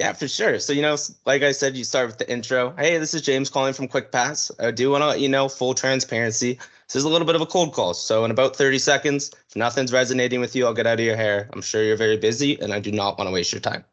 Yeah, 0.00 0.14
for 0.14 0.28
sure. 0.28 0.58
So, 0.60 0.72
you 0.72 0.80
know, 0.80 0.96
like 1.26 1.42
I 1.42 1.52
said, 1.52 1.76
you 1.76 1.84
start 1.84 2.06
with 2.06 2.16
the 2.16 2.32
intro. 2.32 2.74
Hey, 2.78 2.96
this 2.96 3.12
is 3.12 3.20
James 3.20 3.50
calling 3.50 3.74
from 3.74 3.86
QuickPass. 3.86 4.50
I 4.58 4.70
do 4.70 4.90
want 4.90 5.02
to 5.02 5.06
let 5.08 5.20
you 5.20 5.28
know, 5.28 5.46
full 5.46 5.74
transparency. 5.74 6.54
This 6.86 6.96
is 6.96 7.04
a 7.04 7.08
little 7.10 7.26
bit 7.26 7.34
of 7.34 7.42
a 7.42 7.46
cold 7.46 7.74
call. 7.74 7.92
So, 7.92 8.24
in 8.24 8.30
about 8.30 8.56
30 8.56 8.78
seconds, 8.78 9.30
if 9.46 9.56
nothing's 9.56 9.92
resonating 9.92 10.40
with 10.40 10.56
you, 10.56 10.64
I'll 10.64 10.72
get 10.72 10.86
out 10.86 10.98
of 10.98 11.04
your 11.04 11.16
hair. 11.16 11.50
I'm 11.52 11.60
sure 11.60 11.84
you're 11.84 11.98
very 11.98 12.16
busy 12.16 12.58
and 12.62 12.72
I 12.72 12.80
do 12.80 12.90
not 12.90 13.18
want 13.18 13.28
to 13.28 13.34
waste 13.34 13.52
your 13.52 13.60
time. 13.60 13.84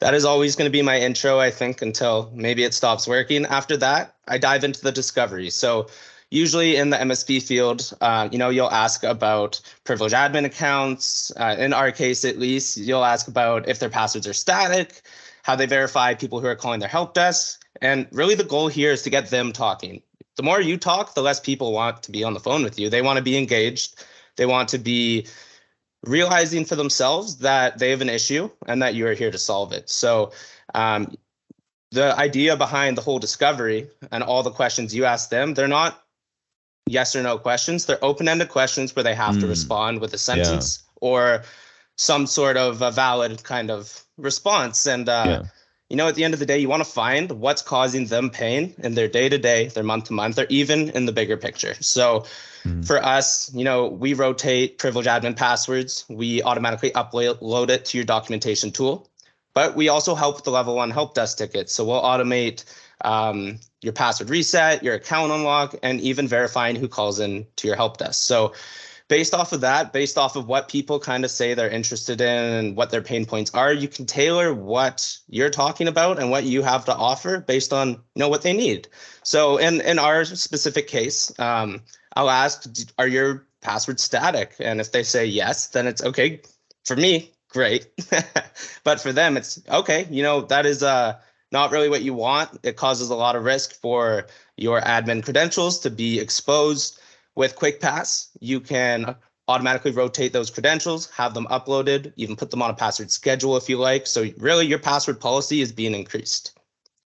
That 0.00 0.12
is 0.12 0.26
always 0.26 0.56
going 0.56 0.70
to 0.70 0.70
be 0.70 0.82
my 0.82 1.00
intro, 1.00 1.38
I 1.38 1.50
think, 1.50 1.80
until 1.80 2.30
maybe 2.34 2.62
it 2.62 2.74
stops 2.74 3.08
working. 3.08 3.46
After 3.46 3.78
that, 3.78 4.16
I 4.28 4.36
dive 4.36 4.62
into 4.62 4.82
the 4.82 4.92
discovery. 4.92 5.48
So, 5.48 5.86
usually 6.34 6.76
in 6.76 6.90
the 6.90 6.96
MSP 6.96 7.42
field, 7.42 7.92
uh, 8.00 8.28
you 8.30 8.38
know, 8.38 8.50
you'll 8.50 8.70
ask 8.70 9.04
about 9.04 9.60
privileged 9.84 10.14
admin 10.14 10.44
accounts. 10.44 11.32
Uh, 11.36 11.56
in 11.58 11.72
our 11.72 11.92
case, 11.92 12.24
at 12.24 12.38
least, 12.38 12.76
you'll 12.76 13.04
ask 13.04 13.28
about 13.28 13.68
if 13.68 13.78
their 13.78 13.88
passwords 13.88 14.26
are 14.26 14.32
static, 14.34 15.00
how 15.44 15.54
they 15.54 15.66
verify 15.66 16.14
people 16.14 16.40
who 16.40 16.46
are 16.46 16.56
calling 16.56 16.80
their 16.80 16.88
help 16.88 17.12
desk. 17.12 17.62
And 17.82 18.08
really, 18.10 18.34
the 18.34 18.44
goal 18.44 18.68
here 18.68 18.92
is 18.92 19.02
to 19.02 19.10
get 19.10 19.28
them 19.28 19.52
talking. 19.52 20.02
The 20.36 20.42
more 20.42 20.60
you 20.60 20.78
talk, 20.78 21.14
the 21.14 21.22
less 21.22 21.38
people 21.38 21.72
want 21.72 22.02
to 22.02 22.10
be 22.10 22.24
on 22.24 22.32
the 22.32 22.40
phone 22.40 22.64
with 22.64 22.78
you. 22.78 22.88
They 22.88 23.02
want 23.02 23.18
to 23.18 23.22
be 23.22 23.36
engaged. 23.36 24.02
They 24.36 24.46
want 24.46 24.70
to 24.70 24.78
be 24.78 25.26
realizing 26.02 26.64
for 26.64 26.76
themselves 26.76 27.36
that 27.38 27.78
they 27.78 27.90
have 27.90 28.00
an 28.00 28.08
issue 28.08 28.48
and 28.66 28.82
that 28.82 28.94
you 28.94 29.06
are 29.06 29.12
here 29.12 29.30
to 29.30 29.38
solve 29.38 29.72
it. 29.72 29.90
So, 29.90 30.32
um, 30.74 31.14
the 31.90 32.18
idea 32.18 32.56
behind 32.56 32.96
the 32.96 33.02
whole 33.02 33.18
discovery 33.18 33.88
and 34.10 34.24
all 34.24 34.42
the 34.42 34.50
questions 34.50 34.94
you 34.94 35.04
ask 35.04 35.28
them, 35.28 35.52
they're 35.54 35.68
not 35.68 36.02
yes 36.86 37.14
or 37.14 37.22
no 37.22 37.36
questions. 37.38 37.84
They're 37.84 38.02
open 38.02 38.28
ended 38.28 38.48
questions 38.48 38.96
where 38.96 39.02
they 39.02 39.14
have 39.14 39.38
to 39.40 39.46
Mm. 39.46 39.50
respond 39.50 40.00
with 40.00 40.14
a 40.14 40.18
sentence 40.18 40.82
or 41.02 41.44
some 41.96 42.26
sort 42.26 42.56
of 42.56 42.80
a 42.80 42.90
valid 42.90 43.42
kind 43.44 43.70
of 43.70 44.03
response. 44.16 44.86
And, 44.86 45.08
uh, 45.08 45.24
Yeah. 45.42 45.48
you 45.90 45.96
know, 45.96 46.08
at 46.08 46.14
the 46.14 46.24
end 46.24 46.34
of 46.34 46.40
the 46.40 46.46
day, 46.46 46.58
you 46.58 46.68
want 46.68 46.84
to 46.84 46.90
find 46.90 47.30
what's 47.32 47.62
causing 47.62 48.06
them 48.06 48.30
pain 48.30 48.74
in 48.78 48.94
their 48.94 49.08
day 49.08 49.28
to 49.28 49.38
day, 49.38 49.68
their 49.68 49.84
month 49.84 50.04
to 50.04 50.12
month, 50.12 50.38
or 50.38 50.46
even 50.48 50.90
in 50.90 51.06
the 51.06 51.12
bigger 51.12 51.36
picture. 51.36 51.74
So 51.80 52.24
mm. 52.64 52.84
for 52.86 53.04
us, 53.04 53.52
you 53.54 53.64
know, 53.64 53.86
we 53.86 54.14
rotate 54.14 54.78
privilege 54.78 55.06
admin 55.06 55.36
passwords. 55.36 56.04
We 56.08 56.42
automatically 56.42 56.90
upload 56.92 57.68
it 57.68 57.84
to 57.86 57.98
your 57.98 58.04
documentation 58.04 58.70
tool, 58.72 59.08
but 59.52 59.76
we 59.76 59.88
also 59.88 60.14
help 60.14 60.36
with 60.36 60.44
the 60.44 60.50
level 60.50 60.74
one 60.74 60.90
help 60.90 61.14
desk 61.14 61.38
tickets. 61.38 61.72
So 61.72 61.84
we'll 61.84 62.02
automate 62.02 62.64
um, 63.02 63.60
your 63.82 63.92
password 63.92 64.30
reset, 64.30 64.82
your 64.82 64.94
account 64.94 65.30
unlock, 65.32 65.74
and 65.82 66.00
even 66.00 66.26
verifying 66.26 66.76
who 66.76 66.88
calls 66.88 67.20
in 67.20 67.46
to 67.56 67.68
your 67.68 67.76
help 67.76 67.98
desk. 67.98 68.22
So 68.22 68.54
based 69.08 69.34
off 69.34 69.52
of 69.52 69.60
that, 69.60 69.92
based 69.92 70.16
off 70.16 70.36
of 70.36 70.46
what 70.46 70.68
people 70.68 70.98
kind 70.98 71.24
of 71.24 71.30
say 71.30 71.54
they're 71.54 71.68
interested 71.68 72.20
in 72.20 72.54
and 72.54 72.76
what 72.76 72.90
their 72.90 73.02
pain 73.02 73.26
points 73.26 73.52
are, 73.54 73.72
you 73.72 73.88
can 73.88 74.06
tailor 74.06 74.54
what 74.54 75.16
you're 75.28 75.50
talking 75.50 75.88
about 75.88 76.18
and 76.18 76.30
what 76.30 76.44
you 76.44 76.62
have 76.62 76.84
to 76.86 76.94
offer 76.94 77.40
based 77.40 77.72
on 77.72 77.90
you 77.90 77.98
know 78.16 78.28
what 78.28 78.42
they 78.42 78.52
need. 78.52 78.88
So 79.22 79.58
in 79.58 79.80
in 79.82 79.98
our 79.98 80.24
specific 80.24 80.88
case, 80.88 81.32
um, 81.38 81.82
I'll 82.16 82.30
ask, 82.30 82.68
are 82.98 83.08
your 83.08 83.46
passwords 83.60 84.02
static? 84.02 84.54
And 84.60 84.80
if 84.80 84.92
they 84.92 85.02
say 85.02 85.26
yes, 85.26 85.68
then 85.68 85.86
it's 85.86 86.02
okay 86.02 86.40
for 86.84 86.96
me. 86.96 87.30
Great, 87.48 87.86
but 88.84 89.00
for 89.00 89.12
them, 89.12 89.36
it's 89.36 89.60
okay. 89.70 90.08
You 90.10 90.22
know 90.22 90.40
that 90.42 90.66
is 90.66 90.82
uh 90.82 91.18
not 91.52 91.70
really 91.70 91.88
what 91.88 92.02
you 92.02 92.14
want. 92.14 92.58
It 92.64 92.76
causes 92.76 93.10
a 93.10 93.14
lot 93.14 93.36
of 93.36 93.44
risk 93.44 93.80
for 93.80 94.26
your 94.56 94.80
admin 94.80 95.22
credentials 95.22 95.78
to 95.80 95.90
be 95.90 96.18
exposed 96.18 96.98
with 97.36 97.56
QuickPass, 97.56 98.28
you 98.40 98.60
can 98.60 99.16
automatically 99.48 99.90
rotate 99.90 100.32
those 100.32 100.50
credentials, 100.50 101.10
have 101.10 101.34
them 101.34 101.46
uploaded, 101.50 102.12
even 102.16 102.36
put 102.36 102.50
them 102.50 102.62
on 102.62 102.70
a 102.70 102.74
password 102.74 103.10
schedule 103.10 103.56
if 103.56 103.68
you 103.68 103.76
like. 103.76 104.06
So 104.06 104.30
really 104.38 104.66
your 104.66 104.78
password 104.78 105.20
policy 105.20 105.60
is 105.60 105.72
being 105.72 105.94
increased. 105.94 106.58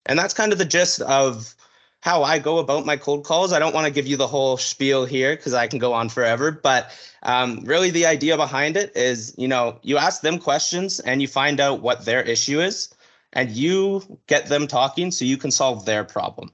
And 0.06 0.18
that's 0.18 0.34
kind 0.34 0.52
of 0.52 0.58
the 0.58 0.66
gist 0.66 1.02
of 1.02 1.54
how 2.02 2.24
I 2.24 2.40
go 2.40 2.58
about 2.58 2.86
my 2.86 2.98
cold 2.98 3.26
calls. 3.26 3.54
I 3.54 3.60
don't 3.60 3.76
want 3.76 3.86
to 3.86 3.94
give 3.94 4.08
you 4.08 4.18
the 4.18 4.28
whole 4.28 4.58
spiel 4.58 5.06
here 5.06 5.36
because 5.36 5.54
I 5.54 5.68
can 5.68 5.78
go 5.78 5.94
on 5.94 6.10
forever, 6.10 6.52
but 6.52 6.92
um, 7.24 7.62
really 7.64 7.92
the 7.92 8.08
idea 8.08 8.38
behind 8.38 8.76
it 8.76 8.92
is, 8.96 9.36
you 9.38 9.48
know, 9.48 9.80
you 9.84 9.98
ask 9.98 10.22
them 10.22 10.40
questions 10.40 11.00
and 11.02 11.22
you 11.22 11.28
find 11.28 11.60
out 11.60 11.82
what 11.82 12.06
their 12.06 12.24
issue 12.24 12.60
is 12.60 12.94
and 13.34 13.52
you 13.52 14.02
get 14.28 14.48
them 14.48 14.68
talking 14.68 15.12
so 15.12 15.26
you 15.26 15.38
can 15.38 15.52
solve 15.52 15.86
their 15.86 16.04
problem. 16.04 16.52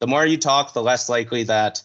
The 0.00 0.06
more 0.06 0.26
you 0.26 0.36
talk, 0.36 0.74
the 0.74 0.82
less 0.82 1.08
likely 1.08 1.44
that 1.44 1.82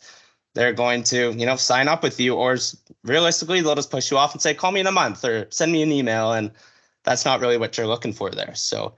they're 0.60 0.74
going 0.74 1.04
to, 1.04 1.32
you 1.32 1.46
know, 1.46 1.56
sign 1.56 1.88
up 1.88 2.04
with 2.04 2.20
you, 2.20 2.36
or 2.36 2.58
realistically, 3.06 3.62
they'll 3.62 3.76
just 3.76 3.92
push 3.92 4.12
you 4.12 4.18
off 4.18 4.34
and 4.34 4.42
say, 4.42 4.54
"Call 4.54 4.74
me 4.74 4.82
in 4.82 4.88
a 4.88 4.92
month" 4.92 5.24
or 5.24 5.48
"Send 5.52 5.72
me 5.72 5.82
an 5.82 5.90
email," 5.90 6.34
and 6.34 6.52
that's 7.06 7.24
not 7.24 7.40
really 7.40 7.58
what 7.58 7.78
you're 7.78 7.88
looking 7.88 8.12
for 8.12 8.30
there. 8.30 8.54
So, 8.56 8.94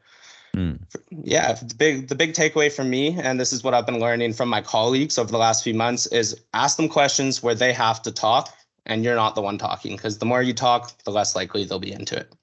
mm. 0.56 0.80
yeah, 1.12 1.54
the 1.54 1.76
big 1.76 2.08
the 2.08 2.16
big 2.16 2.34
takeaway 2.34 2.72
from 2.72 2.90
me, 2.90 3.16
and 3.22 3.40
this 3.40 3.54
is 3.54 3.64
what 3.64 3.76
I've 3.76 3.86
been 3.86 4.00
learning 4.00 4.34
from 4.34 4.50
my 4.50 4.60
colleagues 4.60 5.20
over 5.20 5.32
the 5.32 5.38
last 5.38 5.64
few 5.64 5.76
months, 5.76 6.08
is 6.08 6.36
ask 6.56 6.78
them 6.78 6.90
questions 6.90 7.44
where 7.44 7.54
they 7.54 7.74
have 7.74 8.02
to 8.02 8.12
talk, 8.12 8.52
and 8.88 9.04
you're 9.04 9.16
not 9.16 9.36
the 9.36 9.44
one 9.44 9.60
talking, 9.60 9.96
because 9.96 10.18
the 10.18 10.26
more 10.26 10.42
you 10.42 10.56
talk, 10.56 10.92
the 11.04 11.12
less 11.12 11.36
likely 11.36 11.64
they'll 11.64 11.78
be 11.78 11.92
into 11.92 12.18
it. 12.18 12.34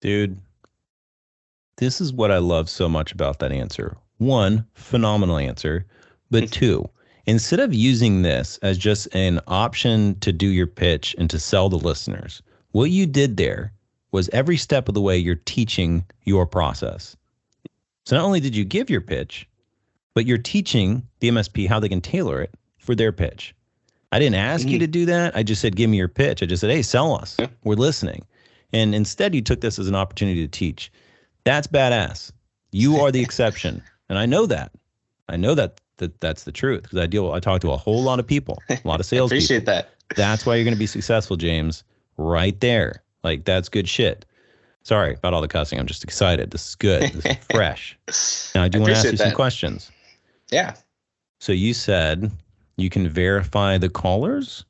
Dude, 0.00 0.36
this 1.76 2.00
is 2.00 2.12
what 2.12 2.32
I 2.32 2.38
love 2.38 2.68
so 2.68 2.88
much 2.88 3.12
about 3.12 3.38
that 3.38 3.52
answer. 3.52 3.96
One, 4.18 4.66
phenomenal 4.74 5.38
answer, 5.38 5.86
but 6.28 6.50
two 6.50 6.90
instead 7.26 7.60
of 7.60 7.74
using 7.74 8.22
this 8.22 8.58
as 8.58 8.78
just 8.78 9.06
an 9.14 9.40
option 9.46 10.18
to 10.20 10.32
do 10.32 10.46
your 10.46 10.66
pitch 10.66 11.14
and 11.18 11.28
to 11.30 11.38
sell 11.38 11.68
the 11.68 11.76
listeners, 11.76 12.42
what 12.72 12.90
you 12.90 13.06
did 13.06 13.36
there 13.36 13.72
was 14.12 14.28
every 14.30 14.56
step 14.56 14.88
of 14.88 14.94
the 14.94 15.00
way 15.00 15.16
you're 15.16 15.34
teaching 15.34 16.04
your 16.24 16.46
process. 16.46 17.16
So 18.04 18.16
not 18.16 18.24
only 18.24 18.40
did 18.40 18.54
you 18.54 18.64
give 18.64 18.88
your 18.88 19.00
pitch, 19.00 19.48
but 20.14 20.26
you're 20.26 20.38
teaching 20.38 21.06
the 21.20 21.28
MSP 21.28 21.68
how 21.68 21.80
they 21.80 21.88
can 21.88 22.00
tailor 22.00 22.40
it 22.40 22.54
for 22.78 22.94
their 22.94 23.12
pitch. 23.12 23.54
I 24.12 24.18
didn't 24.18 24.36
ask 24.36 24.62
mm-hmm. 24.62 24.70
you 24.70 24.78
to 24.78 24.86
do 24.86 25.04
that. 25.06 25.36
I 25.36 25.42
just 25.42 25.60
said, 25.60 25.76
give 25.76 25.90
me 25.90 25.98
your 25.98 26.08
pitch. 26.08 26.42
I 26.42 26.46
just 26.46 26.60
said, 26.60 26.70
hey, 26.70 26.82
sell 26.82 27.14
us. 27.14 27.36
Yeah. 27.38 27.48
We're 27.64 27.74
listening. 27.74 28.24
And 28.72 28.94
instead, 28.94 29.34
you 29.34 29.42
took 29.42 29.60
this 29.60 29.78
as 29.78 29.88
an 29.88 29.94
opportunity 29.94 30.40
to 30.40 30.48
teach. 30.48 30.92
That's 31.44 31.66
badass. 31.66 32.32
You 32.72 32.96
are 33.00 33.10
the 33.10 33.20
exception. 33.20 33.82
And 34.08 34.18
I 34.18 34.26
know 34.26 34.46
that. 34.46 34.72
I 35.28 35.36
know 35.36 35.54
that 35.54 35.80
that 35.98 36.20
that's 36.20 36.44
the 36.44 36.52
truth 36.52 36.82
because 36.82 36.98
I 36.98 37.06
deal 37.06 37.32
I 37.32 37.40
talk 37.40 37.60
to 37.62 37.72
a 37.72 37.76
whole 37.76 38.02
lot 38.02 38.18
of 38.18 38.26
people, 38.26 38.62
a 38.68 38.80
lot 38.84 39.00
of 39.00 39.06
sales. 39.12 39.30
Appreciate 39.30 39.60
people. 39.60 39.74
that. 39.74 39.90
That's 40.14 40.46
why 40.46 40.54
you're 40.54 40.64
going 40.64 40.74
to 40.74 40.78
be 40.78 40.86
successful, 40.86 41.36
James. 41.36 41.84
Right 42.16 42.58
there, 42.60 43.02
like 43.22 43.44
that's 43.44 43.68
good 43.68 43.88
shit. 43.88 44.24
Sorry 44.82 45.14
about 45.14 45.34
all 45.34 45.40
the 45.40 45.48
cussing. 45.48 45.78
I'm 45.78 45.86
just 45.86 46.04
excited. 46.04 46.52
This 46.52 46.68
is 46.68 46.74
good. 46.76 47.12
This 47.12 47.26
is 47.26 47.36
fresh. 47.50 47.98
Now 48.54 48.62
I 48.62 48.68
do 48.68 48.80
want 48.80 48.92
to 48.92 48.98
ask 48.98 49.04
you 49.04 49.10
that. 49.12 49.18
some 49.18 49.32
questions. 49.32 49.90
Yeah. 50.50 50.74
So 51.40 51.52
you 51.52 51.74
said 51.74 52.30
you 52.76 52.88
can 52.88 53.08
verify 53.08 53.78
the 53.78 53.88
callers. 53.88 54.64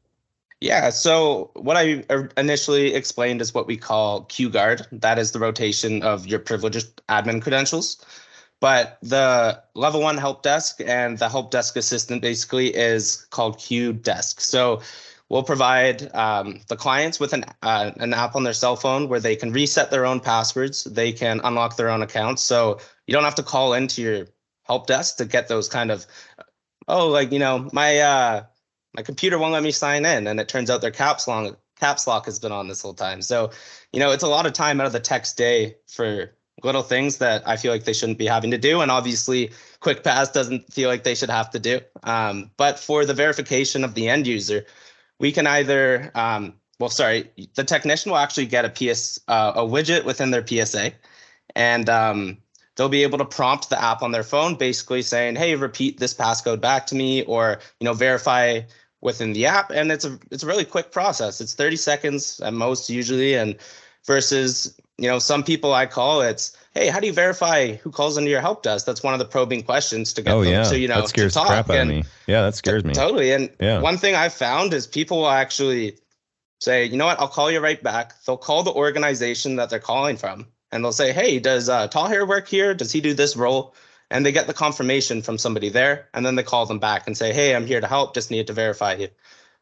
Yeah. 0.60 0.90
So 0.90 1.50
what 1.54 1.76
I 1.76 2.04
er, 2.10 2.30
initially 2.36 2.94
explained 2.94 3.40
is 3.42 3.52
what 3.52 3.66
we 3.66 3.76
call 3.76 4.22
Q 4.22 4.48
guard. 4.48 4.86
That 4.90 5.18
is 5.18 5.32
the 5.32 5.38
rotation 5.38 6.02
of 6.02 6.26
your 6.26 6.38
privileged 6.38 7.04
admin 7.08 7.42
credentials. 7.42 8.04
But 8.60 8.98
the 9.02 9.62
level 9.74 10.00
one 10.00 10.16
help 10.16 10.42
desk 10.42 10.80
and 10.84 11.18
the 11.18 11.28
help 11.28 11.50
desk 11.50 11.76
assistant 11.76 12.22
basically 12.22 12.74
is 12.74 13.26
called 13.30 13.58
Q 13.58 13.92
Desk. 13.92 14.40
So 14.40 14.80
we'll 15.28 15.42
provide 15.42 16.14
um, 16.14 16.60
the 16.68 16.76
clients 16.76 17.20
with 17.20 17.32
an 17.32 17.44
uh, 17.62 17.90
an 17.96 18.14
app 18.14 18.34
on 18.34 18.44
their 18.44 18.54
cell 18.54 18.76
phone 18.76 19.08
where 19.08 19.20
they 19.20 19.36
can 19.36 19.52
reset 19.52 19.90
their 19.90 20.06
own 20.06 20.20
passwords. 20.20 20.84
They 20.84 21.12
can 21.12 21.40
unlock 21.44 21.76
their 21.76 21.90
own 21.90 22.02
accounts. 22.02 22.42
So 22.42 22.80
you 23.06 23.12
don't 23.12 23.24
have 23.24 23.34
to 23.36 23.42
call 23.42 23.74
into 23.74 24.02
your 24.02 24.26
help 24.66 24.86
desk 24.86 25.16
to 25.18 25.24
get 25.24 25.48
those 25.48 25.68
kind 25.68 25.90
of 25.90 26.06
oh 26.88 27.08
like 27.08 27.32
you 27.32 27.38
know 27.38 27.68
my 27.72 27.98
uh 27.98 28.42
my 28.94 29.02
computer 29.02 29.38
won't 29.38 29.52
let 29.52 29.62
me 29.62 29.70
sign 29.70 30.04
in 30.04 30.26
and 30.26 30.40
it 30.40 30.48
turns 30.48 30.70
out 30.70 30.80
their 30.80 30.90
caps 30.90 31.28
lock 31.28 31.56
caps 31.78 32.06
lock 32.06 32.26
has 32.26 32.38
been 32.38 32.52
on 32.52 32.68
this 32.68 32.82
whole 32.82 32.94
time 32.94 33.22
so 33.22 33.50
you 33.92 34.00
know 34.00 34.10
it's 34.10 34.24
a 34.24 34.28
lot 34.28 34.46
of 34.46 34.52
time 34.52 34.80
out 34.80 34.86
of 34.86 34.92
the 34.92 35.00
tech's 35.00 35.32
day 35.32 35.76
for 35.86 36.32
little 36.62 36.82
things 36.82 37.18
that 37.18 37.46
I 37.46 37.56
feel 37.56 37.72
like 37.72 37.84
they 37.84 37.92
shouldn't 37.92 38.18
be 38.18 38.26
having 38.26 38.50
to 38.50 38.58
do. 38.58 38.80
And 38.80 38.90
obviously, 38.90 39.50
QuickPass 39.80 40.32
doesn't 40.32 40.72
feel 40.72 40.88
like 40.88 41.04
they 41.04 41.14
should 41.14 41.30
have 41.30 41.50
to 41.50 41.58
do. 41.58 41.80
Um, 42.02 42.50
but 42.56 42.78
for 42.78 43.04
the 43.04 43.14
verification 43.14 43.84
of 43.84 43.94
the 43.94 44.08
end 44.08 44.26
user, 44.26 44.64
we 45.18 45.32
can 45.32 45.46
either, 45.46 46.10
um, 46.14 46.54
well, 46.78 46.90
sorry, 46.90 47.30
the 47.54 47.64
technician 47.64 48.10
will 48.10 48.18
actually 48.18 48.46
get 48.46 48.64
a 48.64 48.70
PS, 48.70 49.18
uh, 49.28 49.52
a 49.56 49.62
widget 49.62 50.04
within 50.04 50.30
their 50.30 50.46
PSA, 50.46 50.92
and 51.54 51.88
um, 51.88 52.38
they'll 52.76 52.88
be 52.88 53.02
able 53.02 53.18
to 53.18 53.24
prompt 53.24 53.70
the 53.70 53.82
app 53.82 54.02
on 54.02 54.12
their 54.12 54.22
phone, 54.22 54.56
basically 54.56 55.02
saying, 55.02 55.36
"Hey, 55.36 55.54
repeat 55.54 55.98
this 55.98 56.12
passcode 56.12 56.60
back 56.60 56.86
to 56.88 56.94
me," 56.94 57.22
or 57.22 57.60
you 57.80 57.86
know, 57.86 57.94
verify 57.94 58.60
within 59.00 59.32
the 59.32 59.46
app. 59.46 59.70
And 59.70 59.90
it's 59.90 60.04
a 60.04 60.18
it's 60.30 60.42
a 60.42 60.46
really 60.46 60.64
quick 60.64 60.92
process. 60.92 61.40
It's 61.40 61.54
30 61.54 61.76
seconds 61.76 62.40
at 62.40 62.52
most 62.52 62.90
usually, 62.90 63.34
and 63.34 63.56
versus 64.06 64.74
you 64.98 65.08
know, 65.08 65.18
some 65.18 65.42
people 65.42 65.74
I 65.74 65.86
call 65.86 66.22
it's, 66.22 66.56
hey, 66.74 66.88
how 66.88 67.00
do 67.00 67.06
you 67.06 67.12
verify 67.12 67.74
who 67.74 67.90
calls 67.90 68.16
into 68.16 68.30
your 68.30 68.40
help 68.40 68.62
desk? 68.62 68.86
That's 68.86 69.02
one 69.02 69.12
of 69.12 69.18
the 69.18 69.26
probing 69.26 69.62
questions 69.62 70.12
to 70.14 70.22
get 70.22 70.32
oh, 70.32 70.42
them 70.42 70.52
yeah. 70.52 70.62
to, 70.64 70.78
you 70.78 70.88
know, 70.88 71.02
that 71.02 71.08
scares 71.08 71.34
to 71.34 71.38
talk. 71.40 71.48
the 71.48 71.52
crap 71.52 71.70
out 71.70 71.76
and 71.76 71.90
of 71.90 71.96
me. 71.96 72.04
Yeah, 72.26 72.42
that 72.42 72.54
scares 72.54 72.84
me. 72.84 72.94
Totally. 72.94 73.32
And 73.32 73.50
yeah. 73.60 73.80
one 73.80 73.98
thing 73.98 74.14
I've 74.14 74.32
found 74.32 74.72
is 74.72 74.86
people 74.86 75.18
will 75.18 75.28
actually 75.28 75.98
say, 76.60 76.86
you 76.86 76.96
know 76.96 77.06
what, 77.06 77.20
I'll 77.20 77.28
call 77.28 77.50
you 77.50 77.60
right 77.60 77.82
back. 77.82 78.14
They'll 78.24 78.38
call 78.38 78.62
the 78.62 78.72
organization 78.72 79.56
that 79.56 79.68
they're 79.68 79.78
calling 79.78 80.16
from 80.16 80.46
and 80.72 80.82
they'll 80.82 80.92
say, 80.92 81.12
hey, 81.12 81.38
does 81.38 81.68
uh, 81.68 81.88
Tall 81.88 82.08
Hair 82.08 82.24
work 82.24 82.48
here? 82.48 82.72
Does 82.72 82.92
he 82.92 83.02
do 83.02 83.12
this 83.12 83.36
role? 83.36 83.74
And 84.10 84.24
they 84.24 84.32
get 84.32 84.46
the 84.46 84.54
confirmation 84.54 85.20
from 85.20 85.36
somebody 85.36 85.68
there. 85.68 86.08
And 86.14 86.24
then 86.24 86.36
they 86.36 86.42
call 86.42 86.64
them 86.64 86.78
back 86.78 87.06
and 87.06 87.16
say, 87.16 87.34
hey, 87.34 87.54
I'm 87.54 87.66
here 87.66 87.80
to 87.80 87.86
help. 87.86 88.14
Just 88.14 88.30
need 88.30 88.46
to 88.46 88.52
verify 88.54 88.94
you 88.94 89.08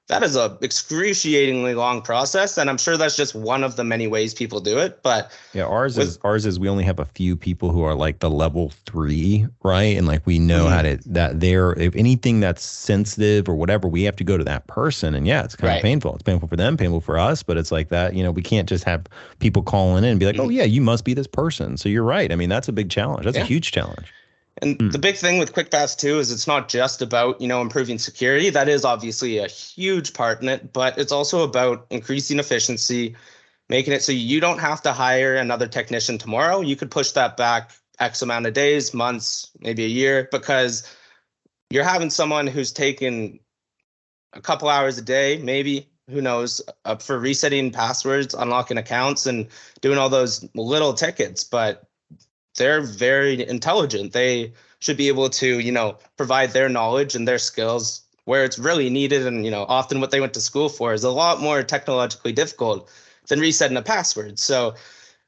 that 0.08 0.22
is 0.22 0.36
a 0.36 0.58
excruciatingly 0.60 1.74
long 1.74 2.02
process 2.02 2.58
and 2.58 2.68
i'm 2.68 2.76
sure 2.76 2.96
that's 2.96 3.16
just 3.16 3.34
one 3.34 3.64
of 3.64 3.76
the 3.76 3.84
many 3.84 4.06
ways 4.06 4.34
people 4.34 4.60
do 4.60 4.78
it 4.78 5.02
but 5.02 5.32
yeah 5.54 5.64
ours 5.64 5.96
with, 5.96 6.08
is 6.08 6.18
ours 6.24 6.44
is 6.44 6.60
we 6.60 6.68
only 6.68 6.84
have 6.84 6.98
a 6.98 7.04
few 7.06 7.36
people 7.36 7.70
who 7.70 7.82
are 7.82 7.94
like 7.94 8.18
the 8.18 8.28
level 8.28 8.70
three 8.86 9.46
right 9.62 9.96
and 9.96 10.06
like 10.06 10.24
we 10.26 10.38
know 10.38 10.64
mm-hmm. 10.64 10.74
how 10.74 10.82
to 10.82 10.98
that 11.06 11.40
there 11.40 11.72
if 11.78 11.94
anything 11.96 12.40
that's 12.40 12.62
sensitive 12.62 13.48
or 13.48 13.54
whatever 13.54 13.88
we 13.88 14.02
have 14.02 14.16
to 14.16 14.24
go 14.24 14.36
to 14.36 14.44
that 14.44 14.66
person 14.66 15.14
and 15.14 15.26
yeah 15.26 15.42
it's 15.42 15.56
kind 15.56 15.68
right. 15.68 15.76
of 15.76 15.82
painful 15.82 16.14
it's 16.14 16.22
painful 16.22 16.48
for 16.48 16.56
them 16.56 16.76
painful 16.76 17.00
for 17.00 17.18
us 17.18 17.42
but 17.42 17.56
it's 17.56 17.72
like 17.72 17.88
that 17.88 18.14
you 18.14 18.22
know 18.22 18.30
we 18.30 18.42
can't 18.42 18.68
just 18.68 18.84
have 18.84 19.06
people 19.38 19.62
calling 19.62 20.04
in 20.04 20.10
and 20.10 20.20
be 20.20 20.26
like 20.26 20.36
oh, 20.36 20.42
mm-hmm. 20.42 20.48
oh 20.48 20.50
yeah 20.50 20.64
you 20.64 20.80
must 20.80 21.04
be 21.04 21.14
this 21.14 21.26
person 21.26 21.76
so 21.76 21.88
you're 21.88 22.04
right 22.04 22.30
i 22.30 22.36
mean 22.36 22.48
that's 22.48 22.68
a 22.68 22.72
big 22.72 22.90
challenge 22.90 23.24
that's 23.24 23.36
yeah. 23.36 23.42
a 23.42 23.46
huge 23.46 23.72
challenge 23.72 24.12
and 24.62 24.78
mm. 24.78 24.92
the 24.92 24.98
big 24.98 25.16
thing 25.16 25.38
with 25.38 25.52
QuickPass 25.52 25.98
too 25.98 26.18
is 26.18 26.30
it's 26.30 26.46
not 26.46 26.68
just 26.68 27.02
about, 27.02 27.40
you 27.40 27.48
know, 27.48 27.60
improving 27.60 27.98
security. 27.98 28.50
That 28.50 28.68
is 28.68 28.84
obviously 28.84 29.38
a 29.38 29.48
huge 29.48 30.14
part 30.14 30.42
in 30.42 30.48
it, 30.48 30.72
but 30.72 30.96
it's 30.98 31.12
also 31.12 31.42
about 31.42 31.86
increasing 31.90 32.38
efficiency, 32.38 33.16
making 33.68 33.92
it 33.92 34.02
so 34.02 34.12
you 34.12 34.40
don't 34.40 34.60
have 34.60 34.82
to 34.82 34.92
hire 34.92 35.34
another 35.34 35.66
technician 35.66 36.18
tomorrow. 36.18 36.60
You 36.60 36.76
could 36.76 36.90
push 36.90 37.10
that 37.12 37.36
back 37.36 37.72
X 37.98 38.22
amount 38.22 38.46
of 38.46 38.54
days, 38.54 38.94
months, 38.94 39.50
maybe 39.60 39.84
a 39.84 39.88
year, 39.88 40.28
because 40.30 40.88
you're 41.70 41.84
having 41.84 42.10
someone 42.10 42.46
who's 42.46 42.72
taken 42.72 43.40
a 44.34 44.40
couple 44.40 44.68
hours 44.68 44.98
a 44.98 45.02
day, 45.02 45.38
maybe, 45.38 45.88
who 46.10 46.20
knows, 46.20 46.60
uh, 46.84 46.96
for 46.96 47.18
resetting 47.18 47.70
passwords, 47.70 48.34
unlocking 48.34 48.78
accounts, 48.78 49.26
and 49.26 49.48
doing 49.80 49.98
all 49.98 50.08
those 50.08 50.46
little 50.54 50.92
tickets. 50.92 51.42
But 51.44 51.88
they're 52.56 52.80
very 52.80 53.46
intelligent. 53.46 54.12
They 54.12 54.52
should 54.78 54.96
be 54.96 55.08
able 55.08 55.30
to, 55.30 55.60
you 55.60 55.72
know, 55.72 55.98
provide 56.16 56.50
their 56.50 56.68
knowledge 56.68 57.14
and 57.14 57.26
their 57.26 57.38
skills 57.38 58.02
where 58.24 58.44
it's 58.44 58.58
really 58.58 58.90
needed. 58.90 59.26
And, 59.26 59.44
you 59.44 59.50
know, 59.50 59.64
often 59.68 60.00
what 60.00 60.10
they 60.10 60.20
went 60.20 60.34
to 60.34 60.40
school 60.40 60.68
for 60.68 60.92
is 60.92 61.04
a 61.04 61.10
lot 61.10 61.40
more 61.40 61.62
technologically 61.62 62.32
difficult 62.32 62.90
than 63.28 63.40
resetting 63.40 63.76
a 63.76 63.82
password. 63.82 64.38
So 64.38 64.74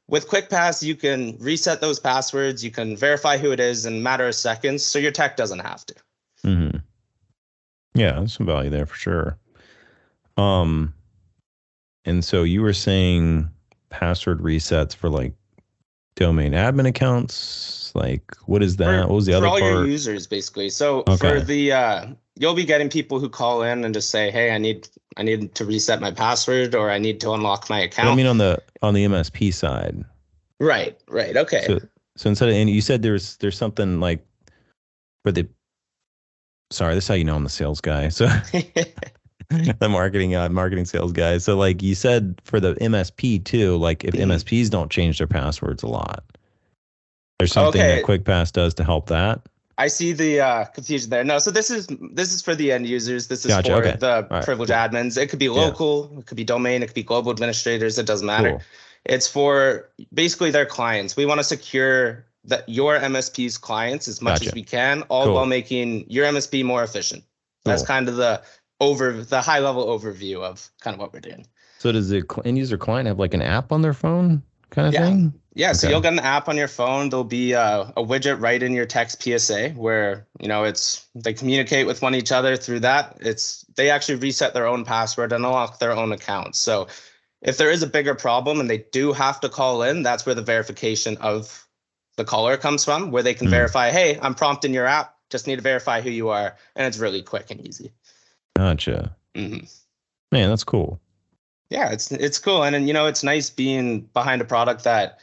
with 0.07 0.27
QuickPass, 0.29 0.83
you 0.83 0.95
can 0.95 1.37
reset 1.39 1.81
those 1.81 1.99
passwords, 1.99 2.63
you 2.63 2.71
can 2.71 2.95
verify 2.95 3.37
who 3.37 3.51
it 3.51 3.59
is 3.59 3.85
in 3.85 3.97
a 3.97 4.01
matter 4.01 4.27
of 4.27 4.35
seconds, 4.35 4.85
so 4.85 4.99
your 4.99 5.11
tech 5.11 5.35
doesn't 5.35 5.59
have 5.59 5.85
to. 5.85 5.95
Mm-hmm. 6.45 6.77
Yeah, 7.95 8.13
there's 8.13 8.33
some 8.33 8.45
value 8.45 8.69
there 8.69 8.85
for 8.85 8.95
sure. 8.95 9.37
Um, 10.37 10.93
and 12.05 12.23
so 12.23 12.43
you 12.43 12.61
were 12.61 12.73
saying 12.73 13.49
password 13.89 14.39
resets 14.39 14.95
for 14.95 15.09
like 15.09 15.33
domain 16.17 16.51
admin 16.51 16.87
accounts. 16.87 17.91
Like, 17.95 18.35
what 18.45 18.61
is 18.61 18.75
that? 18.77 19.03
For, 19.03 19.07
what 19.07 19.15
was 19.15 19.25
the 19.25 19.31
for 19.33 19.37
other 19.37 19.47
all 19.47 19.59
part? 19.59 19.73
your 19.73 19.87
users, 19.87 20.27
basically. 20.27 20.69
So 20.69 20.99
Okay. 21.07 21.17
for 21.17 21.39
the 21.39 21.71
uh, 21.71 22.07
you'll 22.35 22.53
be 22.53 22.65
getting 22.65 22.89
people 22.89 23.19
who 23.19 23.29
call 23.29 23.63
in 23.63 23.85
and 23.85 23.93
just 23.93 24.09
say, 24.09 24.29
"Hey, 24.29 24.51
I 24.51 24.57
need 24.57 24.89
I 25.15 25.23
need 25.23 25.55
to 25.55 25.65
reset 25.65 26.01
my 26.01 26.11
password 26.11 26.75
or 26.75 26.91
I 26.91 26.99
need 26.99 27.19
to 27.21 27.31
unlock 27.31 27.69
my 27.69 27.79
account. 27.79 28.09
I 28.09 28.15
mean, 28.15 28.27
on 28.27 28.37
the 28.37 28.61
on 28.81 28.93
the 28.93 29.05
MSP 29.05 29.53
side. 29.53 30.03
right, 30.59 30.99
right, 31.07 31.35
okay. 31.37 31.63
So, 31.65 31.79
so 32.17 32.29
instead 32.29 32.49
of 32.49 32.55
and 32.55 32.69
you 32.69 32.81
said 32.81 33.01
there's 33.01 33.37
there's 33.37 33.57
something 33.57 33.99
like 33.99 34.25
for 35.23 35.31
the. 35.31 35.47
Sorry, 36.69 36.93
this 36.93 37.05
is 37.05 37.07
how 37.07 37.13
you 37.13 37.23
know 37.23 37.35
I'm 37.35 37.45
the 37.45 37.49
sales 37.49 37.79
guy. 37.79 38.09
So 38.09 38.27
the 39.79 39.87
marketing 39.89 40.35
uh, 40.35 40.49
marketing 40.49 40.85
sales 40.85 41.11
guy. 41.13 41.37
So 41.37 41.55
like 41.55 41.81
you 41.81 41.95
said 41.95 42.39
for 42.43 42.59
the 42.59 42.75
MSP 42.75 43.43
too, 43.43 43.77
like 43.77 44.03
if. 44.03 44.13
MSPs 44.13 44.69
don't 44.69 44.91
change 44.91 45.19
their 45.19 45.27
passwords 45.27 45.83
a 45.83 45.87
lot, 45.87 46.23
there's 47.39 47.53
something 47.53 47.79
Okay. 47.81 48.01
that 48.01 48.05
QuickPass 48.05 48.51
does 48.51 48.73
to 48.75 48.83
help 48.83 49.07
that. 49.07 49.41
I 49.77 49.87
see 49.87 50.11
the 50.11 50.41
uh, 50.41 50.65
confusion 50.65 51.11
there. 51.11 51.23
No, 51.23 51.37
so 51.37 51.51
this 51.51 51.69
is 51.69 51.87
this 52.11 52.33
is 52.33 52.41
for 52.41 52.55
the 52.55 52.71
end 52.71 52.87
users. 52.87 53.27
This 53.27 53.45
is 53.45 53.51
Gotcha, 53.51 53.71
for 53.71 53.77
okay. 53.77 53.95
the 53.97 54.27
right, 54.29 54.43
privileged 54.43 54.71
cool. 54.71 54.77
admins. 54.79 55.17
It 55.21 55.27
could 55.29 55.39
be 55.39 55.49
local, 55.49 56.11
it 56.17 56.25
could 56.25 56.35
be 56.37 56.43
domain, 56.43 56.81
it 56.81 56.87
could 56.87 56.95
be 56.95 57.03
global 57.03 57.31
administrators. 57.31 57.97
It 57.99 58.07
doesn't 58.07 58.25
matter. 58.25 58.49
Cool. 58.51 58.61
It's 59.05 59.27
for 59.27 59.87
basically 60.13 60.49
their 60.51 60.65
clients. 60.65 61.15
We 61.15 61.25
want 61.27 61.39
to 61.39 61.43
secure 61.43 62.25
that 62.45 62.67
your 62.67 62.97
MSP's 62.97 63.57
clients 63.57 64.07
as 64.07 64.21
much 64.21 64.39
Gotcha. 64.39 64.49
as 64.49 64.55
we 64.55 64.63
can, 64.63 65.03
all 65.03 65.25
Cool. 65.25 65.35
while 65.35 65.45
making 65.45 66.09
your 66.09 66.25
MSP 66.25 66.65
more 66.65 66.83
efficient. 66.83 67.23
That's 67.63 67.85
kind 67.85 68.09
of 68.09 68.15
the 68.15 68.41
over 68.79 69.23
the 69.23 69.41
high 69.41 69.59
level 69.59 69.85
overview 69.87 70.41
of 70.41 70.69
kind 70.81 70.93
of 70.93 70.99
what 70.99 71.13
we're 71.13 71.19
doing. 71.19 71.45
So 71.79 71.91
does 71.91 72.09
the 72.09 72.23
end 72.45 72.57
user 72.57 72.77
client 72.77 73.07
have 73.07 73.19
like 73.19 73.33
an 73.33 73.41
app 73.41 73.71
on 73.71 73.81
their 73.81 73.93
phone 73.93 74.41
kind 74.69 74.87
of 74.87 74.93
Yeah. 74.93 75.05
thing? 75.07 75.33
Yeah, 75.53 75.71
so 75.73 75.89
you'll 75.89 76.01
get 76.01 76.13
an 76.13 76.19
app 76.19 76.49
on 76.49 76.55
your 76.55 76.67
phone. 76.67 77.09
There'll 77.09 77.23
be 77.23 77.53
a, 77.53 77.91
a 77.97 78.03
widget 78.03 78.39
right 78.39 78.61
in 78.61 78.73
your 78.73 78.85
text 78.85 79.23
PSA 79.23 79.69
where 79.69 80.27
you 80.39 80.47
know 80.47 80.63
it's 80.65 81.07
they 81.15 81.33
communicate 81.33 81.87
with 81.87 82.03
one 82.03 82.13
each 82.13 82.31
other 82.31 82.55
through 82.55 82.81
that. 82.81 83.17
It's 83.21 83.65
they 83.75 83.89
actually 83.89 84.15
reset 84.19 84.53
their 84.53 84.67
own 84.67 84.85
password 84.85 85.33
and 85.33 85.43
unlock 85.43 85.79
their 85.79 85.93
own 85.93 86.11
account. 86.11 86.55
So 86.55 86.87
if 87.41 87.57
there 87.57 87.71
is 87.71 87.81
a 87.81 87.87
bigger 87.87 88.13
problem 88.13 88.59
and 88.59 88.69
they 88.69 88.85
do 88.91 89.13
have 89.13 89.39
to 89.39 89.49
call 89.49 89.81
in, 89.81 90.03
that's 90.03 90.27
where 90.27 90.35
the 90.35 90.43
verification 90.43 91.17
of 91.17 91.67
the 92.17 92.25
caller 92.25 92.55
comes 92.57 92.85
from, 92.85 93.09
where 93.09 93.23
they 93.23 93.33
can 93.33 93.47
Mhm. 93.47 93.51
verify, 93.51 93.89
hey, 93.91 94.19
I'm 94.21 94.35
prompting 94.35 94.73
your 94.73 94.85
app. 94.85 95.15
Just 95.31 95.47
need 95.47 95.57
to 95.57 95.61
verify 95.61 96.01
who 96.01 96.09
you 96.11 96.29
are, 96.29 96.55
and 96.75 96.87
it's 96.87 96.97
really 96.99 97.21
quick 97.23 97.49
and 97.51 97.65
easy. 97.67 97.93
Gotcha. 98.57 99.15
hmm 99.35 99.57
Man, 100.31 100.49
that's 100.49 100.63
cool. 100.65 100.99
yeah 101.69 101.91
it's 101.91 102.11
it's 102.11 102.39
cool 102.39 102.63
and, 102.63 102.75
and 102.75 102.87
you 102.87 102.93
know 102.93 103.05
it's 103.05 103.23
nice 103.23 103.49
being 103.49 104.01
behind 104.13 104.41
a 104.41 104.45
product 104.45 104.83
that 104.83 105.19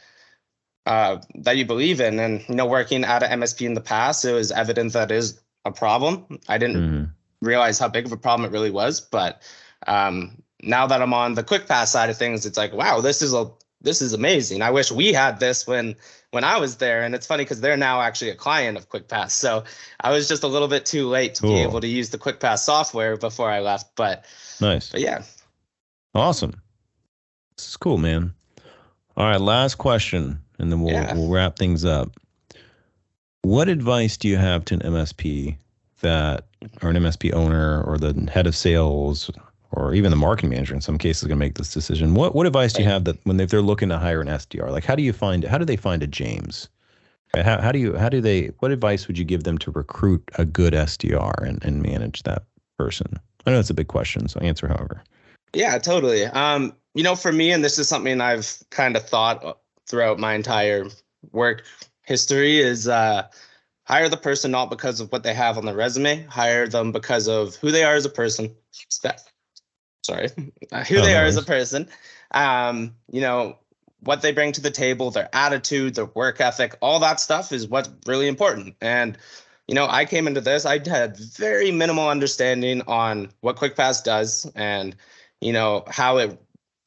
uh 0.87 1.17
that 1.35 1.57
you 1.57 1.65
believe 1.65 1.99
in 1.99 2.19
and 2.19 2.43
you 2.47 2.55
know 2.55 2.65
working 2.65 3.03
at 3.03 3.21
an 3.23 3.39
msp 3.41 3.65
in 3.65 3.73
the 3.73 3.81
past 3.81 4.23
it 4.25 4.33
was 4.33 4.51
evident 4.51 4.93
that 4.93 5.11
is 5.11 5.39
a 5.65 5.71
problem 5.71 6.25
i 6.47 6.57
didn't 6.57 6.77
Mhm. 6.77 7.09
realize 7.41 7.77
how 7.79 7.87
big 7.87 8.05
of 8.05 8.11
a 8.11 8.17
problem 8.17 8.47
it 8.47 8.53
really 8.53 8.71
was 8.71 9.01
but 9.01 9.41
um 9.87 10.41
now 10.63 10.87
that 10.87 11.01
i'm 11.01 11.13
on 11.13 11.33
the 11.35 11.43
quickpass 11.43 11.87
side 11.87 12.09
of 12.09 12.17
things 12.17 12.45
it's 12.45 12.57
like 12.57 12.73
wow 12.73 13.01
this 13.01 13.21
is 13.21 13.33
a 13.33 13.49
this 13.85 14.01
is 14.01 14.11
amazing 14.11 14.61
i 14.61 14.69
wish 14.69 14.91
we 14.91 15.13
had 15.13 15.39
this 15.39 15.65
when 15.65 15.95
when 16.31 16.43
i 16.43 16.57
was 16.59 16.75
there 16.77 17.03
and 17.03 17.15
it's 17.15 17.25
funny 17.25 17.43
because 17.45 17.61
they're 17.61 17.77
now 17.77 18.01
actually 18.01 18.29
a 18.29 18.35
client 18.35 18.77
of 18.77 18.89
quickpass 18.89 19.31
so 19.31 19.63
i 20.01 20.11
was 20.11 20.27
just 20.27 20.43
a 20.43 20.47
little 20.47 20.67
bit 20.67 20.85
too 20.85 21.07
late 21.07 21.33
to 21.35 21.43
be 21.43 21.55
able 21.61 21.79
to 21.79 21.87
use 21.87 22.09
the 22.09 22.17
quickpass 22.17 22.59
software 22.59 23.15
before 23.15 23.49
i 23.49 23.61
left 23.61 23.95
but 23.95 24.25
Nice. 24.59 24.89
but 24.91 24.99
yeah 24.99 25.23
Awesome. 26.13 26.53
This 27.57 27.67
is 27.67 27.75
cool, 27.77 27.97
man. 27.97 28.33
All 29.17 29.25
right, 29.25 29.39
last 29.39 29.75
question, 29.75 30.39
and 30.59 30.71
then 30.71 30.79
we'll 30.81 30.93
Yeah. 30.93 31.13
we'll 31.13 31.27
wrap 31.29 31.57
things 31.57 31.83
up. 31.83 32.09
What 33.41 33.67
advice 33.67 34.15
do 34.15 34.29
you 34.29 34.37
have 34.37 34.63
to 34.65 34.75
an 34.75 34.79
MSP 34.81 35.57
that, 35.99 36.45
or 36.81 36.89
an 36.89 36.95
MSP 36.95 37.33
owner, 37.33 37.83
or 37.83 37.97
the 37.97 38.29
head 38.31 38.47
of 38.47 38.55
sales, 38.55 39.29
or 39.71 39.93
even 39.93 40.11
the 40.11 40.17
marketing 40.17 40.51
manager 40.51 40.73
in 40.73 40.81
some 40.81 40.97
cases, 40.97 41.23
going 41.23 41.37
to 41.37 41.45
make 41.45 41.55
this 41.55 41.73
decision? 41.73 42.13
What 42.13 42.35
what 42.35 42.45
advice 42.45 42.73
do 42.73 42.83
you 42.83 42.89
have 42.89 43.05
that 43.05 43.23
when 43.25 43.37
they, 43.37 43.43
if 43.43 43.49
they're 43.49 43.61
looking 43.61 43.89
to 43.89 43.97
hire 43.97 44.21
an 44.21 44.27
SDR, 44.27 44.69
like 44.69 44.85
how 44.85 44.95
do 44.95 45.03
you 45.03 45.13
find 45.13 45.43
how 45.43 45.57
do 45.57 45.65
they 45.65 45.77
find 45.77 46.03
a 46.03 46.07
James? 46.07 46.69
How, 47.35 47.59
how 47.59 47.71
do 47.71 47.79
you 47.79 47.95
how 47.97 48.09
do 48.09 48.21
they 48.21 48.47
what 48.59 48.71
advice 48.71 49.07
would 49.07 49.17
you 49.17 49.25
give 49.25 49.43
them 49.43 49.57
to 49.59 49.71
recruit 49.71 50.23
a 50.37 50.45
good 50.45 50.73
SDR 50.73 51.41
and, 51.43 51.63
and 51.63 51.81
manage 51.81 52.23
that 52.23 52.43
person? 52.77 53.19
I 53.45 53.51
know 53.51 53.57
that's 53.57 53.69
a 53.69 53.75
big 53.75 53.87
question, 53.87 54.27
so 54.27 54.39
answer 54.39 54.67
however. 54.67 55.03
Yeah, 55.53 55.77
totally. 55.77 56.25
Um, 56.25 56.73
you 56.93 57.03
know, 57.03 57.15
for 57.15 57.31
me, 57.31 57.51
and 57.51 57.63
this 57.63 57.77
is 57.77 57.87
something 57.87 58.21
I've 58.21 58.63
kind 58.71 58.95
of 58.95 59.07
thought 59.07 59.59
throughout 59.87 60.19
my 60.19 60.33
entire 60.33 60.85
work 61.31 61.63
history, 62.03 62.59
is 62.59 62.87
uh, 62.87 63.27
hire 63.83 64.09
the 64.09 64.17
person 64.17 64.51
not 64.51 64.69
because 64.69 64.99
of 64.99 65.11
what 65.11 65.23
they 65.23 65.33
have 65.33 65.57
on 65.57 65.65
their 65.65 65.75
resume, 65.75 66.23
hire 66.25 66.67
them 66.67 66.91
because 66.91 67.27
of 67.27 67.55
who 67.55 67.71
they 67.71 67.83
are 67.83 67.95
as 67.95 68.05
a 68.05 68.09
person. 68.09 68.53
Sorry, 70.05 70.29
who 70.87 71.01
they 71.01 71.15
are 71.15 71.25
as 71.25 71.37
a 71.37 71.41
person. 71.41 71.89
Um, 72.31 72.95
you 73.11 73.21
know, 73.21 73.57
what 74.01 74.21
they 74.21 74.31
bring 74.31 74.51
to 74.51 74.61
the 74.61 74.71
table, 74.71 75.09
their 75.09 75.29
attitude, 75.33 75.95
their 75.95 76.05
work 76.05 76.39
ethic, 76.39 76.77
all 76.79 76.99
that 76.99 77.19
stuff 77.19 77.51
is 77.51 77.67
what's 77.67 77.89
really 78.05 78.27
important. 78.27 78.75
And 78.81 79.17
you 79.67 79.73
know, 79.73 79.87
I 79.89 80.05
came 80.05 80.27
into 80.27 80.41
this, 80.41 80.63
I 80.63 80.77
had 80.87 81.17
very 81.17 81.71
minimal 81.71 82.07
understanding 82.07 82.83
on 82.87 83.31
what 83.41 83.55
QuickPass 83.55 84.03
does 84.03 84.49
and 84.55 84.95
you 85.41 85.53
know 85.53 85.83
how 85.89 86.17
it 86.17 86.39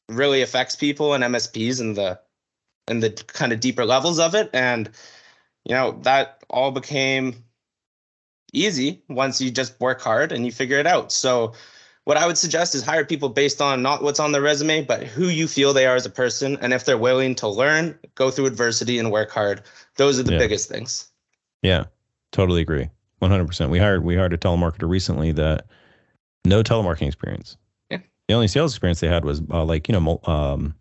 really 0.07 0.41
affects 0.41 0.77
people 0.77 1.13
and 1.13 1.23
MSPs 1.23 1.81
and 1.81 1.95
the 1.97 2.19
and 2.87 3.03
the 3.03 3.11
kind 3.27 3.51
of 3.51 3.59
deeper 3.59 3.85
levels 3.85 4.17
of 4.17 4.33
it 4.33 4.49
and 4.53 4.89
you 5.65 5.75
know 5.75 5.99
that 6.03 6.41
all 6.49 6.71
became 6.71 7.43
easy 8.53 9.03
once 9.09 9.39
you 9.39 9.51
just 9.51 9.79
work 9.79 10.01
hard 10.01 10.31
and 10.31 10.45
you 10.45 10.51
figure 10.51 10.79
it 10.79 10.87
out 10.87 11.11
so 11.11 11.53
what 12.05 12.17
I 12.17 12.25
would 12.25 12.37
suggest 12.37 12.73
is 12.75 12.81
hire 12.83 13.05
people 13.05 13.29
based 13.29 13.61
on 13.61 13.81
not 13.81 14.01
what's 14.01 14.19
on 14.19 14.31
their 14.31 14.41
resume 14.41 14.83
but 14.83 15.03
who 15.03 15.27
you 15.27 15.47
feel 15.47 15.73
they 15.73 15.85
are 15.85 15.95
as 15.95 16.05
a 16.05 16.09
person 16.09 16.57
and 16.61 16.73
if 16.73 16.85
they're 16.85 16.97
willing 16.97 17.35
to 17.35 17.47
learn 17.47 17.97
go 18.15 18.31
through 18.31 18.47
adversity 18.47 18.97
and 18.99 19.11
work 19.11 19.29
hard 19.31 19.61
those 19.95 20.19
are 20.19 20.23
the 20.23 20.31
Yeah. 20.31 20.39
biggest 20.39 20.69
things 20.69 21.11
Yeah, 21.61 21.85
totally 22.31 22.61
agree. 22.61 22.89
100%. 23.21 23.69
We 23.69 23.79
hired 23.79 24.03
we 24.03 24.15
hired 24.15 24.33
a 24.33 24.37
telemarketer 24.37 24.87
recently 24.89 25.33
that 25.33 25.65
no 26.45 26.63
telemarketing 26.63 27.07
experience. 27.07 27.57
Yeah. 27.91 27.97
The 28.29 28.33
only 28.33 28.47
sales 28.47 28.73
experience 28.73 29.01
they 29.01 29.09
had 29.09 29.25
was 29.25 29.41
uh, 29.51 29.65
like, 29.65 29.89
you 29.89 29.93
know, 29.93 30.19
um 30.25 30.73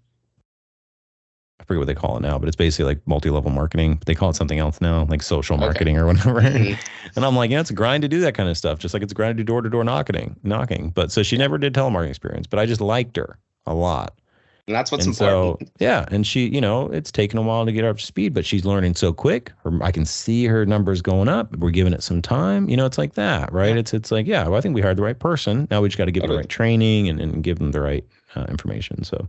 forget 1.68 1.78
what 1.78 1.86
they 1.86 1.94
call 1.94 2.16
it 2.16 2.20
now, 2.20 2.38
but 2.38 2.48
it's 2.48 2.56
basically 2.56 2.86
like 2.86 3.06
multi-level 3.06 3.50
marketing. 3.52 4.00
They 4.06 4.14
call 4.16 4.30
it 4.30 4.36
something 4.36 4.58
else 4.58 4.80
now, 4.80 5.06
like 5.08 5.22
social 5.22 5.56
Okay. 5.56 5.64
marketing 5.66 5.98
or 5.98 6.06
whatever. 6.06 6.40
Mhm. 6.40 6.78
and 7.16 7.24
I'm 7.24 7.36
like, 7.36 7.50
yeah, 7.52 7.60
it's 7.60 7.70
a 7.70 7.74
grind 7.74 8.02
to 8.02 8.08
do 8.08 8.20
that 8.22 8.34
kind 8.34 8.48
of 8.48 8.56
stuff, 8.58 8.78
just 8.80 8.94
like 8.94 9.02
it's 9.04 9.12
a 9.12 9.14
grind 9.14 9.36
to 9.38 9.44
do 9.44 9.46
door-to-door 9.46 9.84
knocking, 9.84 10.34
knocking. 10.42 10.90
But 10.90 11.12
so 11.12 11.22
she 11.22 11.36
never 11.36 11.58
did 11.58 11.74
telemarketing 11.74 12.08
experience, 12.10 12.46
but 12.48 12.58
I 12.58 12.66
just 12.66 12.80
liked 12.80 13.16
her 13.16 13.38
a 13.66 13.74
lot 13.74 14.18
and 14.66 14.74
that's 14.74 14.92
what's 14.92 15.06
and 15.06 15.14
important 15.14 15.60
so 15.60 15.68
yeah 15.78 16.04
and 16.10 16.26
she 16.26 16.46
you 16.48 16.60
know 16.60 16.88
it's 16.88 17.10
taken 17.10 17.38
a 17.38 17.42
while 17.42 17.64
to 17.64 17.72
get 17.72 17.84
her 17.84 17.90
up 17.90 17.98
to 17.98 18.04
speed 18.04 18.34
but 18.34 18.44
she's 18.44 18.64
learning 18.64 18.94
so 18.94 19.12
quick 19.12 19.52
her, 19.64 19.72
i 19.82 19.90
can 19.90 20.04
see 20.04 20.44
her 20.46 20.66
numbers 20.66 21.00
going 21.02 21.28
up 21.28 21.56
we're 21.56 21.70
giving 21.70 21.92
it 21.92 22.02
some 22.02 22.20
time 22.22 22.68
you 22.68 22.76
know 22.76 22.86
it's 22.86 22.98
like 22.98 23.14
that 23.14 23.50
right 23.52 23.74
Yeah. 23.74 23.80
it's 23.80 23.94
it's 23.94 24.10
like 24.10 24.26
yeah 24.26 24.44
well, 24.46 24.56
i 24.56 24.60
think 24.60 24.74
we 24.74 24.80
hired 24.82 24.98
the 24.98 25.02
right 25.02 25.18
person 25.18 25.68
now 25.70 25.80
we 25.80 25.88
just 25.88 25.98
got 25.98 26.04
to 26.06 26.12
give 26.12 26.22
them 26.22 26.30
the 26.30 26.36
right 26.36 26.48
training 26.48 27.08
and, 27.08 27.20
and 27.20 27.42
give 27.42 27.58
them 27.58 27.72
the 27.72 27.80
right 27.80 28.04
uh, 28.36 28.44
information 28.48 29.04
so 29.04 29.26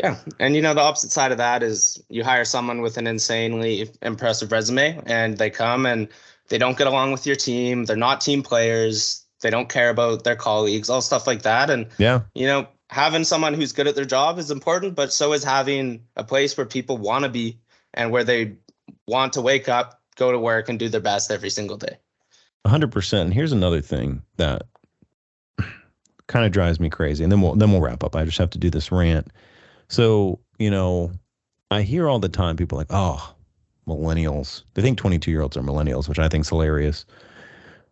Yeah. 0.00 0.18
And 0.38 0.54
you 0.54 0.62
know, 0.62 0.74
the 0.74 0.80
opposite 0.80 1.12
side 1.12 1.32
of 1.32 1.38
that 1.38 1.62
is 1.62 2.02
you 2.08 2.24
hire 2.24 2.44
someone 2.44 2.82
with 2.82 2.96
an 2.96 3.06
insanely 3.06 3.90
impressive 4.02 4.52
resume 4.52 5.00
and 5.06 5.38
they 5.38 5.50
come 5.50 5.86
and 5.86 6.08
they 6.48 6.58
don't 6.58 6.78
get 6.78 6.86
along 6.86 7.12
with 7.12 7.26
your 7.26 7.36
team. 7.36 7.84
They're 7.84 7.96
not 7.96 8.20
team 8.20 8.42
players. 8.42 9.24
They 9.40 9.50
don't 9.50 9.68
care 9.68 9.90
about 9.90 10.24
their 10.24 10.36
colleagues, 10.36 10.90
all 10.90 11.00
stuff 11.00 11.26
like 11.26 11.42
that. 11.42 11.70
And, 11.70 11.88
yeah 11.98 12.22
you 12.34 12.46
know, 12.46 12.68
having 12.90 13.24
someone 13.24 13.54
who's 13.54 13.72
good 13.72 13.86
at 13.86 13.94
their 13.94 14.04
job 14.04 14.38
is 14.38 14.50
important, 14.50 14.94
but 14.94 15.12
so 15.12 15.32
is 15.32 15.44
having 15.44 16.04
a 16.16 16.24
place 16.24 16.56
where 16.56 16.66
people 16.66 16.98
want 16.98 17.24
to 17.24 17.30
be 17.30 17.58
and 17.94 18.10
where 18.10 18.24
they 18.24 18.56
want 19.06 19.32
to 19.34 19.42
wake 19.42 19.68
up, 19.68 20.00
go 20.16 20.30
to 20.30 20.38
work, 20.38 20.68
and 20.68 20.78
do 20.78 20.88
their 20.88 21.00
best 21.00 21.30
every 21.30 21.50
single 21.50 21.76
day. 21.76 21.98
100% 22.66 23.20
and 23.20 23.32
here's 23.32 23.52
another 23.52 23.80
thing 23.80 24.22
that 24.36 24.62
kind 26.26 26.44
of 26.44 26.50
drives 26.50 26.80
me 26.80 26.90
crazy 26.90 27.22
and 27.22 27.30
then 27.30 27.40
we'll 27.40 27.54
then 27.54 27.70
we'll 27.70 27.80
wrap 27.80 28.02
up 28.02 28.16
i 28.16 28.24
just 28.24 28.38
have 28.38 28.50
to 28.50 28.58
do 28.58 28.68
this 28.68 28.90
rant 28.90 29.28
so 29.88 30.38
you 30.58 30.70
know 30.70 31.10
i 31.70 31.82
hear 31.82 32.08
all 32.08 32.18
the 32.18 32.28
time 32.28 32.56
people 32.56 32.78
like 32.78 32.88
oh 32.90 33.34
millennials. 33.86 34.62
They 34.74 34.82
think 34.82 34.98
22 34.98 35.30
year 35.30 35.42
olds 35.42 35.56
are 35.56 35.62
millennials, 35.62 36.08
which 36.08 36.18
I 36.18 36.28
think 36.28 36.42
is 36.42 36.48
hilarious. 36.48 37.06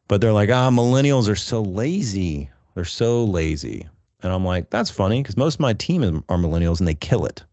But 0.09 0.21
they're 0.21 0.33
like, 0.33 0.51
ah, 0.51 0.71
millennials 0.71 1.29
are 1.29 1.37
so 1.37 1.63
lazy. 1.63 2.51
They're 2.75 2.85
so 2.85 3.25
lazy. 3.25 3.87
And 4.23 4.33
I'm 4.33 4.45
like, 4.45 4.71
that's 4.71 4.91
funny 4.91 5.23
because 5.23 5.37
most 5.37 5.55
of 5.55 5.61
my 5.61 5.73
team 5.73 6.25
are 6.29 6.39
millennials 6.39 6.79
and 6.79 6.89
they 6.89 6.95
kill 6.95 7.27
it, 7.27 7.45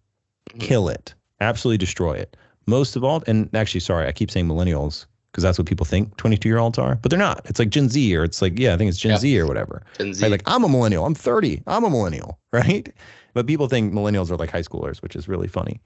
kill 0.60 0.90
it, 0.90 1.14
absolutely 1.42 1.78
destroy 1.78 2.14
it. 2.14 2.36
Most 2.66 2.96
of 2.96 3.04
all, 3.04 3.24
and 3.28 3.50
actually, 3.54 3.82
sorry, 3.82 4.08
I 4.08 4.12
keep 4.12 4.32
saying 4.32 4.48
millennials 4.48 5.06
because 5.32 5.44
that's 5.44 5.58
what 5.58 5.68
people 5.68 5.86
think 5.86 6.16
22 6.18 6.48
year 6.48 6.58
olds 6.58 6.78
are, 6.78 6.96
but 6.96 7.10
they're 7.10 7.20
not. 7.20 7.42
It's 7.46 7.60
like 7.60 7.70
Gen 7.70 7.90
Z 7.90 8.16
or 8.16 8.24
it's 8.24 8.42
like, 8.42 8.58
yeah, 8.58 8.74
I 8.74 8.78
think 8.78 8.90
it's 8.90 9.00
Gen 9.00 9.12
Yeah. 9.12 9.18
Z 9.18 9.40
or 9.40 9.48
whatever. 9.48 9.84
Gen 9.98 10.14
Z. 10.14 10.24
Right? 10.24 10.32
Like, 10.32 10.44
I'm 10.46 10.64
a 10.64 10.70
millennial. 10.70 11.06
I'm 11.06 11.16
30. 11.16 11.64
I'm 11.68 11.84
a 11.84 11.90
millennial, 11.90 12.40
right? 12.54 12.92
But 13.34 13.48
people 13.48 13.68
think 13.68 13.94
millennials 13.94 14.32
are 14.32 14.38
like 14.38 14.52
high 14.52 14.62
schoolers, 14.62 15.02
which 15.02 15.16
is 15.16 15.28
really 15.28 15.48
funny. 15.48 15.80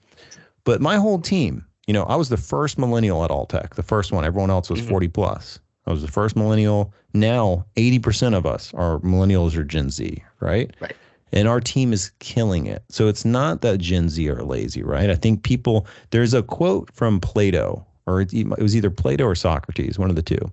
But 0.63 0.81
my 0.81 0.97
whole 0.97 1.19
team, 1.19 1.65
you 1.87 1.93
know, 1.93 2.03
I 2.03 2.15
was 2.15 2.29
the 2.29 2.37
first 2.37 2.77
millennial 2.77 3.23
at 3.23 3.29
Alltech, 3.29 3.75
the 3.75 3.83
first 3.83 4.11
one. 4.11 4.25
Everyone 4.25 4.49
else 4.49 4.69
was 4.69 4.81
Mhm. 4.81 4.89
40 4.89 5.07
plus. 5.09 5.59
I 5.85 5.91
was 5.91 6.01
the 6.01 6.07
first 6.07 6.35
millennial. 6.35 6.91
Now, 7.13 7.65
80% 7.75 8.33
of 8.33 8.45
us 8.45 8.73
are 8.73 8.99
millennials 8.99 9.55
or 9.55 9.63
Gen 9.63 9.89
Z, 9.91 10.23
right? 10.39 10.73
Right. 10.79 10.95
And 11.31 11.47
our 11.47 11.59
team 11.59 11.93
is 11.93 12.11
killing 12.19 12.65
it. 12.65 12.83
So 12.89 13.07
it's 13.07 13.25
not 13.25 13.61
that 13.61 13.79
Gen 13.79 14.09
Z 14.09 14.27
are 14.29 14.43
lazy, 14.43 14.81
right? 14.81 15.09
I 15.09 15.15
think 15.15 15.43
people, 15.43 15.85
there's 16.09 16.33
a 16.33 16.41
quote 16.41 16.89
from 16.93 17.19
Plato, 17.19 17.85
or 18.07 18.21
it 18.21 18.33
it 18.33 18.47
was 18.59 18.75
either 18.75 18.89
Plato 18.89 19.25
or 19.25 19.35
Socrates, 19.35 19.99
one 19.99 20.09
of 20.09 20.15
the 20.15 20.21
two. 20.23 20.51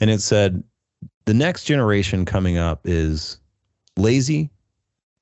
And 0.00 0.10
it 0.10 0.20
said, 0.20 0.62
the 1.24 1.34
next 1.34 1.64
generation 1.64 2.24
coming 2.24 2.58
up 2.58 2.80
is 2.84 3.38
lazy, 3.96 4.50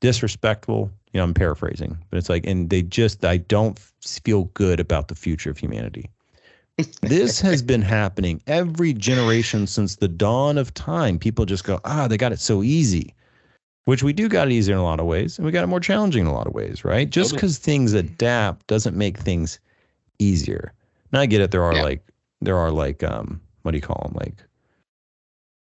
disrespectful. 0.00 0.90
You 1.12 1.18
know, 1.18 1.24
I'm 1.24 1.34
paraphrasing, 1.34 1.98
but 2.10 2.18
it's 2.18 2.28
like, 2.28 2.46
and 2.46 2.70
they 2.70 2.82
just, 2.82 3.24
I 3.24 3.38
don't 3.38 3.78
feel 4.00 4.44
good 4.54 4.78
about 4.80 5.08
the 5.08 5.14
future 5.14 5.50
of 5.50 5.58
humanity. 5.58 6.08
this 7.02 7.40
has 7.40 7.62
been 7.62 7.82
happening 7.82 8.40
every 8.46 8.92
generation 8.92 9.66
since 9.66 9.96
the 9.96 10.08
dawn 10.08 10.56
of 10.56 10.72
time. 10.74 11.18
People 11.18 11.44
just 11.46 11.64
go, 11.64 11.80
ah, 11.84 12.06
they 12.06 12.16
got 12.16 12.32
it 12.32 12.38
so 12.38 12.62
easy, 12.62 13.12
which 13.86 14.02
we 14.04 14.12
do 14.12 14.28
got 14.28 14.46
it 14.48 14.52
easier 14.52 14.74
in 14.74 14.80
a 14.80 14.84
lot 14.84 15.00
of 15.00 15.06
ways, 15.06 15.36
and 15.36 15.44
we 15.44 15.50
got 15.52 15.64
it 15.64 15.66
more 15.66 15.80
challenging 15.80 16.22
in 16.22 16.26
a 16.28 16.32
lot 16.34 16.46
of 16.46 16.54
ways, 16.54 16.84
right? 16.84 17.10
Just 17.10 17.30
Totally. 17.30 17.38
because 17.38 17.58
things 17.58 17.92
adapt 17.92 18.66
doesn't 18.68 18.96
make 18.96 19.18
things 19.18 19.58
easier. 20.20 20.72
Now 21.12 21.20
I 21.20 21.26
get 21.26 21.40
it. 21.40 21.50
There 21.50 21.64
are 21.64 21.74
Yeah. 21.74 21.82
like, 21.82 22.02
there 22.40 22.56
are 22.56 22.70
like, 22.70 23.02
um, 23.02 23.40
what 23.62 23.72
do 23.72 23.76
you 23.78 23.82
call 23.82 24.00
them? 24.04 24.14
Like 24.14 24.34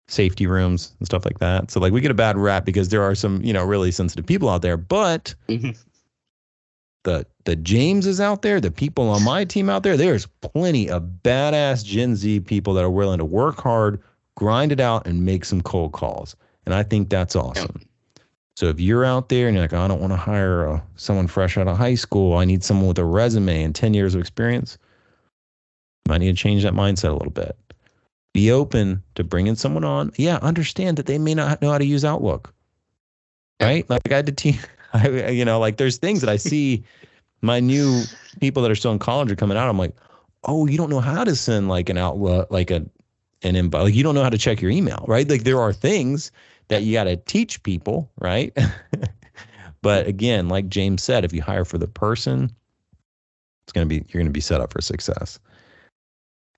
safety 0.08 0.46
rooms 0.46 0.94
and 0.98 1.06
stuff 1.06 1.24
like 1.24 1.38
that. 1.40 1.70
So 1.70 1.80
like 1.80 1.92
we 1.92 2.00
get 2.00 2.10
a 2.10 2.14
bad 2.14 2.36
rap 2.36 2.64
because 2.64 2.88
there 2.90 3.02
are 3.02 3.14
some, 3.14 3.42
you 3.42 3.52
know, 3.52 3.64
really 3.64 3.90
sensitive 3.90 4.24
people 4.26 4.48
out 4.48 4.62
there, 4.62 4.76
but 4.76 5.34
Mhm. 5.48 5.76
the 7.04 7.26
the 7.44 7.56
Jameses 7.56 8.20
out 8.20 8.42
there, 8.42 8.60
the 8.60 8.70
people 8.70 9.08
on 9.08 9.22
my 9.22 9.44
team 9.44 9.68
out 9.70 9.82
there, 9.82 9.96
there's 9.96 10.26
plenty 10.40 10.88
of 10.90 11.02
badass 11.22 11.84
Gen 11.84 12.16
Z 12.16 12.40
people 12.40 12.74
that 12.74 12.84
are 12.84 12.90
willing 12.90 13.18
to 13.18 13.24
work 13.24 13.60
hard, 13.60 14.00
grind 14.36 14.72
it 14.72 14.80
out, 14.80 15.06
and 15.06 15.24
make 15.24 15.44
some 15.44 15.60
cold 15.60 15.92
calls. 15.92 16.34
And 16.66 16.74
I 16.74 16.82
think 16.82 17.08
that's 17.08 17.36
awesome. 17.36 17.80
So 18.56 18.66
if 18.66 18.80
you're 18.80 19.04
out 19.04 19.28
there 19.28 19.46
and 19.48 19.54
you're 19.56 19.64
like, 19.64 19.72
I 19.74 19.86
don't 19.86 20.00
want 20.00 20.12
to 20.12 20.16
hire 20.16 20.68
uh, 20.68 20.80
someone 20.96 21.26
fresh 21.26 21.58
out 21.58 21.68
of 21.68 21.76
high 21.76 21.94
school, 21.94 22.36
I 22.38 22.44
need 22.44 22.64
someone 22.64 22.88
with 22.88 22.98
a 22.98 23.04
resume 23.04 23.62
and 23.62 23.74
10 23.74 23.92
years 23.94 24.14
of 24.14 24.20
experience, 24.20 24.78
might 26.08 26.18
need 26.18 26.34
to 26.34 26.42
change 26.42 26.62
that 26.62 26.72
mindset 26.72 27.10
a 27.10 27.12
little 27.12 27.30
bit. 27.30 27.56
Be 28.36 28.50
open 28.50 29.02
to 29.14 29.24
bringing 29.24 29.54
someone 29.54 29.82
on. 29.82 30.12
Yeah, 30.16 30.36
understand 30.42 30.98
that 30.98 31.06
they 31.06 31.16
may 31.16 31.34
not 31.34 31.62
know 31.62 31.70
how 31.70 31.78
to 31.78 31.86
use 31.86 32.04
Outlook. 32.04 32.52
Right? 33.62 33.88
Like 33.88 34.12
I 34.12 34.16
had 34.16 34.26
to 34.26 34.32
teach, 34.32 34.58
I, 34.92 35.30
you 35.30 35.46
know, 35.46 35.58
like 35.58 35.78
there's 35.78 35.96
things 35.96 36.20
that 36.20 36.28
I 36.28 36.36
see 36.36 36.84
my 37.40 37.60
new 37.60 38.02
people 38.38 38.62
that 38.62 38.70
are 38.70 38.74
still 38.74 38.92
in 38.92 38.98
college 38.98 39.32
are 39.32 39.36
coming 39.36 39.56
out. 39.56 39.70
I'm 39.70 39.78
like, 39.78 39.96
oh, 40.44 40.66
you 40.66 40.76
don't 40.76 40.90
know 40.90 41.00
how 41.00 41.24
to 41.24 41.34
send 41.34 41.70
like 41.70 41.88
an 41.88 41.96
Outlook, 41.96 42.50
like 42.50 42.70
a, 42.70 42.84
an 43.42 43.54
inbox. 43.54 43.84
Like 43.84 43.94
you 43.94 44.02
don't 44.02 44.14
know 44.14 44.22
how 44.22 44.28
to 44.28 44.36
check 44.36 44.60
your 44.60 44.70
email, 44.70 45.02
right? 45.08 45.26
Like 45.26 45.44
there 45.44 45.58
are 45.58 45.72
things 45.72 46.30
that 46.68 46.82
you 46.82 46.92
got 46.92 47.04
to 47.04 47.16
teach 47.16 47.62
people, 47.62 48.10
right? 48.18 48.54
but 49.80 50.06
again, 50.06 50.48
like 50.48 50.68
James 50.68 51.02
said, 51.02 51.24
if 51.24 51.32
you 51.32 51.40
hire 51.40 51.64
for 51.64 51.78
the 51.78 51.88
person, 51.88 52.54
it's 53.64 53.72
gonna 53.72 53.86
be 53.86 54.04
you're 54.08 54.22
gonna 54.22 54.30
be 54.30 54.42
set 54.42 54.60
up 54.60 54.74
for 54.74 54.82
success. 54.82 55.40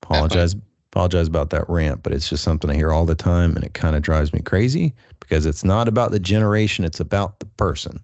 Apologize, 0.02 0.56
apologize 0.92 1.28
about 1.28 1.50
that 1.50 1.68
rant, 1.68 2.02
but 2.02 2.12
it's 2.12 2.28
just 2.28 2.44
something 2.44 2.70
I 2.70 2.74
hear 2.74 2.92
all 2.92 3.04
the 3.04 3.14
time, 3.14 3.54
and 3.54 3.64
it 3.64 3.74
kind 3.74 3.96
of 3.96 4.02
drives 4.02 4.32
me 4.32 4.40
crazy 4.40 4.94
because 5.20 5.46
it's 5.46 5.64
not 5.64 5.88
about 5.88 6.10
the 6.10 6.20
generation; 6.20 6.84
it's 6.84 7.00
about 7.00 7.40
the 7.40 7.46
person. 7.46 8.00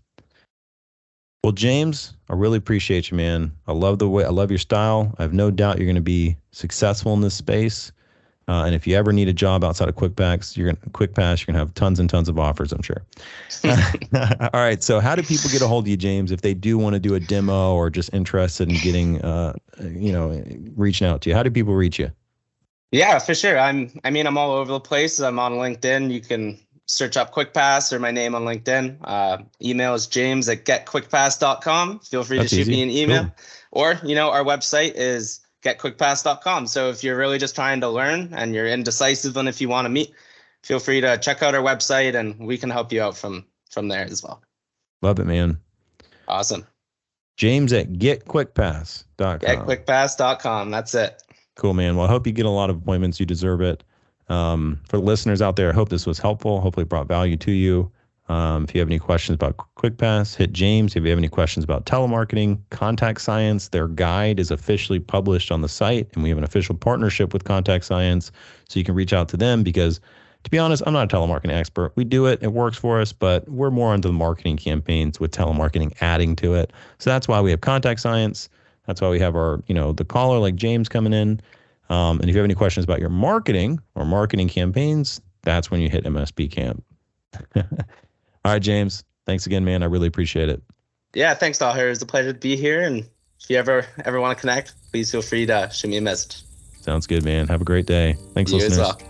Well, 1.43 1.53
James, 1.53 2.15
I 2.31 2.35
really 2.35 2.57
appreciate 2.57 3.11
you, 3.11 3.19
man. 3.19 3.53
I 3.67 3.73
love 3.73 3.99
the 3.99 4.09
way 4.09 4.25
I 4.25 4.31
love 4.31 4.51
your 4.51 4.59
style. 4.59 5.15
I 5.19 5.23
have 5.23 5.35
no 5.35 5.51
doubt 5.51 5.77
you're 5.77 5.87
going 5.87 5.95
to 5.97 6.01
be 6.01 6.37
successful 6.53 7.13
in 7.13 7.21
this 7.21 7.35
space. 7.35 7.93
Uh, 8.47 8.65
and 8.65 8.75
if 8.75 8.87
you 8.87 8.95
ever 8.95 9.13
need 9.13 9.29
a 9.29 9.33
job 9.33 9.65
outside 9.65 9.89
of 9.89 9.95
QuickPass, 9.95 10.57
you're 10.57 10.67
gonna 10.67 10.91
QuickPass, 10.91 11.41
you're 11.41 11.53
gonna 11.53 11.59
have 11.59 11.73
tons 11.75 11.99
and 11.99 12.11
tons 12.11 12.29
of 12.29 12.39
offers, 12.39 12.73
I'm 12.73 12.83
sure. 12.83 13.03
All 13.65 14.51
right. 14.61 14.83
So, 14.83 15.01
how 15.01 15.15
do 15.15 15.23
people 15.23 15.51
get 15.51 15.63
a 15.63 15.67
hold 15.67 15.85
of 15.85 15.89
you, 15.89 15.97
James, 15.97 16.31
if 16.31 16.43
they 16.43 16.53
do 16.53 16.77
want 16.77 16.95
to 16.95 17.01
do 17.01 17.15
a 17.15 17.21
demo 17.21 17.75
or 17.75 17.89
just 17.89 18.13
interested 18.13 18.69
in 18.69 18.77
getting, 18.77 19.23
uh, 19.23 19.55
you 19.81 20.13
know, 20.13 20.43
reaching 20.77 21.07
out 21.07 21.23
to 21.23 21.31
you? 21.31 21.37
How 21.37 21.43
do 21.43 21.51
people 21.51 21.75
reach 21.75 21.99
you? 21.99 22.11
Yeah, 22.95 23.19
for 23.19 23.35
sure. 23.35 23.59
I'm. 23.59 23.91
I 24.05 24.11
mean, 24.11 24.25
I'm 24.25 24.39
all 24.39 24.53
over 24.53 24.73
the 24.73 24.81
place. 24.81 25.19
I'm 25.19 25.41
on 25.41 25.55
LinkedIn. 25.55 26.13
You 26.13 26.21
can 26.21 26.61
search 26.87 27.17
up 27.17 27.35
QuickPass 27.35 27.93
or 27.93 27.99
my 27.99 28.13
name 28.13 28.37
on 28.37 28.45
LinkedIn. 28.45 28.99
Uh, 29.03 29.39
email 29.61 29.95
is 29.95 30.07
james 30.07 30.49
at 30.49 30.65
getquickpass.com. 30.65 31.99
Feel 32.01 32.23
free 32.23 32.39
That's 32.39 32.51
to 32.51 32.57
shoot 32.57 32.63
easy. 32.63 32.71
me 32.71 32.83
an 32.83 32.91
email. 32.91 33.23
Cool. 33.25 33.33
Or, 33.73 34.01
you 34.05 34.15
know, 34.15 34.31
our 34.31 34.45
website 34.45 34.93
is 34.95 35.41
getquickpass.com. 35.63 36.69
So 36.69 36.91
if 36.91 37.03
you're 37.03 37.17
really 37.17 37.39
just 37.39 37.57
trying 37.57 37.81
to 37.81 37.89
learn 37.89 38.33
and 38.33 38.55
you're 38.55 38.69
indecisive 38.69 39.37
and 39.37 39.49
if 39.49 39.61
you 39.61 39.69
want 39.69 39.87
to 39.87 39.89
meet, 39.89 40.13
feel 40.63 40.79
free 40.79 41.01
to 41.01 41.19
check 41.19 41.43
out 41.43 41.57
our 41.57 41.63
website 41.63 42.15
and 42.15 42.39
we 42.47 42.57
can 42.57 42.71
help 42.71 42.93
you 42.93 43.03
out 43.03 43.17
from 43.17 43.45
from 43.71 43.89
there 43.89 44.05
as 44.05 44.23
well. 44.23 44.41
Love 45.03 45.19
it, 45.19 45.27
man. 45.27 45.59
Awesome. 46.29 46.65
James 47.37 47.73
at 47.73 47.95
getquickpass.com. 47.95 49.41
Getquickpass.com. 49.41 50.71
That's 50.71 50.95
it. 50.95 51.24
Cool, 51.57 51.75
man. 51.75 51.97
Well, 51.97 52.07
I 52.07 52.11
hope 52.11 52.27
you 52.27 52.33
get 52.33 52.47
a 52.47 52.51
lot 52.51 52.71
of 52.71 52.77
appointments. 52.77 53.21
You 53.21 53.27
deserve 53.27 53.61
it. 53.61 53.85
Um, 54.29 54.81
for 54.89 54.97
the 54.97 55.03
listeners 55.03 55.43
out 55.43 55.57
there, 55.57 55.71
I 55.71 55.75
hope 55.75 55.89
this 55.89 56.07
was 56.07 56.19
helpful. 56.19 56.61
Hopefully, 56.61 56.85
brought 56.85 57.07
value 57.07 57.37
to 57.39 57.53
you. 57.53 57.91
Um, 58.29 58.65
if 58.65 58.75
you 58.75 58.81
have 58.81 58.89
any 58.89 58.99
questions 58.99 59.35
about 59.35 59.59
QuickPass, 59.77 60.35
hit 60.35 60.53
James. 60.53 60.97
If 60.97 61.05
you 61.05 61.11
have 61.11 61.19
any 61.19 61.29
questions 61.29 61.63
about 61.63 61.85
telemarketing, 61.85 62.59
Contact 62.71 63.21
Science, 63.21 63.69
their 63.69 63.87
guide 63.87 64.41
is 64.41 64.51
officially 64.51 64.99
published 64.99 65.53
on 65.53 65.61
the 65.61 65.69
site, 65.69 66.09
and 66.15 66.23
we 66.23 66.31
have 66.31 66.39
an 66.39 66.45
official 66.45 66.75
partnership 66.75 67.35
with 67.35 67.45
Contact 67.45 67.85
Science, 67.85 68.33
so 68.69 68.79
you 68.79 68.85
can 68.85 68.95
reach 68.95 69.13
out 69.13 69.29
to 69.31 69.37
them 69.37 69.63
because. 69.63 70.01
To 70.45 70.51
be 70.51 70.59
honest, 70.59 70.83
I'm 70.85 70.93
not 70.93 71.11
a 71.11 71.17
telemarketing 71.17 71.53
expert. 71.53 71.95
We 71.97 72.05
do 72.05 72.27
it, 72.27 72.43
it 72.43 72.53
works 72.53 72.77
for 72.77 73.01
us, 73.01 73.15
but 73.15 73.49
we're 73.49 73.71
more 73.71 73.95
into 73.95 74.09
the 74.09 74.13
marketing 74.13 74.59
campaigns 74.59 75.19
with 75.19 75.31
telemarketing 75.31 75.95
adding 76.03 76.37
to 76.37 76.53
it. 76.53 76.71
So 76.99 77.09
that's 77.09 77.27
why 77.27 77.41
we 77.41 77.51
have 77.51 77.63
Contact 77.63 77.99
Science. 77.99 78.51
That's 78.87 79.01
why 79.01 79.09
we 79.09 79.19
have 79.21 79.35
our, 79.37 79.63
you 79.67 79.75
know, 79.75 79.93
the 79.93 80.05
caller 80.05 80.39
like 80.39 80.57
James 80.57 80.89
coming 80.89 81.13
in. 81.13 81.41
Um, 81.91 82.21
and 82.21 82.29
if 82.29 82.35
you 82.35 82.39
have 82.39 82.45
any 82.45 82.55
questions 82.55 82.85
about 82.85 83.01
your 83.01 83.11
marketing 83.11 83.81
or 83.95 84.05
marketing 84.05 84.49
campaigns, 84.49 85.21
that's 85.43 85.71
when 85.71 85.81
you 85.81 85.89
hit 85.89 86.05
MSP 86.05 86.51
Camp. 86.51 86.83
All 87.57 87.63
right, 88.45 88.63
James. 88.63 89.05
Thanks 89.27 89.47
again, 89.47 89.65
man. 89.65 89.83
I 89.83 89.87
really 89.87 90.07
appreciate 90.07 90.49
it. 90.49 90.63
Yeah, 91.15 91.35
thanks, 91.35 91.59
Daher. 91.59 91.91
It's 91.91 92.03
a 92.03 92.07
pleasure 92.07 92.33
to 92.33 92.39
be 92.39 92.57
here. 92.57 92.83
And 92.83 93.09
if 93.41 93.49
you 93.51 93.57
ever 93.57 93.87
ever 94.05 94.21
want 94.21 94.37
to 94.37 94.41
connect, 94.41 94.75
please 94.91 95.11
feel 95.11 95.23
free 95.23 95.47
to 95.47 95.71
shoot 95.73 95.89
me 95.89 95.97
a 95.97 96.01
message. 96.01 96.43
Sounds 96.81 97.07
good, 97.07 97.25
man. 97.25 97.49
Have 97.49 97.63
a 97.63 97.65
great 97.65 97.87
day. 97.87 98.17
Thanks, 98.35 98.51
you 98.51 98.59
listeners. 98.59 98.79
well. 98.79 99.01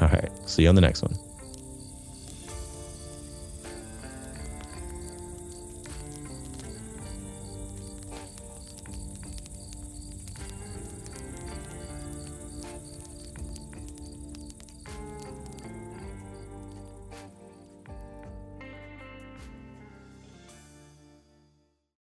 All 0.00 0.08
right. 0.08 0.30
See 0.46 0.62
you 0.62 0.68
on 0.68 0.74
the 0.74 0.80
next 0.80 1.02
one. 1.02 1.25